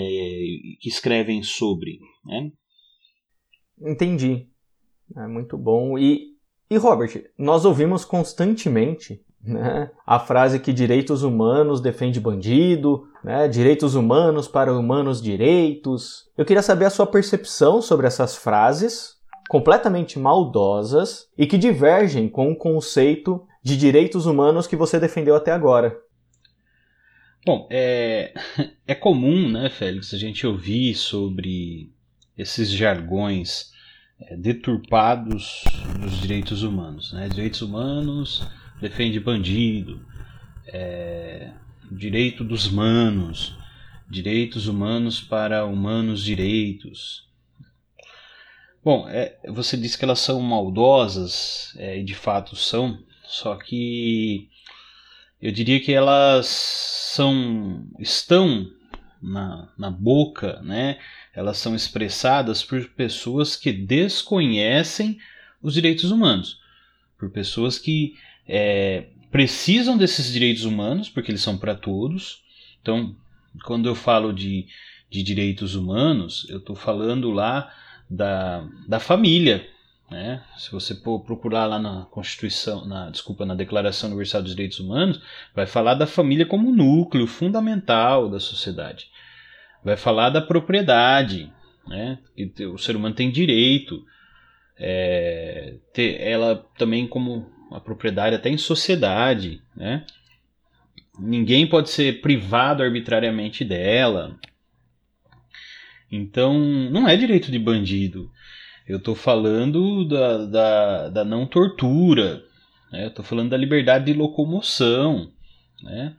que 0.82 0.90
escrevem 0.90 1.42
sobre. 1.42 2.00
Né? 2.26 2.52
Entendi. 3.80 4.46
É 5.16 5.26
muito 5.26 5.58
bom. 5.58 5.98
E 5.98 6.36
e 6.70 6.76
Robert, 6.76 7.24
nós 7.38 7.64
ouvimos 7.64 8.04
constantemente 8.04 9.22
né, 9.42 9.90
a 10.06 10.20
frase 10.20 10.60
que 10.60 10.74
direitos 10.74 11.24
humanos 11.24 11.80
defende 11.80 12.20
bandido, 12.20 13.08
né, 13.24 13.48
direitos 13.48 13.96
humanos 13.96 14.50
para 14.50 14.74
humanos 14.74 15.22
direitos. 15.22 16.26
Eu 16.38 16.44
queria 16.44 16.64
saber 16.64 16.86
a 16.86 16.90
sua 16.90 17.08
percepção 17.08 17.82
sobre 17.82 18.06
essas 18.06 18.36
frases 18.36 19.15
completamente 19.50 20.18
maldosas 20.18 21.30
e 21.38 21.46
que 21.46 21.58
divergem 21.58 22.28
com 22.28 22.52
o 22.52 22.56
conceito 22.56 23.46
de 23.64 23.78
direitos 23.78 24.26
humanos 24.26 24.68
que 24.68 24.76
você 24.76 25.00
defendeu 25.00 25.36
até 25.36 25.52
agora. 25.52 25.98
Bom, 27.46 27.68
é, 27.70 28.34
é 28.88 28.96
comum, 28.96 29.50
né, 29.50 29.70
Félix, 29.70 30.14
a 30.14 30.18
gente 30.18 30.48
ouvir 30.48 30.96
sobre 30.96 31.92
esses 32.38 32.70
jargões 32.70 33.72
é, 34.20 34.36
deturpados 34.36 35.64
dos 36.00 36.20
direitos 36.22 36.64
humanos. 36.64 37.14
Né? 37.14 37.30
Direitos 37.30 37.62
humanos 37.62 38.48
defende 38.82 39.20
bandido, 39.20 40.06
é, 40.68 41.52
direito 41.92 42.44
dos 42.44 42.70
manos, 42.70 43.56
direitos 44.10 44.68
humanos 44.68 45.22
para 45.22 45.66
humanos 45.66 46.24
direitos. 46.24 47.28
Bom, 48.86 49.10
é, 49.10 49.36
você 49.48 49.76
disse 49.76 49.98
que 49.98 50.06
elas 50.06 50.20
são 50.20 50.40
maldosas, 50.40 51.74
é, 51.76 51.98
e 51.98 52.04
de 52.04 52.14
fato 52.14 52.56
são, 52.56 53.00
só 53.24 53.56
que 53.56 54.48
eu 55.42 55.52
diria 55.52 55.80
que 55.80 55.92
elas 55.92 56.46
são 56.46 57.84
estão 58.00 58.70
na, 59.20 59.74
na 59.76 59.90
boca, 59.90 60.62
né, 60.62 61.00
elas 61.34 61.58
são 61.58 61.74
expressadas 61.74 62.62
por 62.62 62.88
pessoas 62.90 63.56
que 63.56 63.74
desconhecem 63.74 65.18
os 65.64 65.74
direitos 65.74 66.12
humanos, 66.12 66.60
por 67.18 67.32
pessoas 67.32 67.80
que 67.80 68.14
é, 68.48 69.08
precisam 69.32 69.98
desses 69.98 70.32
direitos 70.32 70.64
humanos, 70.64 71.10
porque 71.10 71.32
eles 71.32 71.42
são 71.42 71.58
para 71.58 71.74
todos. 71.74 72.44
Então, 72.84 73.16
quando 73.64 73.90
eu 73.90 73.96
falo 73.96 74.32
de, 74.32 74.68
de 75.10 75.24
direitos 75.24 75.74
humanos, 75.74 76.46
eu 76.52 76.60
estou 76.60 76.76
falando 76.76 77.32
lá 77.32 77.74
da, 78.10 78.68
da 78.88 79.00
família. 79.00 79.68
Né? 80.10 80.44
Se 80.58 80.72
você 80.72 80.94
procurar 80.94 81.66
lá 81.66 81.80
na 81.80 82.06
Constituição, 82.12 82.86
na, 82.86 83.10
desculpa, 83.10 83.46
na 83.46 83.56
Declaração 83.56 84.10
Universal 84.10 84.44
dos 84.44 84.56
Direitos 84.56 84.80
Humanos, 84.80 85.22
vai 85.54 85.66
falar 85.66 85.96
da 85.96 86.06
família 86.06 86.46
como 86.46 86.72
núcleo 86.72 87.26
fundamental 87.26 88.30
da 88.30 88.40
sociedade 88.40 89.10
vai 89.86 89.96
falar 89.96 90.32
da 90.32 90.42
propriedade, 90.42 91.54
né? 91.88 92.18
Que 92.36 92.66
o 92.66 92.78
ser 92.80 92.96
humano 92.96 93.14
tem 93.14 93.30
direito, 93.30 94.04
é, 94.78 95.76
ter 95.94 96.20
ela 96.20 96.66
também 96.76 97.08
como 97.08 97.48
a 97.72 97.80
propriedade 97.80 98.36
até 98.36 98.50
em 98.50 98.58
sociedade, 98.58 99.62
né? 99.76 100.04
Ninguém 101.20 101.68
pode 101.68 101.92
ser 101.92 102.20
privado 102.20 102.82
arbitrariamente 102.82 103.64
dela. 103.64 104.38
Então, 106.12 106.60
não 106.90 107.08
é 107.08 107.16
direito 107.16 107.52
de 107.52 107.60
bandido. 107.60 108.30
Eu 108.88 108.98
estou 108.98 109.16
falando 109.16 110.06
da, 110.06 110.46
da, 110.46 111.10
da, 111.10 111.26
não 111.26 111.48
tortura. 111.48 112.44
Né? 112.92 113.06
Eu 113.06 113.10
estou 113.10 113.26
falando 113.26 113.50
da 113.50 113.58
liberdade 113.58 114.06
de 114.06 114.14
locomoção. 114.14 115.32
Né? 115.82 116.16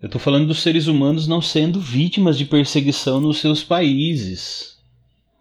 Eu 0.00 0.06
estou 0.06 0.20
falando 0.20 0.48
dos 0.48 0.60
seres 0.60 0.86
humanos 0.88 1.28
não 1.28 1.40
sendo 1.40 1.80
vítimas 1.80 2.36
de 2.36 2.44
perseguição 2.44 3.20
nos 3.20 3.38
seus 3.38 3.62
países. 3.62 4.76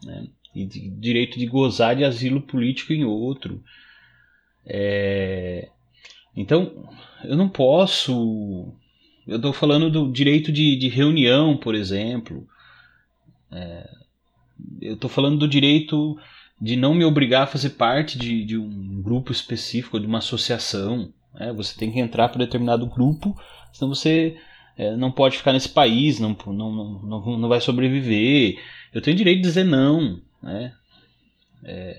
Né? 0.04 0.28
E 0.54 0.66
de 0.66 0.90
direito 0.90 1.40
de 1.40 1.48
gozar 1.48 1.96
de 1.96 2.04
asilo 2.04 2.42
político 2.42 2.94
em 2.94 3.04
outro. 3.04 3.64
É... 4.66 5.70
Então, 6.36 6.88
eu 7.24 7.36
não 7.36 7.50
posso. 7.50 8.74
Eu 9.28 9.38
estou 9.38 9.54
falando 9.54 9.90
do 9.90 10.12
direito 10.12 10.52
de, 10.52 10.76
de 10.76 10.88
reunião, 10.88 11.58
por 11.58 11.74
exemplo. 11.74 12.48
É... 13.54 13.90
Eu 14.82 14.96
estou 14.96 15.10
falando 15.10 15.40
do 15.40 15.48
direito 15.48 16.18
de 16.60 16.76
não 16.76 16.94
me 16.94 17.04
obrigar 17.04 17.44
a 17.44 17.48
fazer 17.48 17.72
parte 17.72 18.18
de, 18.18 18.46
de 18.46 18.58
um 18.58 19.02
grupo 19.02 19.32
específico, 19.32 20.00
de 20.00 20.06
uma 20.06 20.20
associação. 20.20 21.12
Né? 21.34 21.52
Você 21.54 21.78
tem 21.78 21.92
que 21.92 22.00
entrar 22.00 22.30
para 22.30 22.46
determinado 22.46 22.86
grupo, 22.86 23.36
senão 23.72 23.94
você 23.94 24.38
é, 24.78 24.96
não 24.96 25.12
pode 25.12 25.38
ficar 25.38 25.54
nesse 25.54 25.70
país, 25.70 26.20
não, 26.20 26.36
não, 26.48 26.72
não, 27.02 27.38
não 27.38 27.50
vai 27.50 27.60
sobreviver. 27.60 28.60
Eu 28.94 29.02
tenho 29.02 29.18
direito 29.18 29.42
de 29.42 29.48
dizer 29.48 29.66
não, 29.66 30.22
né? 30.42 30.74
É, 31.66 31.98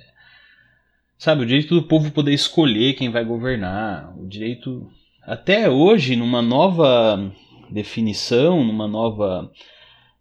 sabe, 1.18 1.42
o 1.42 1.46
direito 1.46 1.74
do 1.74 1.82
povo 1.82 2.10
poder 2.10 2.32
escolher 2.32 2.94
quem 2.94 3.10
vai 3.10 3.24
governar, 3.24 4.14
o 4.18 4.26
direito 4.26 4.90
até 5.22 5.70
hoje 5.70 6.16
numa 6.16 6.42
nova 6.42 7.32
definição, 7.70 8.62
numa 8.62 8.86
nova 8.86 9.50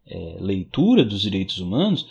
é, 0.07 0.37
leitura 0.39 1.03
dos 1.03 1.21
direitos 1.21 1.59
humanos, 1.59 2.07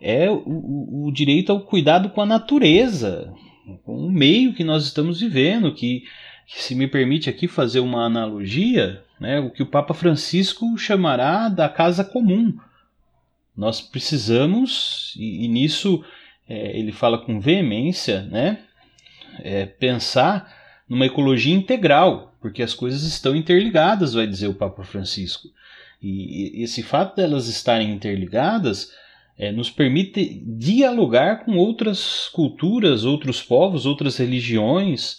é 0.00 0.30
o, 0.30 1.06
o, 1.06 1.12
direito 1.12 1.52
ao 1.52 1.60
cuidado 1.60 2.10
com 2.10 2.20
a 2.20 2.26
natureza, 2.26 3.32
com 3.84 3.96
o 4.06 4.10
meio 4.10 4.52
que 4.52 4.62
nós 4.62 4.84
estamos 4.84 5.20
vivendo, 5.20 5.72
que, 5.72 6.04
que 6.46 6.62
se 6.62 6.74
me 6.74 6.86
permite 6.86 7.30
aqui 7.30 7.48
fazer 7.48 7.80
uma 7.80 8.04
analogia, 8.04 9.02
né, 9.18 9.40
o 9.40 9.50
que 9.50 9.62
o 9.62 9.66
Papa 9.66 9.94
Francisco 9.94 10.76
chamará 10.76 11.48
da 11.48 11.68
casa 11.68 12.04
comum. 12.04 12.56
Nós 13.56 13.80
precisamos, 13.80 15.14
e, 15.16 15.44
e 15.44 15.48
nisso 15.48 16.04
é, 16.48 16.78
ele 16.78 16.92
fala 16.92 17.18
com 17.18 17.40
veemência, 17.40 18.22
né, 18.22 18.58
é, 19.40 19.64
pensar 19.64 20.54
numa 20.88 21.06
ecologia 21.06 21.54
integral, 21.54 22.34
porque 22.40 22.62
as 22.62 22.74
coisas 22.74 23.02
estão 23.02 23.34
interligadas, 23.34 24.14
vai 24.14 24.26
dizer 24.26 24.48
o 24.48 24.54
Papa 24.54 24.84
Francisco. 24.84 25.48
E, 26.06 26.60
e 26.60 26.62
esse 26.62 26.82
fato 26.82 27.16
delas 27.16 27.48
estarem 27.48 27.90
interligadas 27.90 28.92
é, 29.36 29.50
nos 29.50 29.70
permite 29.70 30.42
dialogar 30.46 31.44
com 31.44 31.56
outras 31.56 32.28
culturas, 32.28 33.04
outros 33.04 33.42
povos, 33.42 33.84
outras 33.84 34.16
religiões, 34.16 35.18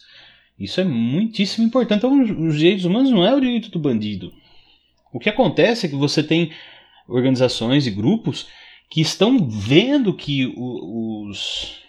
isso 0.57 0.79
é 0.79 0.83
muitíssimo 0.83 1.67
importante. 1.67 1.99
Então, 1.99 2.21
os 2.47 2.57
direitos 2.57 2.85
humanos 2.85 3.11
não 3.11 3.25
é 3.25 3.35
o 3.35 3.41
direito 3.41 3.69
do 3.69 3.79
bandido. 3.79 4.33
O 5.13 5.19
que 5.19 5.29
acontece 5.29 5.85
é 5.85 5.89
que 5.89 5.95
você 5.95 6.23
tem 6.23 6.51
organizações 7.07 7.85
e 7.85 7.91
grupos 7.91 8.47
que 8.89 9.01
estão 9.01 9.47
vendo 9.47 10.13
que 10.13 10.51
os, 10.55 11.79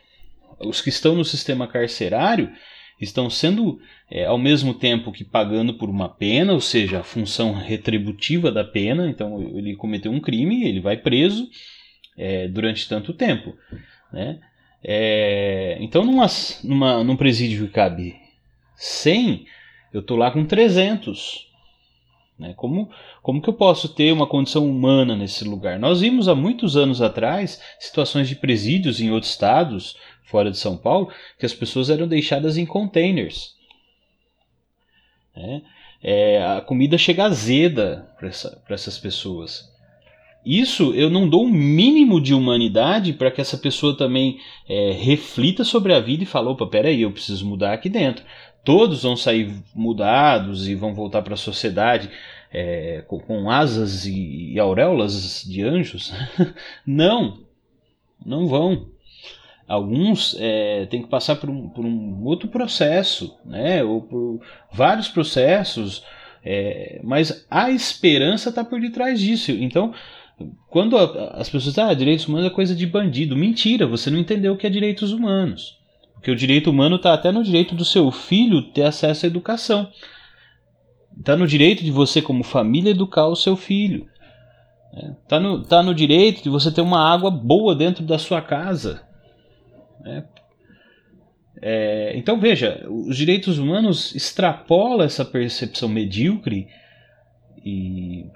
os 0.60 0.82
que 0.82 0.88
estão 0.88 1.14
no 1.14 1.24
sistema 1.24 1.66
carcerário 1.66 2.52
estão 3.00 3.30
sendo, 3.30 3.80
é, 4.10 4.24
ao 4.24 4.38
mesmo 4.38 4.74
tempo 4.74 5.12
que 5.12 5.24
pagando 5.24 5.74
por 5.74 5.88
uma 5.88 6.08
pena, 6.08 6.52
ou 6.52 6.60
seja, 6.60 7.00
a 7.00 7.04
função 7.04 7.52
retributiva 7.52 8.50
da 8.50 8.64
pena, 8.64 9.08
então 9.08 9.40
ele 9.40 9.76
cometeu 9.76 10.10
um 10.10 10.20
crime, 10.20 10.64
ele 10.64 10.80
vai 10.80 10.96
preso 10.96 11.48
é, 12.16 12.48
durante 12.48 12.88
tanto 12.88 13.12
tempo. 13.12 13.54
Né? 14.12 14.40
É, 14.82 15.76
então, 15.80 16.04
numa, 16.04 16.26
numa, 16.64 17.04
num 17.04 17.16
presídio 17.16 17.66
que 17.66 17.72
cabe 17.72 18.16
100, 18.76 19.46
eu 19.92 20.00
estou 20.00 20.16
lá 20.16 20.30
com 20.30 20.44
300. 20.44 21.46
Né? 22.38 22.54
Como, 22.56 22.88
como 23.22 23.42
que 23.42 23.48
eu 23.48 23.54
posso 23.54 23.88
ter 23.88 24.12
uma 24.12 24.26
condição 24.26 24.68
humana 24.68 25.16
nesse 25.16 25.44
lugar? 25.44 25.78
Nós 25.78 26.00
vimos 26.00 26.28
há 26.28 26.34
muitos 26.34 26.76
anos 26.76 27.02
atrás 27.02 27.60
situações 27.78 28.28
de 28.28 28.36
presídios 28.36 29.00
em 29.00 29.10
outros 29.10 29.32
estados, 29.32 29.96
fora 30.28 30.50
de 30.50 30.58
São 30.58 30.76
Paulo, 30.76 31.10
que 31.38 31.46
as 31.46 31.54
pessoas 31.54 31.90
eram 31.90 32.06
deixadas 32.06 32.56
em 32.56 32.66
containers. 32.66 33.54
Né? 35.34 35.62
É, 36.02 36.42
a 36.42 36.60
comida 36.60 36.98
chega 36.98 37.24
azeda 37.24 38.08
para 38.18 38.28
essa, 38.28 38.62
essas 38.68 38.98
pessoas. 38.98 39.68
Isso 40.44 40.94
eu 40.94 41.10
não 41.10 41.28
dou 41.28 41.44
um 41.44 41.50
mínimo 41.50 42.20
de 42.20 42.32
humanidade 42.32 43.12
para 43.12 43.30
que 43.30 43.40
essa 43.40 43.58
pessoa 43.58 43.96
também 43.96 44.38
é, 44.68 44.92
reflita 44.92 45.64
sobre 45.64 45.92
a 45.92 46.00
vida 46.00 46.22
e 46.22 46.26
fale: 46.26 46.48
opa, 46.48 46.66
peraí, 46.66 47.02
eu 47.02 47.10
preciso 47.10 47.46
mudar 47.46 47.72
aqui 47.72 47.88
dentro. 47.88 48.24
todos 48.64 49.02
vão 49.02 49.16
sair 49.16 49.52
mudados 49.74 50.68
e 50.68 50.74
vão 50.74 50.94
voltar 50.94 51.22
para 51.22 51.34
a 51.34 51.38
sociedade 51.38 52.10
é, 52.52 53.02
com, 53.06 53.18
com, 53.18 53.50
asas 53.50 54.06
e, 54.06 54.52
e 54.52 54.58
auréolas 54.58 55.42
de 55.44 55.62
anjos. 55.62 56.12
não, 56.86 57.38
não 58.24 58.46
vão. 58.46 58.97
Alguns 59.68 60.34
é, 60.40 60.86
têm 60.86 61.02
que 61.02 61.08
passar 61.08 61.36
por 61.36 61.50
um, 61.50 61.68
por 61.68 61.84
um, 61.84 62.24
outro 62.24 62.48
processo, 62.48 63.36
né? 63.44 63.84
ou 63.84 64.00
por 64.00 64.40
vários 64.72 65.08
processos, 65.08 66.02
é, 66.42 67.00
mas 67.04 67.46
a 67.50 67.70
esperança 67.70 68.48
está 68.48 68.64
por 68.64 68.80
detrás 68.80 69.20
disso. 69.20 69.52
Então, 69.52 69.92
quando 70.70 70.96
as 70.96 71.50
pessoas 71.50 71.74
dizem, 71.74 71.84
ah, 71.84 71.92
direitos 71.92 72.26
humanos 72.26 72.46
é 72.46 72.54
coisa 72.54 72.74
de 72.74 72.86
bandido, 72.86 73.36
mentira, 73.36 73.86
você 73.86 74.10
não 74.10 74.18
entendeu 74.18 74.54
o 74.54 74.56
que 74.56 74.66
é 74.66 74.70
direitos 74.70 75.12
humanos. 75.12 75.76
Porque 76.14 76.30
o 76.30 76.36
direito 76.36 76.70
humano 76.70 76.96
está 76.96 77.12
até 77.12 77.30
no 77.30 77.44
direito 77.44 77.74
do 77.74 77.84
seu 77.84 78.10
filho 78.10 78.62
ter 78.72 78.84
acesso 78.84 79.26
à 79.26 79.28
educação. 79.28 79.90
Está 81.18 81.36
no 81.36 81.46
direito 81.46 81.84
de 81.84 81.90
você, 81.90 82.22
como 82.22 82.42
família, 82.42 82.90
educar 82.90 83.26
o 83.26 83.36
seu 83.36 83.54
filho. 83.54 84.06
Está 85.22 85.36
é, 85.36 85.40
no, 85.40 85.62
tá 85.62 85.82
no 85.82 85.94
direito 85.94 86.42
de 86.42 86.48
você 86.48 86.72
ter 86.72 86.80
uma 86.80 87.00
água 87.00 87.30
boa 87.30 87.74
dentro 87.74 88.02
da 88.02 88.18
sua 88.18 88.40
casa. 88.40 89.07
É, 90.04 90.22
é, 91.60 92.12
então 92.16 92.38
veja, 92.38 92.86
os 92.88 93.16
direitos 93.16 93.58
humanos 93.58 94.14
extrapolam 94.14 95.04
essa 95.04 95.24
percepção 95.24 95.88
medíocre 95.88 96.68
e, 97.64 98.26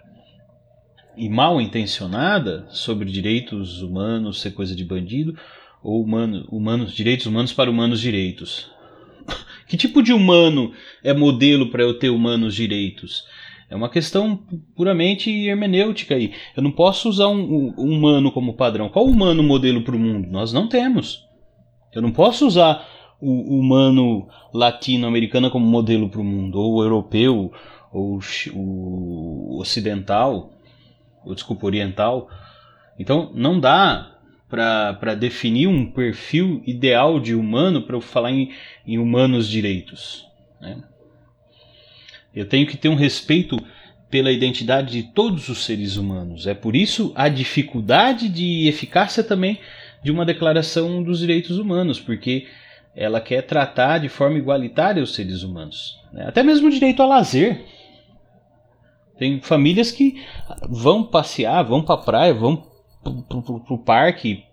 e 1.16 1.28
mal 1.28 1.60
intencionada 1.60 2.66
sobre 2.68 3.10
direitos 3.10 3.80
humanos 3.80 4.40
ser 4.40 4.52
coisa 4.52 4.74
de 4.74 4.84
bandido 4.84 5.36
ou 5.82 6.02
humano, 6.02 6.46
humanos, 6.50 6.92
direitos 6.92 7.26
humanos 7.26 7.52
para 7.52 7.70
humanos 7.70 8.00
direitos. 8.00 8.70
que 9.68 9.76
tipo 9.76 10.02
de 10.02 10.12
humano 10.12 10.72
é 11.02 11.12
modelo 11.12 11.70
para 11.70 11.82
eu 11.82 11.94
ter 11.94 12.10
humanos 12.10 12.54
direitos? 12.54 13.24
É 13.70 13.76
uma 13.76 13.88
questão 13.88 14.36
puramente 14.76 15.30
hermenêutica 15.30 16.14
aí. 16.14 16.34
Eu 16.54 16.62
não 16.62 16.70
posso 16.70 17.08
usar 17.08 17.28
um, 17.28 17.72
um 17.78 17.96
humano 17.96 18.30
como 18.30 18.54
padrão. 18.54 18.90
Qual 18.90 19.06
humano 19.06 19.42
modelo 19.42 19.82
para 19.82 19.96
o 19.96 19.98
mundo? 19.98 20.28
Nós 20.28 20.52
não 20.52 20.68
temos. 20.68 21.24
Eu 21.94 22.00
não 22.00 22.10
posso 22.10 22.46
usar 22.46 22.88
o 23.20 23.58
humano 23.58 24.28
latino-americano 24.52 25.50
como 25.50 25.64
modelo 25.64 26.08
para 26.08 26.20
o 26.20 26.24
mundo, 26.24 26.58
ou 26.58 26.74
o 26.74 26.82
europeu, 26.82 27.52
ou 27.92 28.18
o 28.54 29.58
ocidental, 29.60 30.52
ou 31.24 31.34
desculpa, 31.34 31.66
oriental. 31.66 32.28
Então 32.98 33.30
não 33.34 33.60
dá 33.60 34.12
para 34.48 35.14
definir 35.14 35.66
um 35.66 35.90
perfil 35.90 36.62
ideal 36.66 37.18
de 37.18 37.34
humano 37.34 37.82
para 37.82 37.96
eu 37.96 38.00
falar 38.00 38.32
em, 38.32 38.52
em 38.86 38.98
humanos 38.98 39.48
direitos. 39.48 40.26
Né? 40.60 40.82
Eu 42.34 42.46
tenho 42.46 42.66
que 42.66 42.76
ter 42.76 42.88
um 42.88 42.94
respeito 42.94 43.56
pela 44.10 44.30
identidade 44.30 44.92
de 44.92 45.04
todos 45.04 45.48
os 45.48 45.64
seres 45.64 45.96
humanos. 45.96 46.46
É 46.46 46.52
por 46.52 46.76
isso 46.76 47.12
a 47.14 47.30
dificuldade 47.30 48.28
de 48.28 48.68
eficácia 48.68 49.24
também 49.24 49.58
de 50.02 50.10
uma 50.10 50.24
declaração 50.24 51.02
dos 51.02 51.20
direitos 51.20 51.58
humanos, 51.58 52.00
porque 52.00 52.46
ela 52.94 53.20
quer 53.20 53.42
tratar 53.42 53.98
de 53.98 54.08
forma 54.08 54.38
igualitária 54.38 55.02
os 55.02 55.14
seres 55.14 55.42
humanos. 55.42 55.98
Né? 56.12 56.24
Até 56.26 56.42
mesmo 56.42 56.68
o 56.68 56.70
direito 56.70 57.02
ao 57.02 57.08
lazer. 57.08 57.64
Tem 59.18 59.40
famílias 59.40 59.92
que 59.92 60.22
vão 60.68 61.04
passear, 61.04 61.62
vão 61.62 61.82
para 61.82 61.94
a 61.94 61.98
praia, 61.98 62.34
vão 62.34 62.66
para 63.02 63.74
o 63.74 63.78
parque, 63.78 64.44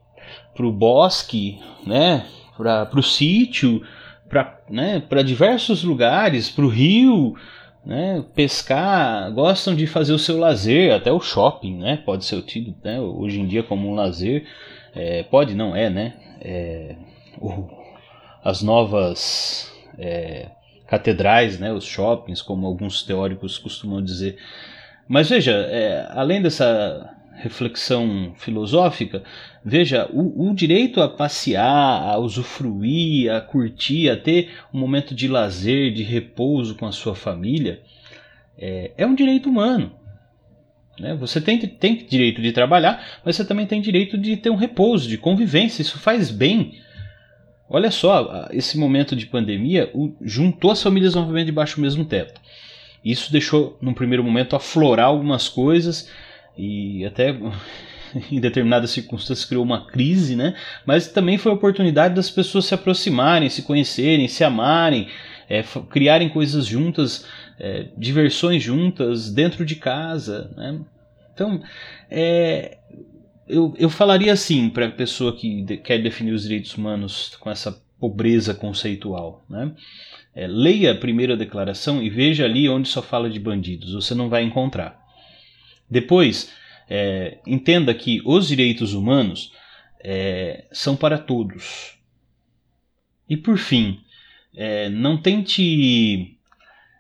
para 0.54 0.66
o 0.66 0.72
bosque, 0.72 1.60
né, 1.86 2.26
para 2.58 3.00
o 3.00 3.04
sítio, 3.04 3.82
para 4.28 4.60
né, 4.70 5.02
diversos 5.26 5.84
lugares, 5.84 6.50
para 6.50 6.66
o 6.66 6.70
rio, 6.70 7.36
né, 7.86 8.24
pescar, 8.36 9.32
gostam 9.32 9.76
de 9.76 9.88
fazer 9.88 10.14
o 10.14 10.20
seu 10.20 10.38
lazer, 10.38 10.94
até 10.94 11.12
o 11.12 11.20
shopping, 11.20 11.78
né, 11.78 11.98
pode 12.06 12.26
ser 12.26 12.42
tido 12.44 12.76
né, 12.84 13.00
hoje 13.00 13.40
em 13.40 13.48
dia 13.48 13.64
como 13.64 13.90
um 13.90 13.96
lazer, 13.96 14.46
é, 14.96 15.24
pode, 15.24 15.56
não 15.56 15.76
é, 15.76 15.90
né, 15.90 16.14
é, 16.42 16.96
o, 17.38 17.68
as 18.44 18.62
novas 18.62 19.72
é, 19.98 20.48
catedrais, 20.88 21.60
né, 21.60 21.72
os 21.72 21.86
shoppings, 21.86 22.42
como 22.42 22.66
alguns 22.66 23.04
teóricos 23.04 23.58
costumam 23.58 24.04
dizer. 24.04 24.38
Mas 25.08 25.30
veja, 25.30 25.52
é, 25.52 26.08
além 26.12 26.42
dessa 26.42 27.16
reflexão 27.40 28.34
filosófica, 28.36 29.24
veja, 29.64 30.10
o, 30.12 30.50
o, 30.50 30.54
direito 30.54 31.02
a 31.02 31.08
passear, 31.08 32.04
a 32.04 32.18
usufruir, 32.18 33.32
a 33.32 33.40
curtir, 33.40 34.10
a 34.10 34.18
ter 34.18 34.52
um 34.74 34.80
momento 34.80 35.16
de 35.16 35.28
lazer, 35.28 35.94
de 35.94 36.04
repouso 36.04 36.76
com 36.76 36.86
a 36.86 36.92
sua 36.92 37.16
família, 37.16 37.82
é, 38.58 38.92
é 38.98 39.06
um 39.06 39.16
direito 39.16 39.50
humano. 39.50 39.99
Né? 41.00 41.16
Você 41.16 41.40
tem, 41.40 41.58
tem 41.60 42.06
direito 42.08 42.42
de 42.42 42.52
trabalhar, 42.52 43.04
mas 43.24 43.36
você 43.36 43.46
também 43.46 43.66
tem 43.66 43.82
direito 43.82 44.18
de 44.18 44.36
ter 44.38 44.50
um 44.50 44.56
repouso, 44.56 45.08
de 45.08 45.18
convivência. 45.18 45.82
Isso 45.82 45.98
faz 46.00 46.30
bem. 46.32 46.80
Olha 47.70 47.92
só, 47.92 48.48
esse 48.52 48.78
momento 48.78 49.16
de 49.16 49.26
pandemia 49.26 49.92
juntou 50.22 50.72
as 50.72 50.82
famílias 50.82 51.16
novamente 51.16 51.46
debaixo 51.48 51.76
do 51.76 51.82
mesmo 51.82 52.04
teto. 52.04 52.42
Isso 53.04 53.32
deixou, 53.32 53.78
num 53.82 53.94
primeiro 53.94 54.24
momento, 54.24 54.56
aflorar 54.56 55.06
algumas 55.08 55.48
coisas 55.48 56.10
e 56.58 57.06
até 57.06 57.36
em 58.32 58.40
determinadas 58.40 58.92
circunstâncias 58.92 59.46
criou 59.46 59.64
uma 59.64 59.86
crise, 59.86 60.36
né? 60.36 60.56
Mas 60.86 61.08
também 61.08 61.38
foi 61.38 61.52
a 61.52 61.56
oportunidade 61.56 62.16
das 62.16 62.30
pessoas 62.30 62.66
se 62.66 62.74
aproximarem, 62.74 63.50
se 63.50 63.62
conhecerem, 63.62 64.28
se 64.28 64.44
amarem, 64.44 65.08
é, 65.48 65.64
criarem 65.90 66.30
coisas 66.30 66.66
juntas, 66.66 67.26
é, 67.60 67.90
diversões 67.98 68.64
juntas 68.64 69.32
dentro 69.32 69.66
de 69.66 69.76
casa, 69.76 70.52
né? 70.56 70.80
Então, 71.34 71.62
é, 72.10 72.78
eu, 73.48 73.74
eu 73.78 73.90
falaria 73.90 74.32
assim 74.32 74.70
para 74.70 74.88
a 74.88 74.92
pessoa 74.92 75.36
que 75.36 75.62
de, 75.62 75.78
quer 75.78 76.02
definir 76.02 76.32
os 76.32 76.44
direitos 76.44 76.76
humanos 76.76 77.36
com 77.40 77.50
essa 77.50 77.72
pobreza 78.00 78.54
conceitual, 78.54 79.46
né? 79.50 79.74
É, 80.34 80.48
leia 80.48 80.94
a 80.94 80.96
primeira 80.96 81.36
declaração 81.36 82.02
e 82.02 82.10
veja 82.10 82.46
ali 82.46 82.70
onde 82.70 82.88
só 82.88 83.02
fala 83.02 83.30
de 83.30 83.40
bandidos. 83.40 83.94
Você 83.94 84.16
não 84.16 84.30
vai 84.30 84.44
encontrar. 84.44 84.98
Depois, 85.90 86.54
é, 86.90 87.40
entenda 87.46 87.94
que 87.94 88.22
os 88.24 88.48
direitos 88.48 88.94
humanos 88.94 89.52
é, 90.02 90.66
são 90.72 90.96
para 90.96 91.18
todos. 91.18 91.98
E 93.28 93.36
por 93.36 93.58
fim, 93.58 94.00
é, 94.56 94.90
não 94.90 95.18
tente 95.18 96.39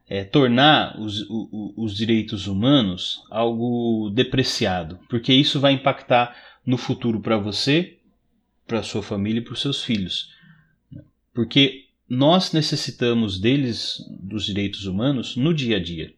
é, 0.09 0.23
tornar 0.23 0.99
os, 0.99 1.21
os, 1.29 1.73
os, 1.77 1.95
direitos 1.95 2.47
humanos 2.47 3.21
algo 3.29 4.09
depreciado, 4.09 4.99
porque 5.07 5.31
isso 5.31 5.59
vai 5.59 5.73
impactar 5.73 6.35
no 6.65 6.77
futuro 6.77 7.19
para 7.19 7.37
você, 7.37 7.97
para 8.65 8.81
sua 8.81 9.03
família 9.03 9.39
e 9.39 9.43
para 9.43 9.53
os 9.53 9.61
seus 9.61 9.83
filhos. 9.83 10.33
Porque 11.31 11.85
nós 12.09 12.51
necessitamos 12.51 13.39
deles, 13.39 14.03
dos 14.19 14.45
direitos 14.45 14.87
humanos, 14.87 15.35
no 15.35 15.53
dia 15.53 15.77
a 15.77 15.79
dia. 15.79 16.11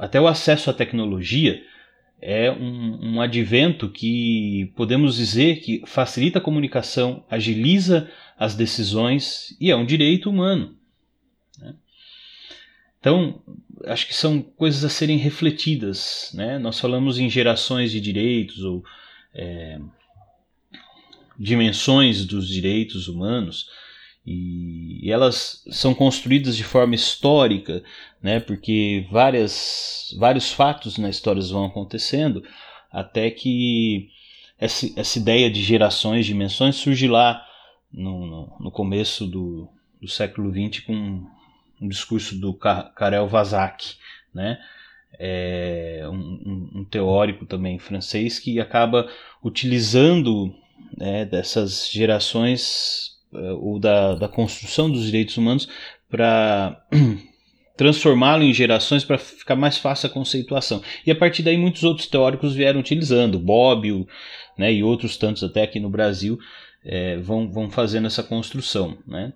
Até 0.00 0.20
o 0.20 0.28
acesso 0.28 0.70
à 0.70 0.72
tecnologia 0.72 1.64
é 2.20 2.50
um, 2.52 3.14
um 3.14 3.20
advento 3.20 3.88
que 3.88 4.72
podemos 4.76 5.16
dizer 5.16 5.56
que 5.56 5.82
facilita 5.84 6.38
a 6.38 6.42
comunicação, 6.42 7.24
agiliza 7.28 8.08
as 8.38 8.54
decisões 8.54 9.56
e 9.60 9.68
é 9.68 9.76
um 9.76 9.84
direito 9.84 10.30
humano. 10.30 10.76
Então, 13.02 13.42
acho 13.84 14.06
que 14.06 14.14
são 14.14 14.40
coisas 14.40 14.84
a 14.84 14.88
serem 14.88 15.18
refletidas. 15.18 16.30
Né? 16.32 16.56
Nós 16.56 16.78
falamos 16.78 17.18
em 17.18 17.28
gerações 17.28 17.90
de 17.90 18.00
direitos 18.00 18.62
ou 18.62 18.84
é, 19.34 19.80
dimensões 21.36 22.24
dos 22.24 22.46
direitos 22.46 23.08
humanos 23.08 23.66
e, 24.24 25.04
e 25.04 25.10
elas 25.10 25.64
são 25.72 25.92
construídas 25.92 26.56
de 26.56 26.62
forma 26.62 26.94
histórica, 26.94 27.82
né, 28.22 28.38
porque 28.38 29.04
várias, 29.10 30.14
vários 30.16 30.52
fatos 30.52 30.96
na 30.96 31.10
história 31.10 31.42
vão 31.42 31.64
acontecendo 31.64 32.44
até 32.88 33.32
que 33.32 34.10
essa, 34.60 34.88
essa 34.94 35.18
ideia 35.18 35.50
de 35.50 35.60
gerações, 35.60 36.24
dimensões 36.24 36.76
surge 36.76 37.08
lá 37.08 37.44
no, 37.92 38.26
no, 38.26 38.56
no 38.60 38.70
começo 38.70 39.26
do, 39.26 39.68
do 40.00 40.06
século 40.06 40.52
XX 40.52 40.84
com 40.84 41.26
um 41.82 41.88
discurso 41.88 42.38
do 42.38 42.54
Karel 42.54 43.26
Vazak, 43.26 43.96
né? 44.32 44.58
É 45.18 46.04
um, 46.08 46.70
um, 46.74 46.84
teórico 46.84 47.44
também 47.44 47.78
francês 47.78 48.38
que 48.38 48.58
acaba 48.58 49.08
utilizando 49.44 50.54
né, 50.96 51.26
dessas 51.26 51.88
gerações 51.90 53.10
eh, 53.34 53.52
ou 53.52 53.78
da, 53.78 54.14
da 54.14 54.26
construção 54.26 54.90
dos 54.90 55.04
direitos 55.04 55.36
humanos 55.36 55.68
para 56.08 56.82
transformá-lo 57.76 58.42
em 58.42 58.54
gerações 58.54 59.04
para 59.04 59.18
ficar 59.18 59.54
mais 59.54 59.76
fácil 59.76 60.08
a 60.08 60.12
conceituação. 60.12 60.82
E 61.06 61.10
a 61.10 61.14
partir 61.14 61.42
daí 61.42 61.58
muitos 61.58 61.84
outros 61.84 62.06
teóricos 62.06 62.54
vieram 62.54 62.80
utilizando, 62.80 63.38
Bobbio 63.38 64.08
né, 64.56 64.72
e 64.72 64.82
outros 64.82 65.16
tantos 65.18 65.44
até 65.44 65.62
aqui 65.62 65.78
no 65.78 65.90
Brasil, 65.90 66.38
é, 66.84 67.18
vão, 67.18 67.50
vão 67.50 67.70
fazendo 67.70 68.06
essa 68.06 68.22
construção. 68.22 68.98
Né? 69.06 69.32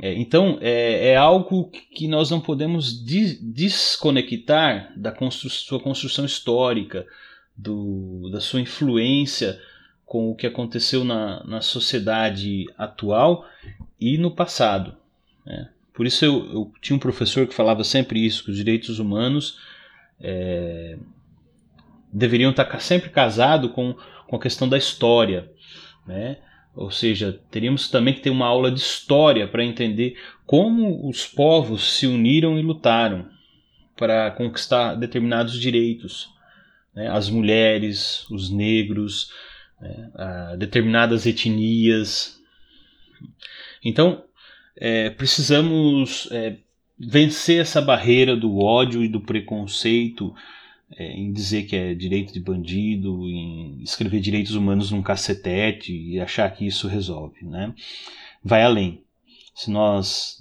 É, 0.00 0.14
então, 0.14 0.58
é, 0.60 1.10
é, 1.10 1.16
algo 1.16 1.70
que 1.70 2.08
nós 2.08 2.30
não 2.30 2.40
podemos 2.40 2.92
desconectar 3.04 4.92
da 4.96 5.12
constru 5.12 5.50
sua 5.50 5.78
construção 5.78 6.24
histórica, 6.24 7.06
do, 7.56 8.30
da 8.32 8.40
sua 8.40 8.60
influência 8.60 9.60
com 10.06 10.30
o 10.30 10.34
que 10.34 10.46
aconteceu 10.46 11.04
na, 11.04 11.44
na 11.44 11.60
sociedade 11.60 12.66
atual 12.76 13.46
e 14.00 14.16
no 14.16 14.30
passado. 14.30 14.96
Né? 15.44 15.68
Por 15.92 16.06
isso 16.06 16.24
eu, 16.24 16.52
eu, 16.52 16.72
tinha 16.80 16.96
um 16.96 17.00
professor 17.00 17.46
que 17.46 17.54
falava 17.54 17.84
sempre 17.84 18.24
isso, 18.24 18.44
que 18.44 18.50
os 18.50 18.56
direitos 18.56 18.98
humanos 18.98 19.58
é, 20.20 20.96
deveriam 22.12 22.50
estar 22.50 22.80
sempre 22.80 23.10
casados 23.10 23.70
com, 23.72 23.94
com 24.26 24.36
a 24.36 24.40
questão 24.40 24.68
da 24.68 24.78
história. 24.78 25.50
Né? 26.06 26.38
Ou 26.74 26.90
seja, 26.90 27.38
teríamos 27.50 27.88
também 27.90 28.14
que 28.14 28.20
ter 28.20 28.30
uma 28.30 28.46
aula 28.46 28.70
de 28.70 28.80
história 28.80 29.46
para 29.46 29.64
entender 29.64 30.16
como 30.46 31.08
os 31.08 31.26
povos 31.26 31.98
se 31.98 32.06
uniram 32.06 32.58
e 32.58 32.62
lutaram 32.62 33.28
para 33.96 34.30
conquistar 34.30 34.94
determinados 34.94 35.58
direitos. 35.60 36.30
Né? 36.94 37.08
As 37.08 37.28
mulheres, 37.28 38.26
os 38.30 38.50
negros, 38.50 39.30
né? 39.80 40.56
determinadas 40.58 41.26
etnias. 41.26 42.40
Então, 43.84 44.24
é, 44.76 45.10
precisamos 45.10 46.28
é, 46.32 46.56
vencer 46.98 47.60
essa 47.60 47.82
barreira 47.82 48.34
do 48.34 48.58
ódio 48.58 49.04
e 49.04 49.08
do 49.08 49.20
preconceito 49.20 50.34
é, 50.96 51.12
em 51.12 51.32
dizer 51.32 51.64
que 51.64 51.76
é 51.76 51.94
direito 51.94 52.32
de 52.32 52.40
bandido, 52.40 53.28
em 53.28 53.82
escrever 53.82 54.20
direitos 54.20 54.54
humanos 54.54 54.90
num 54.90 55.02
cacetete 55.02 55.92
e 55.92 56.20
achar 56.20 56.50
que 56.50 56.66
isso 56.66 56.88
resolve. 56.88 57.44
Né? 57.44 57.74
Vai 58.42 58.62
além. 58.62 59.02
Se 59.54 59.70
nós 59.70 60.38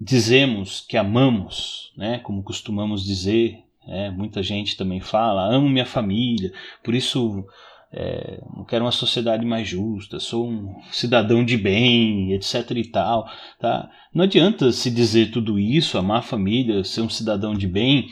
dizemos 0.00 0.80
que 0.80 0.96
amamos, 0.96 1.92
né, 1.96 2.18
como 2.20 2.42
costumamos 2.42 3.04
dizer, 3.04 3.62
é, 3.86 4.10
muita 4.10 4.42
gente 4.42 4.76
também 4.76 5.00
fala, 5.00 5.52
amo 5.52 5.68
minha 5.68 5.84
família, 5.84 6.52
por 6.82 6.94
isso 6.94 7.44
é, 7.92 8.40
quero 8.68 8.84
uma 8.84 8.92
sociedade 8.92 9.44
mais 9.44 9.68
justa, 9.68 10.20
sou 10.20 10.48
um 10.48 10.80
cidadão 10.92 11.44
de 11.44 11.56
bem, 11.56 12.32
etc 12.32 12.70
e 12.70 12.84
tal. 12.84 13.28
Tá? 13.58 13.90
Não 14.14 14.24
adianta 14.24 14.70
se 14.70 14.90
dizer 14.90 15.30
tudo 15.32 15.58
isso, 15.58 15.98
amar 15.98 16.20
a 16.20 16.22
família, 16.22 16.84
ser 16.84 17.00
um 17.02 17.10
cidadão 17.10 17.52
de 17.52 17.66
bem, 17.66 18.08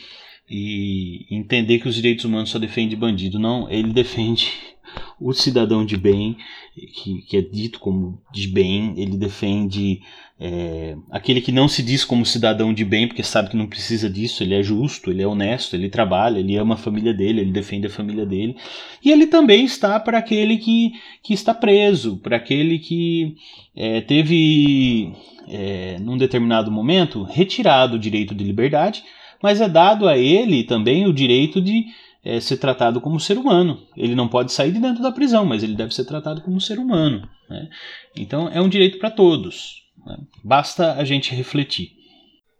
e 0.48 1.26
entender 1.30 1.78
que 1.78 1.88
os 1.88 1.94
direitos 1.94 2.24
humanos 2.24 2.50
só 2.50 2.58
defendem 2.58 2.98
bandido. 2.98 3.38
Não, 3.38 3.70
ele 3.70 3.92
defende 3.92 4.48
o 5.20 5.32
cidadão 5.32 5.84
de 5.84 5.96
bem, 5.96 6.36
que, 6.74 7.22
que 7.22 7.36
é 7.36 7.42
dito 7.42 7.78
como 7.78 8.20
de 8.32 8.48
bem, 8.48 8.94
ele 8.96 9.16
defende 9.16 10.00
é, 10.40 10.96
aquele 11.10 11.40
que 11.40 11.50
não 11.50 11.66
se 11.66 11.82
diz 11.82 12.04
como 12.04 12.24
cidadão 12.24 12.72
de 12.72 12.84
bem, 12.84 13.08
porque 13.08 13.24
sabe 13.24 13.50
que 13.50 13.56
não 13.56 13.66
precisa 13.66 14.08
disso, 14.08 14.42
ele 14.42 14.54
é 14.54 14.62
justo, 14.62 15.10
ele 15.10 15.22
é 15.22 15.26
honesto, 15.26 15.74
ele 15.74 15.90
trabalha, 15.90 16.38
ele 16.38 16.56
ama 16.56 16.74
a 16.74 16.78
família 16.78 17.12
dele, 17.12 17.40
ele 17.40 17.50
defende 17.50 17.88
a 17.88 17.90
família 17.90 18.24
dele. 18.24 18.56
E 19.04 19.10
ele 19.10 19.26
também 19.26 19.64
está 19.64 19.98
para 19.98 20.18
aquele 20.18 20.56
que, 20.56 20.92
que 21.22 21.34
está 21.34 21.52
preso, 21.52 22.16
para 22.18 22.36
aquele 22.36 22.78
que 22.78 23.36
é, 23.76 24.00
teve, 24.00 25.12
é, 25.48 25.98
num 26.00 26.16
determinado 26.16 26.70
momento, 26.70 27.24
retirado 27.24 27.96
o 27.96 27.98
direito 27.98 28.34
de 28.34 28.44
liberdade 28.44 29.02
mas 29.42 29.60
é 29.60 29.68
dado 29.68 30.08
a 30.08 30.16
ele 30.16 30.64
também 30.64 31.06
o 31.06 31.12
direito 31.12 31.60
de 31.60 31.84
é, 32.24 32.40
ser 32.40 32.56
tratado 32.56 33.00
como 33.00 33.20
ser 33.20 33.38
humano. 33.38 33.80
Ele 33.96 34.14
não 34.14 34.28
pode 34.28 34.52
sair 34.52 34.72
de 34.72 34.80
dentro 34.80 35.02
da 35.02 35.12
prisão, 35.12 35.44
mas 35.44 35.62
ele 35.62 35.74
deve 35.74 35.94
ser 35.94 36.04
tratado 36.04 36.40
como 36.42 36.60
ser 36.60 36.78
humano. 36.78 37.28
Né? 37.48 37.68
Então 38.16 38.48
é 38.48 38.60
um 38.60 38.68
direito 38.68 38.98
para 38.98 39.10
todos. 39.10 39.84
Né? 40.04 40.16
Basta 40.44 40.94
a 40.94 41.04
gente 41.04 41.34
refletir. 41.34 41.98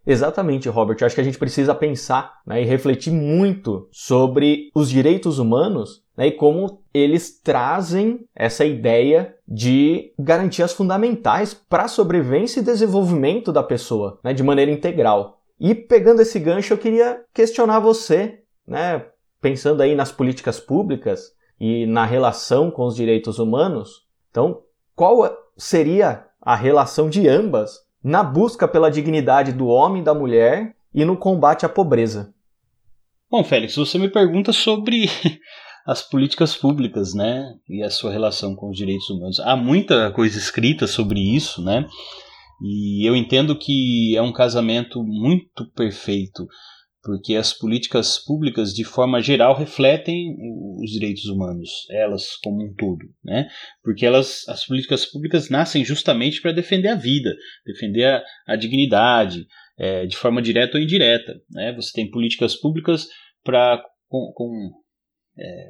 Exatamente, 0.07 0.67
Robert. 0.69 0.97
Eu 0.99 1.05
acho 1.05 1.13
que 1.13 1.21
a 1.21 1.23
gente 1.23 1.37
precisa 1.37 1.75
pensar 1.75 2.39
né, 2.45 2.61
e 2.61 2.65
refletir 2.65 3.11
muito 3.11 3.87
sobre 3.91 4.71
os 4.73 4.89
direitos 4.89 5.37
humanos 5.37 6.01
né, 6.17 6.27
e 6.27 6.31
como 6.31 6.81
eles 6.91 7.39
trazem 7.39 8.21
essa 8.35 8.65
ideia 8.65 9.35
de 9.47 10.11
garantias 10.17 10.73
fundamentais 10.73 11.53
para 11.53 11.83
a 11.83 11.87
sobrevivência 11.87 12.59
e 12.59 12.63
desenvolvimento 12.63 13.51
da 13.51 13.61
pessoa 13.61 14.19
né, 14.23 14.33
de 14.33 14.41
maneira 14.41 14.71
integral. 14.71 15.38
E 15.59 15.75
pegando 15.75 16.21
esse 16.21 16.39
gancho, 16.39 16.73
eu 16.73 16.77
queria 16.77 17.21
questionar 17.33 17.79
você, 17.79 18.39
né, 18.65 19.05
pensando 19.41 19.81
aí 19.81 19.95
nas 19.95 20.11
políticas 20.11 20.59
públicas 20.59 21.33
e 21.59 21.85
na 21.85 22.05
relação 22.05 22.71
com 22.71 22.85
os 22.85 22.95
direitos 22.95 23.39
humanos. 23.39 24.05
Então, 24.31 24.61
qual 24.95 25.37
seria 25.57 26.25
a 26.41 26.55
relação 26.55 27.09
de 27.09 27.27
ambas 27.27 27.79
na 28.01 28.23
busca 28.23 28.67
pela 28.67 28.89
dignidade 28.89 29.51
do 29.51 29.67
homem 29.67 30.01
e 30.01 30.05
da 30.05 30.13
mulher 30.13 30.75
e 30.93 31.03
no 31.03 31.17
combate 31.17 31.65
à 31.65 31.69
pobreza? 31.69 32.33
Bom, 33.29 33.43
Félix, 33.43 33.75
você 33.75 33.99
me 33.99 34.09
pergunta 34.09 34.53
sobre 34.53 35.09
as 35.85 36.01
políticas 36.01 36.55
públicas, 36.55 37.13
né, 37.13 37.53
e 37.67 37.83
a 37.83 37.89
sua 37.89 38.11
relação 38.11 38.55
com 38.55 38.69
os 38.69 38.77
direitos 38.77 39.09
humanos. 39.09 39.39
Há 39.41 39.55
muita 39.55 40.11
coisa 40.11 40.37
escrita 40.37 40.87
sobre 40.87 41.19
isso, 41.19 41.61
né? 41.61 41.85
E 42.61 43.07
eu 43.07 43.15
entendo 43.15 43.57
que 43.57 44.15
é 44.15 44.21
um 44.21 44.33
casamento 44.33 45.03
muito 45.03 45.69
perfeito, 45.73 46.45
porque 47.01 47.35
as 47.35 47.53
políticas 47.53 48.17
públicas, 48.23 48.73
de 48.73 48.83
forma 48.83 49.21
geral, 49.21 49.55
refletem 49.55 50.35
os 50.81 50.91
direitos 50.91 51.25
humanos, 51.25 51.69
elas 51.89 52.35
como 52.43 52.63
um 52.63 52.73
todo, 52.75 53.05
né? 53.23 53.47
Porque 53.81 54.05
elas, 54.05 54.47
as 54.49 54.65
políticas 54.65 55.05
públicas 55.05 55.49
nascem 55.49 55.85
justamente 55.85 56.41
para 56.41 56.51
defender 56.51 56.89
a 56.89 56.95
vida, 56.95 57.33
defender 57.65 58.05
a, 58.05 58.23
a 58.47 58.55
dignidade, 58.55 59.45
é, 59.77 60.05
de 60.05 60.17
forma 60.17 60.41
direta 60.41 60.77
ou 60.77 60.83
indireta, 60.83 61.33
né? 61.49 61.73
Você 61.73 61.93
tem 61.93 62.11
políticas 62.11 62.55
públicas 62.55 63.07
para 63.43 63.81
com, 64.09 64.31
com 64.35 64.71
é, 65.37 65.69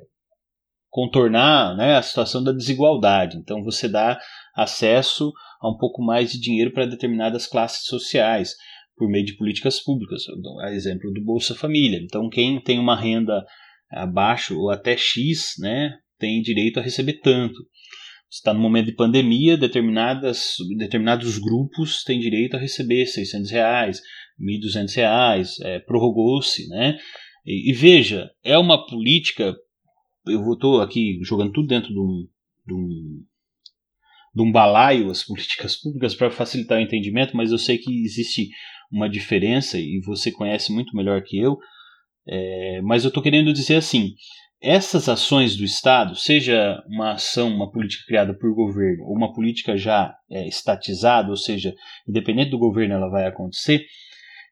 contornar 0.90 1.76
né, 1.78 1.96
a 1.96 2.02
situação 2.02 2.44
da 2.44 2.52
desigualdade. 2.52 3.38
Então 3.38 3.64
você 3.64 3.88
dá 3.88 4.20
acesso 4.56 5.32
a 5.62 5.70
um 5.70 5.78
pouco 5.78 6.02
mais 6.02 6.32
de 6.32 6.40
dinheiro 6.40 6.72
para 6.72 6.86
determinadas 6.86 7.48
classes 7.48 7.86
sociais 7.86 8.56
por 8.96 9.10
meio 9.10 9.26
de 9.26 9.38
políticas 9.38 9.80
públicas, 9.80 10.24
a 10.62 10.72
exemplo 10.72 11.12
do 11.12 11.24
Bolsa 11.24 11.56
Família. 11.56 12.00
Então, 12.04 12.30
quem 12.30 12.62
tem 12.62 12.78
uma 12.78 13.00
renda 13.00 13.46
abaixo 13.90 14.60
ou 14.60 14.70
até 14.70 14.96
X, 14.98 15.54
né, 15.58 15.98
tem 16.20 16.42
direito 16.42 16.80
a 16.80 16.84
receber 16.84 17.14
tanto. 17.22 17.56
Está 18.30 18.54
no 18.54 18.60
momento 18.60 18.88
de 18.88 18.96
pandemia, 18.96 19.58
determinadas, 19.58 20.56
determinados 20.78 21.40
grupos 21.40 22.04
têm 22.04 22.20
direito 22.20 22.56
a 22.56 22.60
receber 22.60 23.08
600 23.08 23.50
reais, 23.50 24.02
1.200 24.40 24.96
reais, 24.96 25.60
é, 25.62 25.80
prorrogou-se, 25.80 26.68
né? 26.68 26.98
E, 27.44 27.72
e, 27.72 27.74
veja, 27.74 28.30
é 28.44 28.58
uma 28.58 28.86
política, 28.86 29.56
eu 30.28 30.54
estou 30.54 30.82
aqui 30.82 31.20
jogando 31.24 31.54
tudo 31.54 31.68
dentro 31.68 31.92
de 31.92 32.00
um, 32.00 32.28
de 32.68 32.74
um 32.74 33.26
de 34.34 34.42
um 34.42 34.52
balaio 34.52 35.10
as 35.10 35.24
políticas 35.24 35.76
públicas 35.76 36.16
para 36.16 36.32
facilitar 36.32 36.78
o 36.78 36.82
entendimento, 36.82 37.36
mas 37.36 37.52
eu 37.52 37.58
sei 37.58 37.78
que 37.78 38.04
existe 38.04 38.50
uma 38.92 39.10
diferença 39.10 39.78
e 39.78 40.00
você 40.06 40.32
conhece 40.32 40.72
muito 40.72 40.96
melhor 40.96 41.22
que 41.24 41.38
eu. 41.38 41.58
É, 42.28 42.82
mas 42.84 43.04
eu 43.04 43.10
estou 43.10 43.24
querendo 43.24 43.54
dizer 43.54 43.76
assim: 43.76 44.14
essas 44.62 45.08
ações 45.08 45.56
do 45.56 45.64
Estado, 45.64 46.16
seja 46.16 46.82
uma 46.88 47.14
ação, 47.14 47.48
uma 47.48 47.72
política 47.72 48.04
criada 48.08 48.38
por 48.38 48.54
governo, 48.54 49.06
ou 49.06 49.16
uma 49.16 49.34
política 49.34 49.78
já 49.78 50.14
é, 50.30 50.48
estatizada, 50.48 51.30
ou 51.30 51.38
seja, 51.38 51.74
independente 52.08 52.52
do 52.52 52.60
governo 52.60 52.96
ela 52.96 53.10
vai 53.10 53.26
acontecer, 53.26 53.86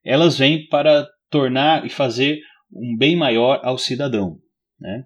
elas 0.04 0.38
vêm 0.38 0.66
para 0.68 1.06
tornar 1.30 1.86
e 1.86 1.90
fazer 1.90 2.40
um 2.72 2.96
bem 2.98 3.16
maior 3.16 3.60
ao 3.64 3.78
cidadão. 3.78 4.38
Né? 4.80 5.04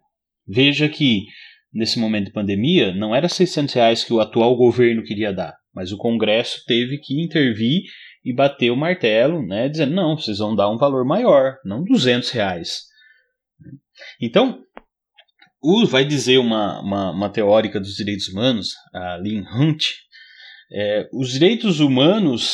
Veja 0.48 0.88
que 0.88 1.26
nesse 1.74 2.00
momento 2.00 2.26
de 2.26 2.34
pandemia, 2.34 2.94
não 2.94 3.16
era 3.16 3.30
600 3.30 3.74
reais 3.74 4.04
que 4.04 4.14
o 4.14 4.20
atual 4.20 4.56
governo 4.56 5.04
queria 5.04 5.32
dar, 5.32 5.56
mas 5.74 5.92
o 5.92 5.98
Congresso 5.98 6.64
teve 6.66 6.98
que 6.98 7.22
intervir 7.22 7.84
e 8.24 8.34
bater 8.34 8.70
o 8.72 8.78
martelo, 8.78 9.46
né, 9.46 9.70
dizendo, 9.70 9.96
não, 9.96 10.18
vocês 10.18 10.38
vão 10.38 10.56
dar 10.56 10.70
um 10.70 10.78
valor 10.78 11.06
maior, 11.06 11.58
não 11.66 11.84
200 11.84 12.30
reais. 12.32 12.82
Então, 14.22 14.64
vai 15.88 16.06
dizer 16.06 16.38
uma, 16.38 16.82
uma, 16.82 17.12
uma 17.12 17.30
teórica 17.30 17.80
dos 17.80 17.96
direitos 17.96 18.28
humanos, 18.28 18.74
a 18.94 19.18
Lynn 19.18 19.44
Hunt, 19.56 19.86
é, 20.72 21.10
os 21.14 21.32
direitos 21.32 21.80
humanos 21.80 22.50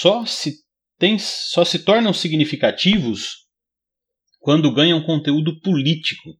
só 0.00 0.24
se, 0.26 0.56
tem, 0.98 1.18
só 1.18 1.64
se 1.64 1.80
tornam 1.80 2.12
significativos 2.12 3.44
quando 4.40 4.72
ganham 4.74 5.02
conteúdo 5.02 5.58
político 5.60 6.36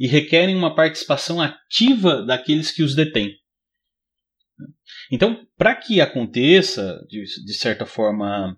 e 0.00 0.06
requerem 0.06 0.56
uma 0.56 0.74
participação 0.74 1.42
ativa 1.42 2.22
daqueles 2.22 2.70
que 2.70 2.82
os 2.82 2.94
detêm. 2.94 3.36
Então, 5.12 5.46
para 5.58 5.74
que 5.74 6.00
aconteça, 6.00 6.98
de, 7.06 7.22
de, 7.44 7.52
certa 7.52 7.84
forma, 7.84 8.56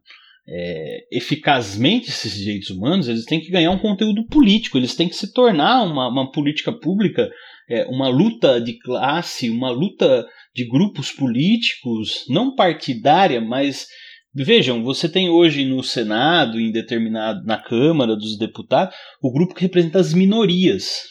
é, 0.49 1.09
eficazmente 1.11 2.11
esses 2.11 2.37
direitos 2.37 2.71
humanos, 2.71 3.09
eles 3.09 3.25
têm 3.25 3.41
que 3.41 3.51
ganhar 3.51 3.73
um 3.73 3.79
conteúdo 3.79 4.25
político, 4.29 4.79
eles 4.79 4.95
têm 4.95 5.09
que 5.09 5.17
se 5.17 5.33
tornar 5.33 5.83
uma, 5.83 6.09
uma 6.09 6.31
política 6.31 6.73
pública, 6.73 7.29
é, 7.69 7.87
uma 7.87 8.09
luta 8.09 8.61
de 8.61 8.79
classe, 8.79 9.51
uma 9.51 9.71
luta 9.71 10.25
de 10.55 10.65
grupos 10.69 11.11
políticos, 11.11 12.25
não 12.29 12.55
partidária, 12.55 13.41
mas 13.41 13.89
vejam, 14.33 14.85
você 14.85 15.09
tem 15.09 15.29
hoje 15.29 15.65
no 15.65 15.83
Senado, 15.83 16.61
em 16.61 16.71
determinado, 16.71 17.45
na 17.45 17.57
Câmara 17.57 18.15
dos 18.15 18.39
Deputados, 18.39 18.95
o 19.21 19.33
grupo 19.33 19.55
que 19.55 19.63
representa 19.63 19.99
as 19.99 20.15
minorias. 20.15 21.11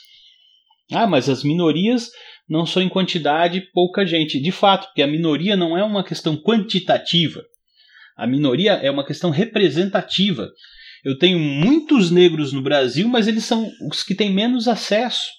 Ah, 0.92 1.08
mas 1.08 1.30
as 1.30 1.44
minorias 1.44 2.10
não 2.50 2.66
são 2.66 2.82
em 2.82 2.90
quantidade 2.90 3.62
pouca 3.74 4.06
gente. 4.06 4.42
De 4.42 4.52
fato, 4.52 4.88
porque 4.88 5.02
a 5.02 5.08
minoria 5.08 5.56
não 5.56 5.78
é 5.78 5.84
uma 5.84 6.04
questão 6.04 6.36
quantitativa. 6.36 7.42
A 8.18 8.28
minoria 8.28 8.74
é 8.74 8.92
uma 8.92 9.06
questão 9.06 9.30
representativa. 9.30 10.50
Eu 11.04 11.18
tenho 11.18 11.40
muitos 11.40 12.12
negros 12.12 12.52
no 12.52 12.62
Brasil, 12.62 13.08
mas 13.08 13.28
eles 13.28 13.46
são 13.46 13.72
os 13.90 14.04
que 14.04 14.14
têm 14.14 14.32
menos 14.32 14.68
acesso. 14.68 15.30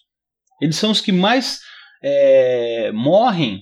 Eles 0.61 0.77
são 0.77 0.91
os 0.91 1.01
que 1.01 1.13
mais 1.13 1.61
é, 2.03 2.91
morrem. 2.93 3.61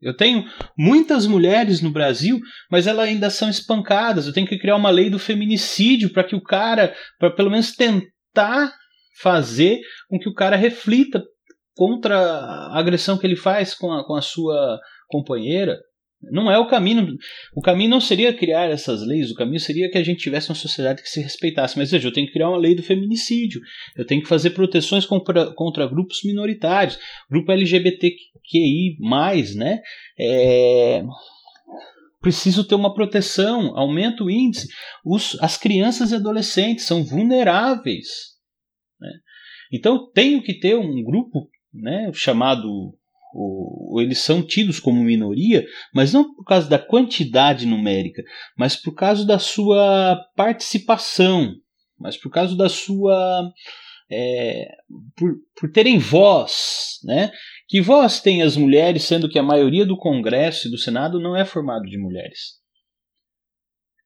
Eu 0.00 0.16
tenho 0.16 0.44
muitas 0.76 1.26
mulheres 1.26 1.80
no 1.80 1.90
Brasil, 1.90 2.40
mas 2.70 2.88
elas 2.88 3.08
ainda 3.08 3.30
são 3.30 3.48
espancadas. 3.48 4.26
Eu 4.26 4.32
tenho 4.32 4.46
que 4.46 4.58
criar 4.58 4.74
uma 4.76 4.90
lei 4.90 5.08
do 5.08 5.18
feminicídio 5.18 6.12
para 6.12 6.24
que 6.24 6.34
o 6.34 6.42
cara, 6.42 6.94
para 7.18 7.30
pelo 7.30 7.50
menos 7.50 7.72
tentar 7.76 8.74
fazer 9.20 9.80
com 10.08 10.18
que 10.18 10.28
o 10.28 10.34
cara 10.34 10.56
reflita 10.56 11.22
contra 11.74 12.16
a 12.16 12.78
agressão 12.78 13.18
que 13.18 13.26
ele 13.26 13.36
faz 13.36 13.74
com 13.74 13.92
a, 13.92 14.06
com 14.06 14.14
a 14.14 14.22
sua 14.22 14.78
companheira. 15.08 15.78
Não 16.30 16.50
é 16.50 16.56
o 16.56 16.68
caminho. 16.68 17.16
O 17.54 17.60
caminho 17.60 17.90
não 17.90 18.00
seria 18.00 18.32
criar 18.32 18.70
essas 18.70 19.04
leis, 19.04 19.30
o 19.30 19.34
caminho 19.34 19.58
seria 19.58 19.90
que 19.90 19.98
a 19.98 20.04
gente 20.04 20.22
tivesse 20.22 20.50
uma 20.50 20.54
sociedade 20.54 21.02
que 21.02 21.08
se 21.08 21.20
respeitasse. 21.20 21.76
Mas 21.76 21.90
veja, 21.90 22.06
eu 22.06 22.12
tenho 22.12 22.26
que 22.28 22.32
criar 22.32 22.48
uma 22.48 22.58
lei 22.58 22.76
do 22.76 22.82
feminicídio, 22.82 23.60
eu 23.96 24.06
tenho 24.06 24.22
que 24.22 24.28
fazer 24.28 24.50
proteções 24.50 25.04
contra, 25.04 25.52
contra 25.52 25.86
grupos 25.86 26.20
minoritários, 26.24 26.98
grupo 27.28 27.50
LGBTQI, 27.50 28.98
né? 29.56 29.80
É, 30.18 31.02
preciso 32.20 32.62
ter 32.62 32.76
uma 32.76 32.94
proteção, 32.94 33.76
aumenta 33.76 34.22
o 34.22 34.30
índice. 34.30 34.68
Os, 35.04 35.36
as 35.40 35.56
crianças 35.56 36.12
e 36.12 36.14
adolescentes 36.14 36.84
são 36.84 37.02
vulneráveis. 37.02 38.31
Então, 39.72 40.10
tenho 40.12 40.42
que 40.42 40.54
ter 40.54 40.76
um 40.76 41.02
grupo 41.02 41.48
né, 41.72 42.10
chamado 42.12 42.94
ou, 43.34 44.00
eles 44.00 44.18
são 44.18 44.42
tidos 44.42 44.78
como 44.78 45.02
minoria, 45.02 45.66
mas 45.94 46.12
não 46.12 46.34
por 46.34 46.44
causa 46.44 46.68
da 46.68 46.78
quantidade 46.78 47.66
numérica, 47.66 48.22
mas 48.56 48.76
por 48.76 48.94
causa 48.94 49.24
da 49.24 49.38
sua 49.38 50.16
participação, 50.36 51.54
mas 51.98 52.16
por 52.16 52.30
causa 52.30 52.56
da 52.56 52.68
sua. 52.68 53.50
É, 54.14 54.68
por, 55.16 55.32
por 55.58 55.72
terem 55.72 55.98
voz, 55.98 56.98
né? 57.02 57.32
Que 57.66 57.80
voz 57.80 58.20
tem 58.20 58.42
as 58.42 58.58
mulheres, 58.58 59.04
sendo 59.04 59.28
que 59.28 59.38
a 59.38 59.42
maioria 59.42 59.86
do 59.86 59.96
Congresso 59.96 60.68
e 60.68 60.70
do 60.70 60.76
Senado 60.76 61.18
não 61.18 61.34
é 61.34 61.46
formado 61.46 61.84
de 61.84 61.96
mulheres? 61.96 62.60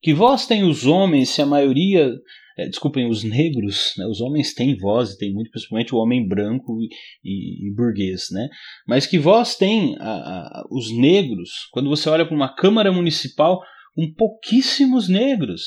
Que 0.00 0.14
voz 0.14 0.46
tem 0.46 0.62
os 0.62 0.86
homens 0.86 1.30
se 1.30 1.42
a 1.42 1.46
maioria 1.46 2.12
é, 2.58 2.66
desculpem, 2.68 3.08
os 3.08 3.22
negros, 3.22 3.92
né, 3.98 4.06
os 4.06 4.20
homens 4.20 4.54
têm 4.54 4.76
voz, 4.76 5.12
e 5.12 5.18
tem 5.18 5.32
muito, 5.32 5.50
principalmente 5.50 5.94
o 5.94 5.98
homem 5.98 6.26
branco 6.26 6.80
e, 6.80 6.88
e, 7.22 7.68
e 7.68 7.74
burguês, 7.74 8.28
né? 8.30 8.48
Mas 8.88 9.06
que 9.06 9.18
voz 9.18 9.56
tem 9.56 9.94
a, 9.98 10.10
a, 10.10 10.64
os 10.70 10.90
negros 10.90 11.68
quando 11.70 11.90
você 11.90 12.08
olha 12.08 12.24
para 12.24 12.34
uma 12.34 12.54
Câmara 12.54 12.90
Municipal 12.90 13.62
com 13.94 14.10
pouquíssimos 14.14 15.06
negros? 15.08 15.62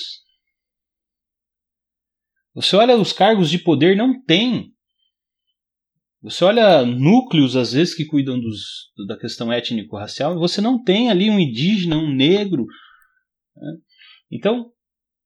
Você 2.55 2.75
olha 2.75 2.97
os 2.97 3.13
cargos 3.13 3.49
de 3.49 3.59
poder, 3.59 3.95
não 3.95 4.21
tem. 4.23 4.73
Você 6.21 6.43
olha 6.43 6.83
núcleos, 6.83 7.55
às 7.55 7.71
vezes, 7.71 7.95
que 7.95 8.05
cuidam 8.05 8.39
dos, 8.39 8.91
da 9.07 9.17
questão 9.17 9.53
étnico-racial, 9.53 10.35
e 10.35 10.39
você 10.39 10.59
não 10.59 10.83
tem 10.83 11.09
ali 11.09 11.29
um 11.29 11.39
indígena, 11.39 11.97
um 11.97 12.13
negro. 12.13 12.65
Né? 13.55 13.77
Então, 14.31 14.71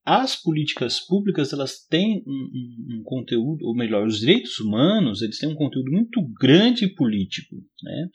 as 0.05 0.35
políticas 0.35 0.99
públicas 0.99 1.53
elas 1.53 1.85
têm 1.85 2.23
um, 2.27 2.31
um, 2.31 2.97
um, 2.97 3.03
conteúdo, 3.03 3.65
ou 3.65 3.73
melhor, 3.73 4.05
os 4.05 4.19
direitos 4.19 4.59
humanos 4.59 5.21
eles 5.21 5.37
têm 5.37 5.49
um 5.49 5.55
conteúdo 5.55 5.91
muito 5.91 6.21
grande 6.39 6.87
político, 6.93 7.55
né? 7.81 8.07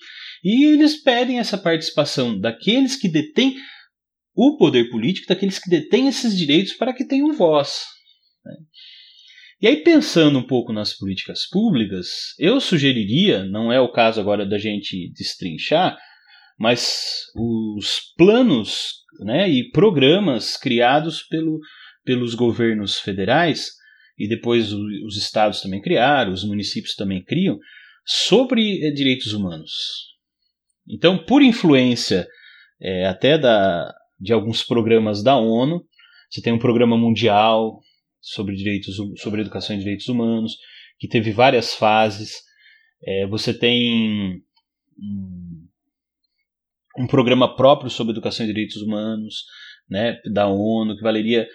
E 0.44 0.66
eles 0.66 1.02
pedem 1.02 1.38
essa 1.38 1.56
participação 1.56 2.38
daqueles 2.38 2.94
que 2.94 3.08
detêm 3.08 3.56
o 4.34 4.56
poder 4.56 4.90
político, 4.90 5.26
daqueles 5.26 5.58
que 5.58 5.70
detêm 5.70 6.08
esses 6.08 6.36
direitos 6.36 6.74
para 6.74 6.92
que 6.92 7.06
tenham 7.06 7.32
voz. 7.32 7.84
Né? 8.44 8.54
E 9.62 9.66
aí 9.66 9.82
pensando 9.82 10.38
um 10.38 10.46
pouco 10.46 10.72
nas 10.72 10.96
políticas 10.96 11.48
públicas, 11.48 12.34
eu 12.38 12.60
sugeriria, 12.60 13.44
não 13.44 13.72
é 13.72 13.80
o 13.80 13.90
caso 13.90 14.20
agora 14.20 14.46
da 14.46 14.58
gente 14.58 15.10
destrinchar, 15.12 15.98
mas 16.58 17.24
os 17.34 18.12
planos 18.16 18.97
né, 19.20 19.48
e 19.48 19.70
programas 19.70 20.56
criados 20.56 21.22
pelo, 21.22 21.58
pelos 22.04 22.34
governos 22.34 22.98
federais, 22.98 23.70
e 24.18 24.28
depois 24.28 24.72
os 24.72 25.16
estados 25.16 25.60
também 25.60 25.80
criaram, 25.80 26.32
os 26.32 26.44
municípios 26.44 26.94
também 26.94 27.22
criam, 27.22 27.58
sobre 28.04 28.84
eh, 28.84 28.90
direitos 28.90 29.32
humanos. 29.32 29.70
Então, 30.88 31.18
por 31.24 31.42
influência 31.42 32.26
é, 32.80 33.06
até 33.06 33.36
da, 33.36 33.94
de 34.18 34.32
alguns 34.32 34.64
programas 34.64 35.22
da 35.22 35.36
ONU, 35.36 35.84
você 36.30 36.40
tem 36.40 36.52
um 36.52 36.58
programa 36.58 36.96
mundial 36.96 37.80
sobre 38.20 38.54
direitos, 38.54 38.96
sobre 39.20 39.42
educação 39.42 39.76
e 39.76 39.78
direitos 39.78 40.08
humanos, 40.08 40.56
que 40.98 41.08
teve 41.08 41.30
várias 41.30 41.74
fases. 41.74 42.36
É, 43.04 43.26
você 43.26 43.52
tem 43.52 44.42
um, 44.98 45.67
um 46.98 47.06
programa 47.06 47.54
próprio 47.54 47.90
sobre 47.90 48.12
educação 48.12 48.44
e 48.44 48.48
direitos 48.48 48.82
humanos, 48.82 49.44
né, 49.88 50.18
da 50.32 50.48
ONU, 50.48 50.96
que 50.96 51.02
valeria 51.02 51.46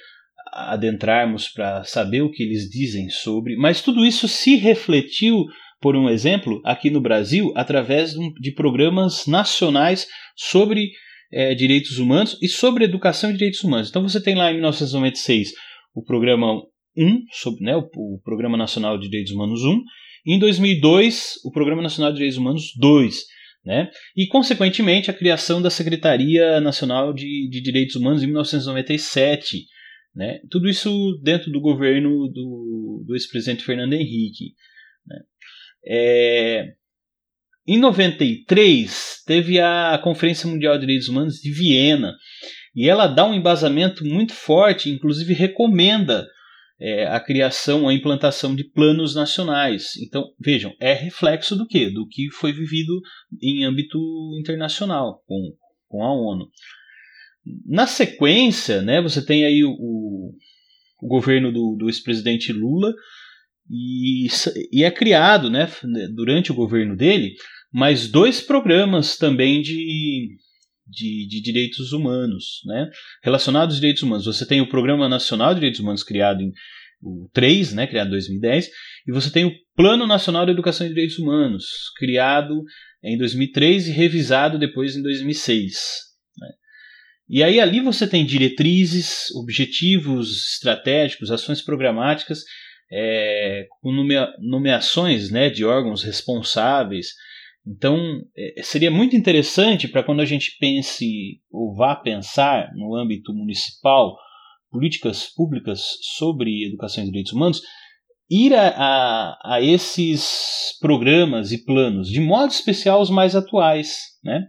adentrarmos 0.51 1.47
para 1.47 1.83
saber 1.83 2.21
o 2.21 2.31
que 2.31 2.43
eles 2.43 2.69
dizem 2.69 3.09
sobre, 3.09 3.55
mas 3.55 3.81
tudo 3.81 4.05
isso 4.05 4.27
se 4.27 4.55
refletiu, 4.55 5.45
por 5.81 5.95
um 5.95 6.09
exemplo, 6.09 6.61
aqui 6.63 6.89
no 6.89 7.01
Brasil, 7.01 7.51
através 7.55 8.13
de 8.39 8.51
programas 8.51 9.25
nacionais 9.25 10.07
sobre 10.35 10.91
é, 11.31 11.55
direitos 11.55 11.97
humanos 11.97 12.37
e 12.41 12.47
sobre 12.47 12.85
educação 12.85 13.31
e 13.31 13.33
direitos 13.33 13.63
humanos. 13.63 13.89
Então 13.89 14.03
você 14.03 14.21
tem 14.21 14.35
lá 14.35 14.51
em 14.51 14.55
1996 14.55 15.51
o 15.95 16.03
programa 16.03 16.61
1, 16.95 17.23
sobre, 17.31 17.63
né, 17.63 17.75
o, 17.75 17.89
o 17.95 18.21
Programa 18.23 18.57
Nacional 18.57 18.97
de 18.97 19.09
Direitos 19.09 19.33
Humanos 19.33 19.63
1, 19.63 19.81
e 20.25 20.35
em 20.35 20.39
2002 20.39 21.39
o 21.43 21.51
Programa 21.51 21.81
Nacional 21.81 22.11
de 22.11 22.17
Direitos 22.17 22.37
Humanos 22.37 22.71
2. 22.77 23.23
Né? 23.65 23.89
E, 24.15 24.27
consequentemente, 24.27 25.09
a 25.09 25.13
criação 25.13 25.61
da 25.61 25.69
Secretaria 25.69 26.59
Nacional 26.59 27.13
de, 27.13 27.47
de 27.49 27.61
Direitos 27.61 27.95
Humanos 27.95 28.21
em 28.21 28.27
1997, 28.27 29.65
né? 30.15 30.39
Tudo 30.49 30.69
isso 30.69 31.19
dentro 31.23 31.51
do 31.51 31.59
governo 31.59 32.27
do, 32.27 33.03
do 33.07 33.15
ex-presidente 33.15 33.63
Fernando 33.63 33.93
Henrique. 33.93 34.53
Né? 35.07 35.19
É, 35.85 36.73
em 37.67 37.79
93, 37.79 39.23
teve 39.25 39.59
a 39.59 39.99
Conferência 40.03 40.47
Mundial 40.47 40.75
de 40.75 40.81
Direitos 40.81 41.07
Humanos 41.07 41.35
de 41.35 41.51
Viena, 41.51 42.13
e 42.75 42.89
ela 42.89 43.07
dá 43.07 43.25
um 43.25 43.33
embasamento 43.33 44.05
muito 44.05 44.33
forte, 44.33 44.89
inclusive 44.89 45.33
recomenda 45.33 46.27
é, 46.83 47.07
a 47.07 47.17
criação, 47.17 47.87
a 47.87 47.93
implantação 47.93 48.53
de 48.53 48.65
planos 48.65 49.15
nacionais. 49.15 49.95
Então, 50.05 50.33
vejam, 50.37 50.75
é 50.81 50.91
reflexo 50.91 51.55
do 51.55 51.65
que? 51.65 51.89
Do 51.89 52.05
que 52.05 52.29
foi 52.29 52.51
vivido 52.51 53.01
em 53.41 53.63
âmbito 53.63 53.97
internacional 54.37 55.23
com, 55.25 55.53
com 55.87 56.03
a 56.03 56.13
ONU. 56.13 56.49
Na 57.65 57.87
sequência, 57.87 58.81
né, 58.81 59.01
você 59.01 59.25
tem 59.25 59.45
aí 59.45 59.63
o, 59.63 59.71
o 61.01 61.07
governo 61.07 61.53
do, 61.53 61.77
do 61.79 61.87
ex-presidente 61.87 62.51
Lula 62.51 62.93
e, 63.69 64.27
e, 64.69 64.83
é 64.83 64.91
criado, 64.91 65.49
né, 65.49 65.69
durante 66.13 66.51
o 66.51 66.55
governo 66.55 66.97
dele, 66.97 67.33
mais 67.71 68.09
dois 68.09 68.41
programas 68.41 69.17
também 69.17 69.61
de, 69.61 70.35
de, 70.87 71.27
de, 71.27 71.41
direitos 71.41 71.93
humanos, 71.93 72.61
né, 72.65 72.89
relacionados 73.23 73.75
aos 73.75 73.81
direitos 73.81 74.03
humanos. 74.03 74.25
Você 74.25 74.45
tem 74.45 74.61
o 74.61 74.69
Programa 74.69 75.07
Nacional 75.07 75.49
de 75.49 75.59
Direitos 75.59 75.79
Humanos 75.79 76.03
criado 76.03 76.41
em 76.41 76.51
o 77.01 77.29
3, 77.33 77.73
né, 77.73 77.85
criado 77.85 78.07
em 78.07 78.11
2010, 78.11 78.69
e 79.07 79.11
você 79.11 79.29
tem 79.29 79.45
o 79.45 79.53
Plano 79.75 80.07
Nacional 80.07 80.45
de 80.45 80.51
Educação 80.51 80.85
e 80.85 80.89
Direitos 80.89 81.19
Humanos, 81.19 81.65
criado 81.97 82.63
em 83.03 83.17
2003 83.17 83.87
e 83.87 83.91
revisado 83.91 84.57
depois 84.57 84.95
em 84.95 85.01
2006. 85.01 86.13
E 87.29 87.41
aí 87.41 87.59
ali 87.59 87.79
você 87.79 88.07
tem 88.07 88.25
diretrizes, 88.25 89.31
objetivos 89.35 90.53
estratégicos, 90.53 91.31
ações 91.31 91.61
programáticas, 91.61 92.43
é, 92.91 93.65
com 93.81 93.91
nomea 93.91 94.31
nomeações 94.39 95.31
né, 95.31 95.49
de 95.49 95.65
órgãos 95.65 96.03
responsáveis. 96.03 97.13
Então 97.65 97.97
é, 98.37 98.61
seria 98.61 98.91
muito 98.91 99.15
interessante 99.15 99.87
para 99.87 100.03
quando 100.03 100.21
a 100.21 100.25
gente 100.25 100.57
pense 100.59 101.41
ou 101.51 101.75
vá 101.75 101.95
pensar 101.95 102.71
no 102.75 102.95
âmbito 102.95 103.33
municipal 103.33 104.17
políticas 104.69 105.27
públicas 105.33 105.81
sobre 106.17 106.65
educação 106.65 107.03
e 107.03 107.07
direitos 107.07 107.31
humanos, 107.31 107.61
ir 108.29 108.53
a, 108.55 108.69
a, 108.69 109.55
a, 109.55 109.61
esses 109.61 110.75
programas 110.81 111.51
e 111.51 111.63
planos, 111.63 112.09
de 112.09 112.19
modo 112.19 112.49
especial 112.49 112.99
os 112.99 113.11
mais 113.11 113.35
atuais, 113.35 113.99
né? 114.23 114.47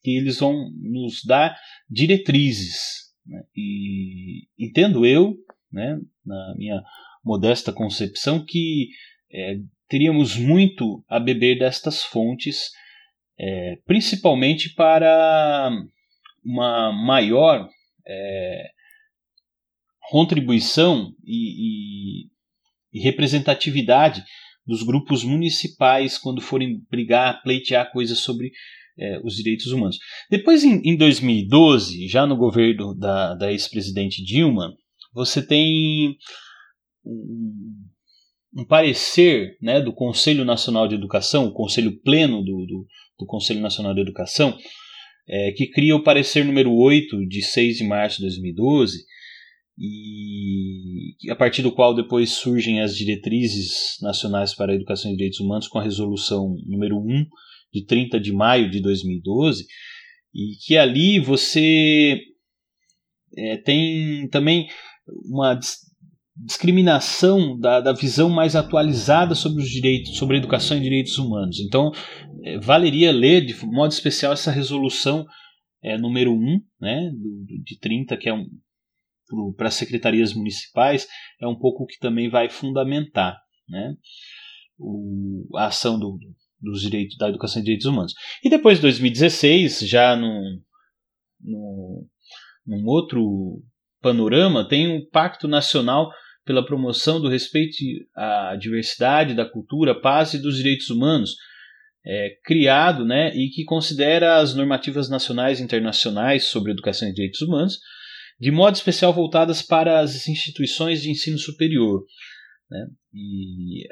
que 0.00 0.16
eles 0.16 0.38
vão 0.38 0.54
nos 0.80 1.24
dar 1.26 1.58
diretrizes. 1.90 3.08
Né? 3.26 3.42
E 3.56 4.46
entendo 4.56 5.04
eu, 5.04 5.34
né, 5.72 5.98
na 6.24 6.54
minha 6.56 6.80
modesta 7.24 7.72
concepção, 7.72 8.44
que 8.46 8.88
é, 9.32 9.56
teríamos 9.88 10.36
muito 10.36 11.04
a 11.08 11.18
beber 11.18 11.58
destas 11.58 12.02
fontes, 12.02 12.70
é, 13.38 13.76
principalmente 13.86 14.74
para 14.74 15.70
uma 16.44 16.92
maior 16.92 17.68
é, 18.06 18.70
contribuição 20.10 21.12
e, 21.24 22.24
e, 22.24 22.30
e, 22.92 23.00
representatividade 23.00 24.24
dos 24.66 24.82
grupos 24.82 25.22
municipais 25.22 26.18
quando 26.18 26.40
forem 26.40 26.82
brigar, 26.90 27.42
pleitear 27.42 27.90
coisas 27.92 28.18
sobre 28.18 28.50
é, 28.98 29.20
os 29.22 29.36
direitos 29.36 29.66
humanos. 29.68 29.98
Depois, 30.30 30.64
em, 30.64 30.80
em 30.84 30.96
2012, 30.96 32.08
já 32.08 32.26
no 32.26 32.36
governo 32.36 32.94
da, 32.94 33.34
da 33.34 33.52
ex-presidente 33.52 34.24
Dilma, 34.24 34.74
você 35.12 35.46
tem 35.46 36.16
um, 38.58 38.64
parecer 38.64 39.56
né, 39.62 39.80
do 39.80 39.92
Conselho 39.92 40.44
Nacional 40.44 40.88
de 40.88 40.94
Educação, 40.94 41.46
o 41.46 41.52
Conselho 41.52 42.00
Pleno 42.00 42.42
do, 42.42 42.66
do, 42.66 42.86
do 43.20 43.26
Conselho 43.26 43.60
Nacional 43.60 43.94
de 43.94 44.00
Educação, 44.00 44.58
é, 45.28 45.52
que 45.52 45.68
cria 45.68 45.94
o 45.94 46.02
parecer 46.02 46.44
número 46.44 46.72
8 46.74 47.26
de 47.26 47.42
6 47.42 47.78
de 47.78 47.84
março 47.84 48.16
de 48.16 48.22
2012, 48.22 48.98
e 49.80 51.30
a 51.30 51.36
partir 51.36 51.62
do 51.62 51.70
qual 51.70 51.94
depois 51.94 52.32
surgem 52.32 52.80
as 52.80 52.96
diretrizes 52.96 53.96
nacionais 54.02 54.52
para 54.52 54.72
a 54.72 54.74
educação 54.74 55.12
e 55.12 55.16
direitos 55.16 55.38
humanos 55.38 55.68
com 55.68 55.78
a 55.78 55.82
resolução 55.82 56.56
número 56.66 56.96
1 56.98 57.26
de 57.72 57.84
30 57.84 58.18
de 58.18 58.32
maio 58.32 58.68
de 58.68 58.80
2012, 58.80 59.66
e 60.34 60.56
que 60.66 60.76
ali 60.76 61.20
você 61.20 62.20
é, 63.36 63.56
tem 63.58 64.28
também 64.28 64.66
uma 65.26 65.58
discriminação 66.44 67.58
da, 67.58 67.80
da 67.80 67.92
visão 67.92 68.30
mais 68.30 68.54
atualizada 68.54 69.34
sobre 69.34 69.62
os 69.62 69.68
direitos, 69.68 70.16
sobre 70.16 70.36
a 70.36 70.38
educação 70.38 70.76
e 70.76 70.80
direitos 70.80 71.18
humanos. 71.18 71.58
Então, 71.60 71.90
é, 72.44 72.58
valeria 72.58 73.10
ler 73.10 73.44
de 73.44 73.54
modo 73.66 73.90
especial 73.90 74.32
essa 74.32 74.50
resolução 74.50 75.26
é, 75.82 75.98
número 75.98 76.32
1, 76.32 76.60
né, 76.80 77.10
do, 77.12 77.62
de 77.62 77.78
30, 77.78 78.16
que 78.16 78.28
é 78.28 78.34
um 78.34 78.46
para 79.58 79.68
as 79.68 79.74
secretarias 79.74 80.32
municipais, 80.32 81.06
é 81.38 81.46
um 81.46 81.54
pouco 81.54 81.84
o 81.84 81.86
que 81.86 81.98
também 81.98 82.30
vai 82.30 82.48
fundamentar 82.48 83.36
né, 83.68 83.94
o, 84.78 85.46
a 85.54 85.66
ação 85.66 85.98
do, 85.98 86.18
dos 86.58 86.80
direitos 86.80 87.16
da 87.18 87.28
educação 87.28 87.60
e 87.60 87.64
direitos 87.64 87.86
humanos. 87.86 88.14
E 88.42 88.48
depois 88.48 88.78
de 88.78 88.82
2016, 88.82 89.80
já 89.80 90.16
num, 90.16 90.62
num, 91.42 92.06
num 92.66 92.86
outro 92.86 93.62
panorama, 94.00 94.66
tem 94.66 94.96
o 94.96 95.06
Pacto 95.10 95.46
Nacional 95.46 96.10
pela 96.48 96.64
Promoção 96.64 97.20
do 97.20 97.28
Respeito 97.28 97.76
à 98.16 98.56
Diversidade, 98.58 99.34
da 99.34 99.44
Cultura, 99.44 99.94
Paz 99.94 100.32
e 100.32 100.38
dos 100.38 100.56
Direitos 100.56 100.88
Humanos, 100.88 101.36
é, 102.06 102.38
criado 102.42 103.04
né, 103.04 103.36
e 103.36 103.50
que 103.50 103.64
considera 103.64 104.38
as 104.38 104.54
normativas 104.54 105.10
nacionais 105.10 105.60
e 105.60 105.62
internacionais 105.62 106.46
sobre 106.46 106.72
educação 106.72 107.06
e 107.06 107.12
direitos 107.12 107.42
humanos, 107.42 107.78
de 108.40 108.50
modo 108.50 108.76
especial 108.76 109.12
voltadas 109.12 109.60
para 109.60 110.00
as 110.00 110.26
instituições 110.26 111.02
de 111.02 111.10
ensino 111.10 111.36
superior. 111.36 112.02
Né? 112.70 112.86
E 113.12 113.86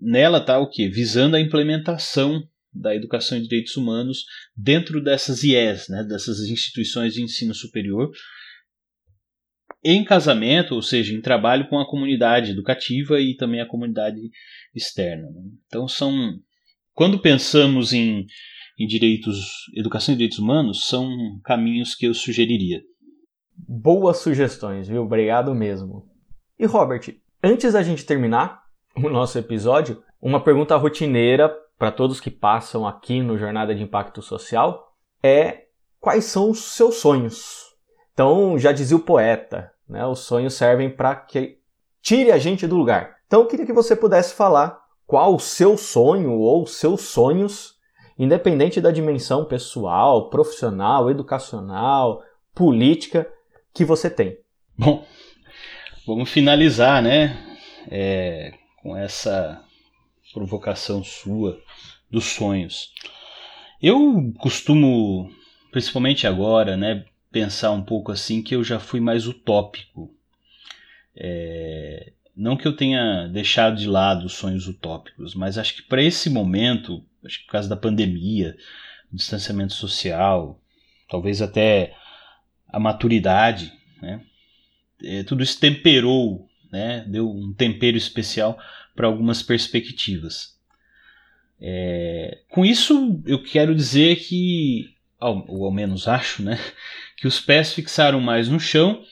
nela 0.00 0.38
está 0.38 0.58
o 0.58 0.68
que? 0.68 0.88
Visando 0.88 1.36
a 1.36 1.40
implementação 1.40 2.42
da 2.72 2.92
educação 2.92 3.38
e 3.38 3.42
direitos 3.42 3.76
humanos 3.76 4.24
dentro 4.56 5.00
dessas 5.00 5.44
IES, 5.44 5.88
né, 5.88 6.02
dessas 6.02 6.40
instituições 6.40 7.14
de 7.14 7.22
ensino 7.22 7.54
superior, 7.54 8.10
em 9.82 10.04
casamento, 10.04 10.74
ou 10.74 10.82
seja, 10.82 11.14
em 11.14 11.20
trabalho 11.20 11.68
com 11.68 11.78
a 11.78 11.88
comunidade 11.88 12.50
educativa 12.50 13.20
e 13.20 13.36
também 13.36 13.60
a 13.60 13.66
comunidade 13.66 14.18
externa. 14.74 15.30
Né? 15.30 15.42
Então 15.66 15.86
são, 15.86 16.12
quando 16.94 17.20
pensamos 17.20 17.92
em, 17.92 18.26
em 18.78 18.86
direitos, 18.86 19.36
educação 19.76 20.14
e 20.14 20.16
direitos 20.16 20.38
humanos, 20.38 20.86
são 20.86 21.08
caminhos 21.44 21.94
que 21.94 22.06
eu 22.06 22.14
sugeriria. 22.14 22.82
Boas 23.56 24.18
sugestões, 24.18 24.88
viu? 24.88 25.02
Obrigado 25.02 25.54
mesmo. 25.54 26.06
E 26.58 26.66
Robert, 26.66 27.14
antes 27.42 27.72
da 27.72 27.82
gente 27.82 28.04
terminar, 28.04 28.62
o 28.96 29.08
nosso 29.08 29.38
episódio, 29.38 30.02
uma 30.20 30.42
pergunta 30.42 30.76
rotineira 30.76 31.48
para 31.78 31.92
todos 31.92 32.20
que 32.20 32.30
passam 32.30 32.86
aqui 32.86 33.22
no 33.22 33.38
Jornada 33.38 33.74
de 33.74 33.82
Impacto 33.82 34.20
Social 34.20 34.92
é 35.22 35.66
quais 36.00 36.24
são 36.24 36.50
os 36.50 36.58
seus 36.58 36.96
sonhos? 36.96 37.67
Então, 38.18 38.58
já 38.58 38.72
dizia 38.72 38.96
o 38.96 39.00
poeta, 39.00 39.70
né, 39.88 40.04
os 40.04 40.18
sonhos 40.18 40.54
servem 40.54 40.90
para 40.90 41.14
que 41.14 41.58
tire 42.02 42.32
a 42.32 42.36
gente 42.36 42.66
do 42.66 42.76
lugar. 42.76 43.18
Então, 43.28 43.42
eu 43.42 43.46
queria 43.46 43.64
que 43.64 43.72
você 43.72 43.94
pudesse 43.94 44.34
falar 44.34 44.76
qual 45.06 45.36
o 45.36 45.38
seu 45.38 45.78
sonho 45.78 46.32
ou 46.32 46.66
seus 46.66 47.02
sonhos, 47.02 47.76
independente 48.18 48.80
da 48.80 48.90
dimensão 48.90 49.44
pessoal, 49.44 50.30
profissional, 50.30 51.08
educacional, 51.08 52.24
política 52.52 53.30
que 53.72 53.84
você 53.84 54.10
tem. 54.10 54.36
Bom, 54.76 55.06
vamos 56.04 56.28
finalizar, 56.28 57.00
né? 57.00 57.56
É, 57.88 58.52
com 58.82 58.96
essa 58.96 59.62
provocação 60.34 61.04
sua 61.04 61.56
dos 62.10 62.24
sonhos. 62.24 62.92
Eu 63.80 64.32
costumo, 64.40 65.30
principalmente 65.70 66.26
agora, 66.26 66.76
né, 66.76 67.04
pensar 67.40 67.70
um 67.72 67.82
pouco 67.82 68.12
assim 68.12 68.42
que 68.42 68.54
eu 68.54 68.64
já 68.64 68.78
fui 68.78 69.00
mais 69.00 69.26
utópico. 69.26 70.14
É, 71.16 72.12
não 72.36 72.56
que 72.56 72.66
eu 72.66 72.76
tenha 72.76 73.26
deixado 73.28 73.76
de 73.76 73.86
lado 73.86 74.26
os 74.26 74.34
sonhos 74.34 74.68
utópicos, 74.68 75.34
mas 75.34 75.58
acho 75.58 75.76
que 75.76 75.82
para 75.82 76.02
esse 76.02 76.30
momento, 76.30 77.04
acho 77.24 77.40
que 77.40 77.46
por 77.46 77.52
causa 77.52 77.68
da 77.68 77.76
pandemia, 77.76 78.56
distanciamento 79.12 79.72
social, 79.72 80.60
talvez 81.08 81.42
até 81.42 81.94
a 82.68 82.78
maturidade, 82.78 83.72
né, 84.00 84.20
é, 85.02 85.22
tudo 85.22 85.42
isso 85.42 85.58
temperou 85.58 86.48
né? 86.70 87.04
deu 87.06 87.28
um 87.28 87.52
tempero 87.52 87.96
especial 87.96 88.58
para 88.94 89.06
algumas 89.06 89.42
perspectivas. 89.42 90.56
É, 91.60 92.38
com 92.48 92.64
isso, 92.64 93.20
eu 93.26 93.42
quero 93.42 93.74
dizer 93.74 94.16
que, 94.16 94.94
ou 95.20 95.64
ao 95.64 95.72
menos 95.72 96.06
acho, 96.06 96.42
né, 96.42 96.58
que 97.20 97.26
os 97.26 97.40
pés 97.40 97.72
fixaram 97.72 98.20
mais 98.20 98.48
no 98.48 98.60
chão, 98.60 99.02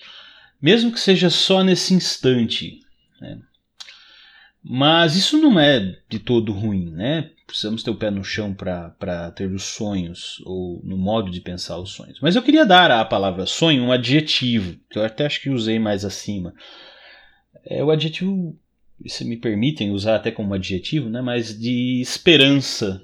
mesmo 0.63 0.93
que 0.93 1.01
seja 1.01 1.29
só 1.29 1.63
nesse 1.63 1.93
instante. 1.93 2.81
Né? 3.21 3.39
Mas 4.63 5.17
isso 5.17 5.39
não 5.39 5.59
é 5.59 5.97
de 6.09 6.19
todo 6.19 6.53
ruim, 6.53 6.91
né? 6.91 7.31
Precisamos 7.47 7.83
ter 7.83 7.91
o 7.91 7.97
pé 7.97 8.11
no 8.11 8.25
chão 8.25 8.53
para 8.53 9.31
ter 9.31 9.53
os 9.53 9.63
sonhos, 9.63 10.43
ou 10.45 10.81
no 10.85 10.97
modo 10.97 11.31
de 11.31 11.41
pensar 11.41 11.79
os 11.79 11.91
sonhos. 11.91 12.19
Mas 12.21 12.35
eu 12.35 12.43
queria 12.43 12.67
dar 12.67 12.91
à 12.91 13.05
palavra 13.05 13.47
sonho 13.47 13.85
um 13.85 13.93
adjetivo, 13.93 14.77
que 14.91 14.99
eu 14.99 15.05
até 15.05 15.27
acho 15.27 15.41
que 15.41 15.51
usei 15.51 15.79
mais 15.79 16.05
acima, 16.05 16.53
é 17.65 17.83
o 17.85 17.91
adjetivo, 17.91 18.59
se 19.07 19.25
me 19.25 19.37
permitem 19.37 19.93
usar 19.93 20.17
até 20.17 20.31
como 20.33 20.55
adjetivo, 20.55 21.09
né, 21.09 21.21
mas 21.21 21.57
de 21.57 22.01
esperança. 22.01 23.01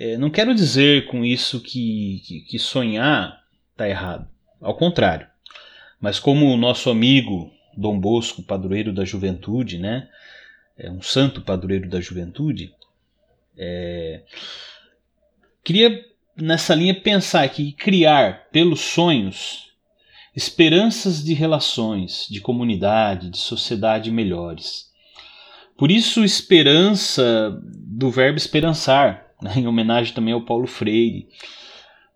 É, 0.00 0.16
não 0.16 0.30
quero 0.30 0.54
dizer 0.54 1.06
com 1.06 1.24
isso 1.24 1.60
que, 1.60 2.22
que, 2.24 2.40
que 2.42 2.56
sonhar 2.56 3.42
está 3.72 3.88
errado. 3.88 4.28
Ao 4.60 4.76
contrário. 4.76 5.26
Mas 6.00 6.20
como 6.20 6.46
o 6.46 6.56
nosso 6.56 6.88
amigo 6.88 7.52
Dom 7.76 7.98
Bosco, 7.98 8.40
padroeiro 8.40 8.92
da 8.92 9.04
juventude, 9.04 9.76
né, 9.76 10.08
é 10.76 10.88
um 10.88 11.02
santo 11.02 11.40
padroeiro 11.40 11.88
da 11.88 12.00
juventude, 12.00 12.72
é, 13.56 14.22
queria 15.64 16.04
nessa 16.36 16.76
linha 16.76 16.94
pensar 16.94 17.48
que 17.48 17.72
criar 17.72 18.48
pelos 18.52 18.80
sonhos 18.80 19.72
esperanças 20.36 21.24
de 21.24 21.34
relações, 21.34 22.28
de 22.30 22.40
comunidade, 22.40 23.30
de 23.30 23.38
sociedade 23.38 24.12
melhores. 24.12 24.92
Por 25.76 25.90
isso, 25.90 26.22
esperança 26.22 27.60
do 27.64 28.12
verbo 28.12 28.38
esperançar, 28.38 29.27
né, 29.40 29.54
em 29.56 29.66
homenagem 29.66 30.14
também 30.14 30.34
ao 30.34 30.44
Paulo 30.44 30.66
Freire. 30.66 31.28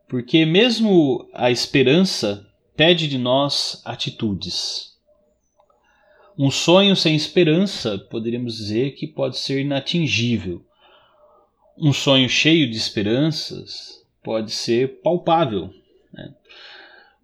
Porque 0.08 0.44
mesmo 0.44 1.28
a 1.32 1.50
esperança 1.50 2.46
pede 2.76 3.08
de 3.08 3.18
nós 3.18 3.80
atitudes. 3.84 4.92
Um 6.38 6.50
sonho 6.50 6.96
sem 6.96 7.14
esperança, 7.14 7.98
poderíamos 7.98 8.56
dizer 8.56 8.94
que 8.94 9.06
pode 9.06 9.38
ser 9.38 9.60
inatingível. 9.60 10.64
Um 11.76 11.92
sonho 11.92 12.28
cheio 12.28 12.70
de 12.70 12.76
esperanças 12.76 14.04
pode 14.22 14.50
ser 14.50 15.00
palpável. 15.02 15.72
Né? 16.12 16.34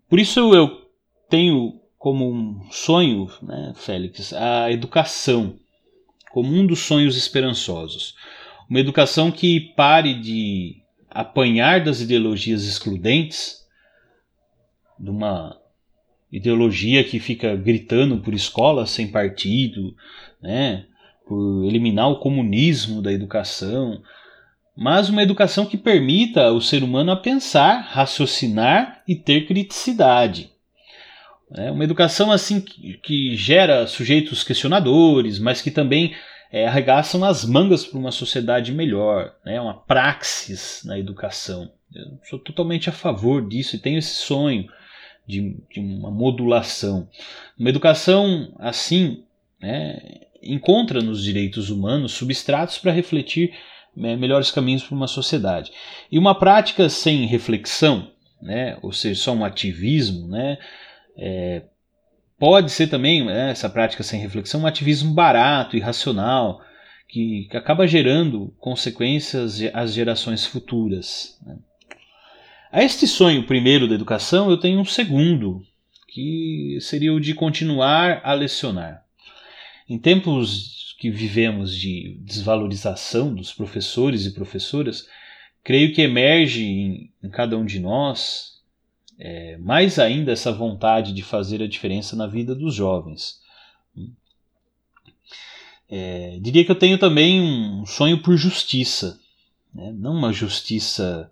Por 0.09 0.19
isso 0.19 0.55
eu 0.55 0.89
tenho 1.29 1.81
como 1.99 2.31
um 2.31 2.71
sonho, 2.71 3.31
né, 3.43 3.73
Félix, 3.75 4.33
a 4.33 4.71
educação, 4.71 5.59
como 6.31 6.55
um 6.55 6.67
dos 6.67 6.81
sonhos 6.81 7.17
esperançosos. 7.17 8.15
Uma 8.69 8.81
educação 8.81 9.31
que 9.31 9.61
pare 9.75 10.15
de 10.15 10.77
apanhar 11.11 11.83
das 11.83 12.01
ideologias 12.01 12.65
excludentes, 12.65 13.67
de 14.99 15.11
uma 15.11 15.57
ideologia 16.31 17.03
que 17.03 17.19
fica 17.19 17.57
gritando 17.57 18.19
por 18.19 18.35
escola 18.35 18.87
sem 18.87 19.09
partido, 19.09 19.97
né, 20.43 20.85
por 21.27 21.65
eliminar 21.65 22.11
o 22.11 22.19
comunismo 22.19 23.01
da 23.01 23.13
educação, 23.13 24.03
mas 24.77 25.09
uma 25.09 25.23
educação 25.23 25.67
que 25.67 25.77
permita 25.77 26.53
o 26.53 26.61
ser 26.61 26.83
humano 26.83 27.11
a 27.11 27.17
pensar, 27.17 27.81
raciocinar 27.81 29.03
e 29.09 29.17
ter 29.17 29.47
criticidade. 29.47 30.51
É 31.55 31.71
uma 31.71 31.85
educação 31.85 32.31
assim 32.31 32.61
que, 32.61 32.99
que 32.99 33.35
gera 33.35 33.87
sujeitos 33.87 34.45
questionadores, 34.45 35.39
mas 35.39 35.63
que 35.63 35.71
também 35.71 36.15
é, 36.51 36.67
arregaçam 36.67 37.25
as 37.25 37.45
mangas 37.45 37.85
para 37.85 37.99
uma 37.99 38.13
sociedade 38.13 38.73
melhor, 38.73 39.35
né? 39.45 39.61
uma 39.61 39.75
praxis 39.75 40.83
na 40.85 40.99
educação. 40.99 41.71
Eu 41.95 42.19
sou 42.29 42.39
totalmente 42.39 42.89
a 42.89 42.93
favor 42.93 43.47
disso 43.47 43.77
e 43.77 43.79
tenho 43.79 43.99
esse 43.99 44.15
sonho 44.15 44.69
de, 45.27 45.57
de 45.71 45.81
uma 45.81 46.11
modulação. 46.11 47.09
Uma 47.59 47.69
educação 47.69 48.53
assim 48.59 49.25
né, 49.61 49.99
encontra 50.43 51.01
nos 51.01 51.23
direitos 51.23 51.71
humanos 51.71 52.13
substratos 52.13 52.79
para 52.79 52.93
refletir 52.93 53.55
né, 53.95 54.17
melhores 54.17 54.51
caminhos 54.51 54.83
para 54.83 54.95
uma 54.95 55.09
sociedade. 55.09 55.73
E 56.11 56.19
uma 56.19 56.35
prática 56.35 56.89
sem 56.89 57.27
reflexão, 57.27 58.11
né, 58.41 58.79
ou 58.81 58.93
seja, 58.93 59.21
só 59.21 59.33
um 59.33 59.45
ativismo, 59.45 60.29
né, 60.29 60.59
é, 61.17 61.63
pode 62.39 62.71
ser 62.71 62.87
também 62.87 63.25
né, 63.25 63.51
essa 63.51 63.69
prática 63.69 64.03
sem 64.03 64.21
reflexão 64.21 64.63
um 64.63 64.67
ativismo 64.67 65.13
barato, 65.13 65.77
irracional, 65.77 66.63
que, 67.09 67.49
que 67.51 67.57
acaba 67.57 67.87
gerando 67.87 68.55
consequências 68.59 69.61
às 69.73 69.93
gerações 69.93 70.47
futuras. 70.47 71.39
Né. 71.45 71.57
A 72.71 72.83
este 72.83 73.07
sonho 73.07 73.47
primeiro 73.47 73.89
da 73.89 73.95
educação, 73.95 74.51
eu 74.51 74.59
tenho 74.59 74.79
um 74.79 74.85
segundo, 74.85 75.63
que 76.09 76.77
seria 76.81 77.13
o 77.13 77.21
de 77.21 77.35
continuar 77.35 78.21
a 78.23 78.35
lecionar. 78.35 79.03
Em 79.89 79.99
tempos 79.99 80.95
que 80.99 81.11
vivemos 81.11 81.75
de 81.75 82.19
desvalorização 82.21 83.35
dos 83.35 83.55
professores 83.55 84.27
e 84.27 84.35
professoras, 84.35 85.07
creio 85.65 85.95
que 85.95 86.03
emerge 86.03 86.65
em, 86.65 87.11
em 87.23 87.31
cada 87.31 87.57
um 87.57 87.65
de 87.65 87.81
nós 87.81 88.58
é, 89.19 89.57
mais 89.59 89.99
ainda 89.99 90.33
essa 90.33 90.53
vontade 90.53 91.13
de 91.13 91.23
fazer 91.23 91.63
a 91.63 91.69
diferença 91.69 92.15
na 92.15 92.27
vida 92.27 92.55
dos 92.55 92.75
jovens. 92.75 93.41
É, 95.91 96.39
diria 96.41 96.65
que 96.65 96.71
eu 96.71 96.79
tenho 96.79 96.99
também 96.99 97.41
um 97.41 97.87
sonho 97.87 98.23
por 98.23 98.37
justiça, 98.37 99.19
né? 99.75 99.91
não 99.93 100.13
uma 100.13 100.33
justiça 100.33 101.31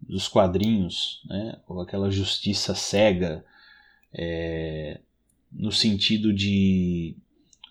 dos 0.00 0.28
quadrinhos, 0.28 1.22
né? 1.24 1.58
ou 1.66 1.80
aquela 1.80 2.10
justiça 2.10 2.74
cega, 2.74 3.44
é, 4.12 5.00
no 5.50 5.72
sentido 5.72 6.32
de 6.32 7.16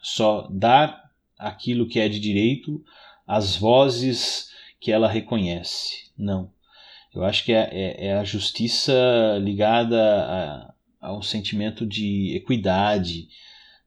só 0.01 0.47
dar 0.49 1.11
aquilo 1.37 1.87
que 1.87 1.99
é 1.99 2.09
de 2.09 2.19
direito 2.19 2.83
às 3.27 3.55
vozes 3.55 4.51
que 4.79 4.91
ela 4.91 5.07
reconhece. 5.07 6.11
Não. 6.17 6.51
Eu 7.15 7.23
acho 7.23 7.45
que 7.45 7.53
é, 7.53 7.69
é, 7.71 8.07
é 8.07 8.13
a 8.15 8.23
justiça 8.23 8.93
ligada 9.39 10.01
a, 10.01 10.73
a, 10.99 11.17
um 11.17 11.21
sentimento 11.21 11.85
de 11.85 12.35
equidade, 12.35 13.27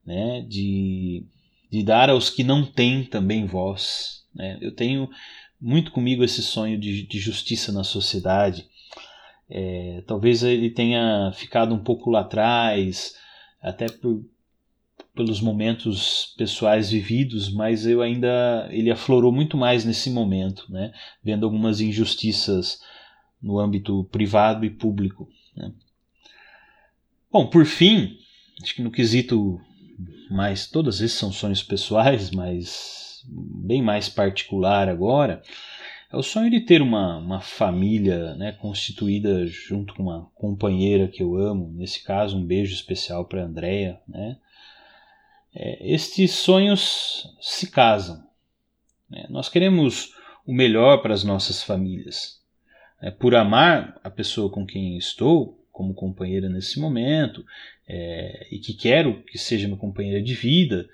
né? 0.04 0.44
de, 0.48 1.24
de 1.70 1.82
dar 1.82 2.08
aos 2.08 2.30
que 2.30 2.44
não 2.44 2.64
têm 2.64 3.04
também 3.04 3.44
voz. 3.44 4.24
Né? 4.34 4.58
Eu 4.60 4.72
tenho 4.72 5.10
muito 5.60 5.90
comigo 5.90 6.22
esse 6.22 6.42
sonho 6.42 6.78
de, 6.78 7.04
de 7.04 7.18
justiça 7.18 7.72
na 7.72 7.82
sociedade. 7.82 8.68
É, 9.50 10.02
talvez 10.06 10.42
ele 10.42 10.70
tenha 10.70 11.32
ficado 11.32 11.74
um 11.74 11.78
pouco 11.78 12.10
lá 12.10 12.20
atrás, 12.20 13.14
até 13.60 13.86
por, 13.86 14.24
pelos 15.14 15.40
momentos 15.40 16.34
pessoais 16.36 16.90
vividos, 16.90 17.52
mas 17.52 17.86
eu 17.86 18.02
ainda 18.02 18.68
ele 18.70 18.90
aflorou 18.90 19.32
muito 19.32 19.56
mais 19.56 19.84
nesse 19.84 20.10
momento, 20.10 20.66
né? 20.68 20.92
Vendo 21.24 21.44
algumas 21.44 21.80
injustiças 21.80 22.80
no 23.42 23.58
âmbito 23.58 24.04
privado 24.04 24.64
e 24.64 24.70
público. 24.70 25.28
Né? 25.56 25.72
Bom, 27.30 27.46
por 27.46 27.66
fim, 27.66 28.18
acho 28.62 28.74
que 28.74 28.82
no 28.82 28.90
quesito 28.90 29.60
mais, 30.30 30.66
todas 30.66 31.00
esses 31.00 31.16
são 31.16 31.32
sonhos 31.32 31.62
pessoais, 31.62 32.30
mas 32.30 33.22
bem 33.28 33.82
mais 33.82 34.08
particular 34.08 34.88
agora, 34.88 35.42
é 36.10 36.16
o 36.16 36.22
sonho 36.22 36.50
de 36.50 36.60
ter 36.60 36.80
uma, 36.80 37.18
uma 37.18 37.40
família 37.40 38.34
né, 38.36 38.52
constituída 38.52 39.46
junto 39.46 39.94
com 39.94 40.04
uma 40.04 40.30
companheira 40.34 41.08
que 41.08 41.22
eu 41.22 41.36
amo, 41.36 41.72
nesse 41.74 42.02
caso 42.02 42.38
um 42.38 42.44
beijo 42.44 42.74
especial 42.74 43.24
para 43.24 43.42
a 43.42 43.46
Andrea. 43.46 44.00
Né? 44.06 44.36
É, 45.54 45.92
estes 45.92 46.32
sonhos 46.32 47.36
se 47.40 47.70
casam. 47.70 48.24
Né? 49.10 49.26
Nós 49.28 49.48
queremos 49.48 50.14
o 50.46 50.52
melhor 50.52 51.02
para 51.02 51.12
as 51.12 51.24
nossas 51.24 51.62
famílias 51.62 52.40
é, 53.01 53.10
por 53.10 53.35
amar 53.35 53.98
a 54.02 54.10
pessoa 54.10 54.51
com 54.51 54.66
quem 54.66 54.97
estou 54.97 55.62
como 55.73 55.94
companheira 55.94 56.48
nesse 56.48 56.81
momento 56.81 57.44
é, 57.86 58.47
e 58.51 58.59
que 58.59 58.73
quero 58.73 59.23
que 59.24 59.39
seja 59.39 59.66
minha 59.66 59.78
companheira 59.78 60.23
de 60.23 60.35
vida, 60.35 60.89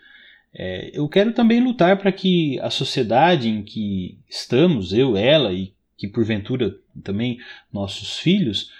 é, 0.54 0.90
eu 0.92 1.08
quero 1.08 1.32
também 1.32 1.62
lutar 1.62 1.96
para 1.98 2.12
que 2.12 2.58
a 2.60 2.68
sociedade 2.68 3.48
em 3.48 3.62
que 3.62 4.18
estamos, 4.28 4.92
eu, 4.92 5.16
ela 5.16 5.52
e 5.52 5.72
que 5.96 6.08
porventura 6.08 6.74
também 7.02 7.38
nossos 7.72 8.18
filhos, 8.18 8.70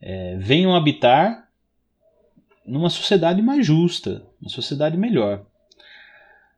é, 0.00 0.36
venham 0.36 0.74
habitar 0.74 1.48
numa 2.66 2.90
sociedade 2.90 3.40
mais 3.40 3.64
justa, 3.64 4.26
uma 4.40 4.50
sociedade 4.50 4.96
melhor. 4.96 5.46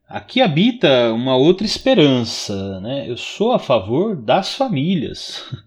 Aqui 0.08 0.40
habita 0.40 1.12
uma 1.12 1.36
outra 1.36 1.66
esperança. 1.66 2.80
Né? 2.80 3.08
Eu 3.08 3.16
sou 3.16 3.52
a 3.52 3.58
favor 3.58 4.16
das 4.16 4.54
famílias. 4.54 5.44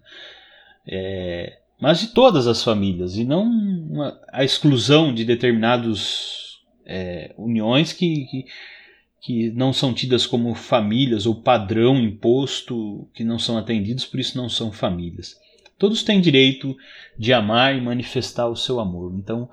é, 0.88 1.58
mas 1.80 2.00
de 2.00 2.08
todas 2.08 2.46
as 2.46 2.62
famílias, 2.62 3.16
e 3.16 3.24
não 3.24 3.42
uma, 3.42 4.20
a 4.32 4.42
exclusão 4.42 5.14
de 5.14 5.24
determinadas 5.24 6.58
é, 6.84 7.34
uniões 7.36 7.92
que, 7.92 8.24
que, 8.26 8.46
que, 9.20 9.50
não 9.50 9.72
são 9.72 9.92
tidas 9.92 10.26
como 10.26 10.54
famílias 10.54 11.26
ou 11.26 11.42
padrão 11.42 11.96
imposto, 11.96 13.08
que 13.14 13.22
não 13.22 13.38
são 13.38 13.58
atendidos, 13.58 14.06
por 14.06 14.18
isso 14.18 14.36
não 14.36 14.48
são 14.48 14.72
famílias. 14.72 15.36
Todos 15.78 16.02
têm 16.02 16.20
direito 16.20 16.76
de 17.16 17.32
amar 17.32 17.76
e 17.76 17.80
manifestar 17.80 18.48
o 18.48 18.56
seu 18.56 18.80
amor. 18.80 19.14
Então, 19.14 19.48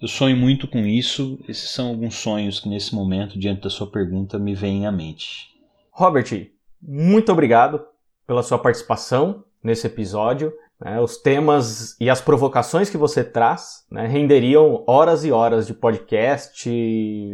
eu 0.00 0.08
sonho 0.08 0.36
muito 0.36 0.66
com 0.66 0.86
isso. 0.86 1.38
Esses 1.46 1.68
são 1.68 1.88
alguns 1.88 2.14
sonhos 2.14 2.60
que, 2.60 2.68
nesse 2.68 2.94
momento, 2.94 3.38
diante 3.38 3.62
da 3.62 3.68
sua 3.68 3.90
pergunta, 3.90 4.38
me 4.38 4.54
vêm 4.54 4.86
à 4.86 4.92
mente. 4.92 5.50
Robert, 5.90 6.48
muito 6.80 7.30
obrigado 7.30 7.84
pela 8.26 8.42
sua 8.42 8.58
participação 8.58 9.44
nesse 9.62 9.86
episódio. 9.86 10.52
Né, 10.78 11.00
os 11.00 11.16
temas 11.16 11.96
e 11.98 12.10
as 12.10 12.20
provocações 12.20 12.90
que 12.90 12.98
você 12.98 13.24
traz 13.24 13.86
né, 13.90 14.06
renderiam 14.06 14.84
horas 14.86 15.24
e 15.24 15.32
horas 15.32 15.66
de 15.66 15.72
podcast, 15.72 16.70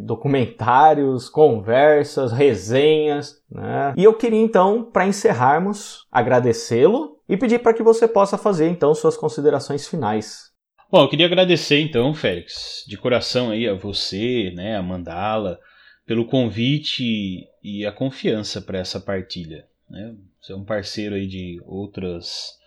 documentários, 0.05 1.29
conversas, 1.29 2.31
resenhas. 2.31 3.43
Né? 3.51 3.95
E 3.97 4.05
eu 4.05 4.15
queria 4.15 4.41
então, 4.41 4.85
para 4.85 5.07
encerrarmos, 5.07 6.07
agradecê-lo 6.11 7.17
e 7.29 7.37
pedir 7.37 7.59
para 7.59 7.75
que 7.75 7.83
você 7.83 8.07
possa 8.07 8.39
fazer 8.39 8.69
então 8.69 8.95
suas 8.95 9.17
considerações 9.17 9.89
finais. 9.89 10.53
Bom, 10.91 11.03
eu 11.03 11.09
queria 11.09 11.27
agradecer 11.27 11.81
então, 11.81 12.15
Félix, 12.15 12.85
de 12.87 12.97
coração 12.97 13.51
aí 13.51 13.67
a 13.67 13.75
você, 13.75 14.53
né, 14.55 14.77
a 14.77 14.83
Mandala, 14.83 15.59
pelo 16.07 16.27
convite 16.27 17.49
e 17.63 17.87
a 17.87 17.91
confiança 17.91 18.61
para 18.61 18.79
essa 18.79 19.01
partilha. 19.01 19.65
Né? 19.89 20.15
Você 20.41 20.53
é 20.53 20.57
um 20.57 20.65
parceiro 20.65 21.15
aí 21.15 21.27
de 21.27 21.61
outras 21.65 22.61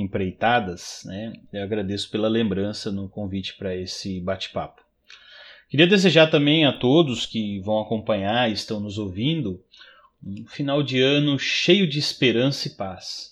empreitadas, 0.00 1.02
né? 1.04 1.32
Eu 1.52 1.62
agradeço 1.62 2.10
pela 2.10 2.28
lembrança 2.28 2.90
no 2.90 3.08
convite 3.08 3.56
para 3.56 3.74
esse 3.76 4.20
bate-papo. 4.20 4.82
Queria 5.68 5.86
desejar 5.86 6.28
também 6.28 6.64
a 6.64 6.72
todos 6.72 7.26
que 7.26 7.60
vão 7.60 7.78
acompanhar 7.80 8.50
e 8.50 8.54
estão 8.54 8.80
nos 8.80 8.98
ouvindo 8.98 9.62
um 10.24 10.46
final 10.46 10.82
de 10.82 11.00
ano 11.00 11.38
cheio 11.38 11.88
de 11.88 11.98
esperança 11.98 12.68
e 12.68 12.72
paz. 12.72 13.30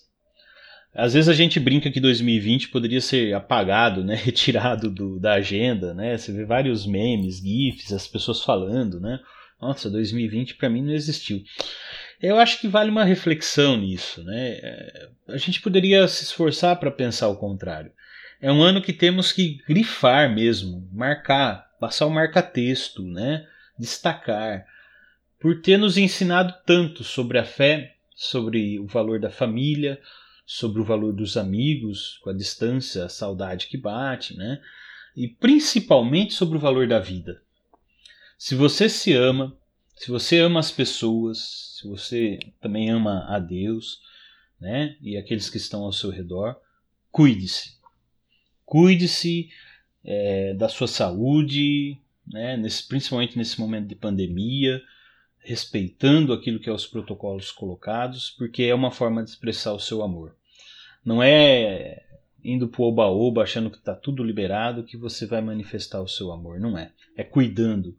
Às 0.93 1.13
vezes 1.13 1.29
a 1.29 1.33
gente 1.33 1.59
brinca 1.59 1.91
que 1.91 1.99
2020 1.99 2.69
poderia 2.69 3.01
ser 3.01 3.33
apagado, 3.33 4.03
né, 4.03 4.15
retirado 4.23 4.89
do, 4.89 5.19
da 5.19 5.33
agenda, 5.33 5.93
né? 5.93 6.17
Você 6.17 6.31
vê 6.31 6.45
vários 6.45 6.85
memes, 6.85 7.39
gifs, 7.39 7.91
as 7.91 8.07
pessoas 8.07 8.43
falando, 8.43 8.99
né? 8.99 9.19
Nossa, 9.61 9.89
2020 9.89 10.55
para 10.55 10.69
mim 10.69 10.81
não 10.81 10.93
existiu. 10.93 11.43
Eu 12.21 12.37
acho 12.37 12.59
que 12.59 12.67
vale 12.67 12.91
uma 12.91 13.05
reflexão 13.05 13.77
nisso, 13.77 14.23
né? 14.23 14.59
É, 14.61 15.09
a 15.29 15.37
gente 15.37 15.61
poderia 15.61 16.07
se 16.07 16.23
esforçar 16.23 16.77
para 16.77 16.91
pensar 16.91 17.29
o 17.29 17.37
contrário. 17.37 17.91
É 18.41 18.51
um 18.51 18.61
ano 18.61 18.81
que 18.81 18.93
temos 18.93 19.31
que 19.31 19.61
grifar 19.67 20.33
mesmo, 20.33 20.87
marcar, 20.91 21.69
passar 21.79 22.05
o 22.05 22.09
marca-texto, 22.11 23.03
né? 23.03 23.45
destacar, 23.79 24.65
por 25.39 25.61
ter 25.61 25.77
nos 25.77 25.97
ensinado 25.97 26.53
tanto 26.65 27.03
sobre 27.03 27.39
a 27.39 27.45
fé, 27.45 27.95
sobre 28.13 28.77
o 28.77 28.85
valor 28.85 29.19
da 29.19 29.29
família, 29.29 29.99
sobre 30.45 30.81
o 30.81 30.83
valor 30.83 31.13
dos 31.13 31.37
amigos, 31.37 32.19
com 32.21 32.29
a 32.29 32.35
distância, 32.35 33.05
a 33.05 33.09
saudade 33.09 33.67
que 33.67 33.77
bate, 33.77 34.35
né? 34.35 34.59
E 35.15 35.27
principalmente 35.27 36.33
sobre 36.33 36.57
o 36.57 36.59
valor 36.59 36.87
da 36.87 36.99
vida. 36.99 37.41
Se 38.37 38.55
você 38.55 38.89
se 38.89 39.13
ama, 39.13 39.55
se 39.99 40.09
você 40.09 40.39
ama 40.39 40.61
as 40.61 40.71
pessoas, 40.71 41.75
se 41.77 41.85
você 41.85 42.39
também 42.61 42.89
ama 42.89 43.25
a 43.27 43.37
Deus, 43.37 43.99
né? 44.57 44.95
E 45.01 45.17
aqueles 45.17 45.49
que 45.49 45.57
estão 45.57 45.83
ao 45.83 45.91
seu 45.91 46.09
redor, 46.09 46.55
cuide-se. 47.11 47.77
Cuide-se 48.65 49.49
é, 50.01 50.53
da 50.53 50.69
sua 50.69 50.87
saúde, 50.87 51.97
né? 52.25 52.55
Nesse, 52.55 52.87
principalmente 52.87 53.37
nesse 53.37 53.59
momento 53.59 53.87
de 53.87 53.95
pandemia, 53.95 54.81
respeitando 55.39 56.31
aquilo 56.31 56.61
que 56.61 56.69
é 56.69 56.73
os 56.73 56.87
protocolos 56.87 57.51
colocados, 57.51 58.29
porque 58.37 58.63
é 58.63 58.73
uma 58.73 58.91
forma 58.91 59.21
de 59.21 59.31
expressar 59.31 59.73
o 59.73 59.81
seu 59.81 60.01
amor. 60.01 60.33
Não 61.03 61.21
é 61.21 62.05
indo 62.41 62.69
pro 62.69 62.83
oba-oba 62.83 63.43
achando 63.43 63.69
que 63.69 63.77
está 63.77 63.93
tudo 63.93 64.23
liberado 64.23 64.85
que 64.85 64.95
você 64.95 65.25
vai 65.25 65.41
manifestar 65.41 66.01
o 66.01 66.07
seu 66.07 66.31
amor. 66.31 66.57
Não 66.57 66.77
é. 66.77 66.93
É 67.17 67.23
cuidando. 67.25 67.97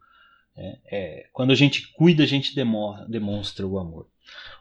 É, 0.56 0.78
é, 0.90 1.28
quando 1.32 1.52
a 1.52 1.54
gente 1.54 1.90
cuida, 1.92 2.22
a 2.22 2.26
gente 2.26 2.54
demonstra 2.54 3.66
o 3.66 3.78
amor. 3.78 4.08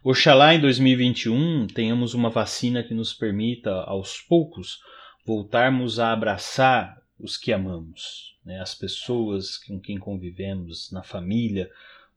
Oxalá 0.03 0.55
em 0.55 0.61
2021 0.61 1.67
tenhamos 1.67 2.13
uma 2.13 2.29
vacina 2.29 2.83
que 2.83 2.93
nos 2.93 3.13
permita, 3.13 3.71
aos 3.83 4.21
poucos, 4.21 4.79
voltarmos 5.25 5.99
a 5.99 6.11
abraçar 6.11 6.99
os 7.19 7.37
que 7.37 7.51
amamos, 7.51 8.37
né? 8.45 8.59
as 8.61 8.73
pessoas 8.73 9.57
com 9.57 9.79
quem 9.79 9.97
convivemos, 9.97 10.91
na 10.91 11.03
família, 11.03 11.69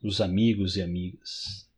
os 0.03 0.21
amigos 0.21 0.77
e 0.77 0.83
amigas. 0.83 1.69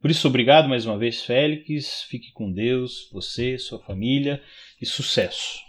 Por 0.00 0.10
isso, 0.10 0.28
obrigado 0.28 0.68
mais 0.68 0.84
uma 0.84 0.98
vez, 0.98 1.22
Félix. 1.22 2.02
Fique 2.02 2.30
com 2.32 2.52
Deus, 2.52 3.08
você, 3.10 3.56
sua 3.58 3.78
família 3.78 4.42
e 4.80 4.84
sucesso. 4.84 5.60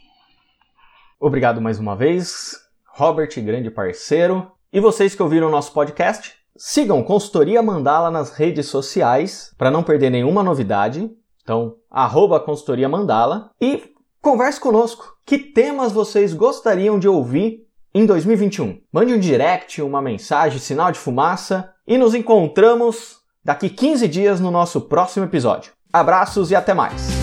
Obrigado 1.20 1.62
mais 1.62 1.80
uma 1.80 1.96
vez, 1.96 2.54
Robert, 2.86 3.30
grande 3.38 3.72
parceiro. 3.72 4.52
E 4.76 4.80
vocês 4.82 5.16
que 5.16 5.24
ouviram 5.24 5.48
o 5.48 5.52
nosso 5.52 5.72
podcast, 5.72 6.34
sigam 6.54 7.02
Consultoria 7.02 7.64
Mandala 7.64 8.12
nas 8.12 8.32
redes 8.32 8.66
sociais 8.66 9.54
para 9.58 9.72
não 9.72 9.82
perder 9.82 10.10
nenhuma 10.10 10.44
novidade. 10.44 11.10
Então, 11.42 11.78
arroba 11.90 12.42
Consultoria 12.42 12.90
Mandala 12.90 13.52
e 13.62 13.96
converse 14.22 14.60
conosco. 14.60 15.16
Que 15.26 15.38
temas 15.38 15.94
vocês 15.94 16.34
gostariam 16.34 17.00
de 17.00 17.08
ouvir 17.08 17.66
em 17.94 18.06
2021? 18.06 18.82
Mande 18.92 19.14
um 19.14 19.18
direct, 19.18 19.82
uma 19.82 20.02
mensagem, 20.02 20.60
sinal 20.60 20.92
de 20.92 21.00
fumaça 21.00 21.72
e 21.88 21.98
nos 21.98 22.14
encontramos 22.14 23.20
daqui 23.46 23.70
15 23.70 24.10
dias 24.10 24.42
no 24.42 24.52
nosso 24.52 24.82
próximo 24.82 25.26
episódio. 25.26 25.72
Abraços 25.94 26.52
e 26.52 26.56
até 26.56 26.74
mais! 26.74 27.15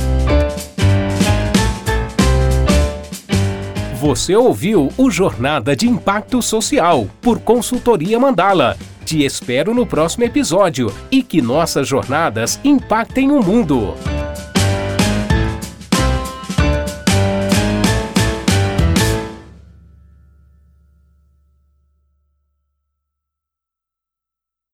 Você 4.03 4.35
ouviu 4.35 4.89
o 4.99 5.13
Jornada 5.13 5.77
de 5.77 5.89
Impacto 5.89 6.43
Social 6.43 7.07
por 7.21 7.39
Consultoria 7.39 8.19
Mandala. 8.19 8.77
Te 9.05 9.25
espero 9.25 9.73
no 9.73 9.87
próximo 9.87 10.25
episódio 10.25 10.93
e 11.09 11.23
que 11.23 11.41
nossas 11.41 11.87
jornadas 11.87 12.59
impactem 12.65 13.31
o 13.31 13.41
mundo. 13.41 13.95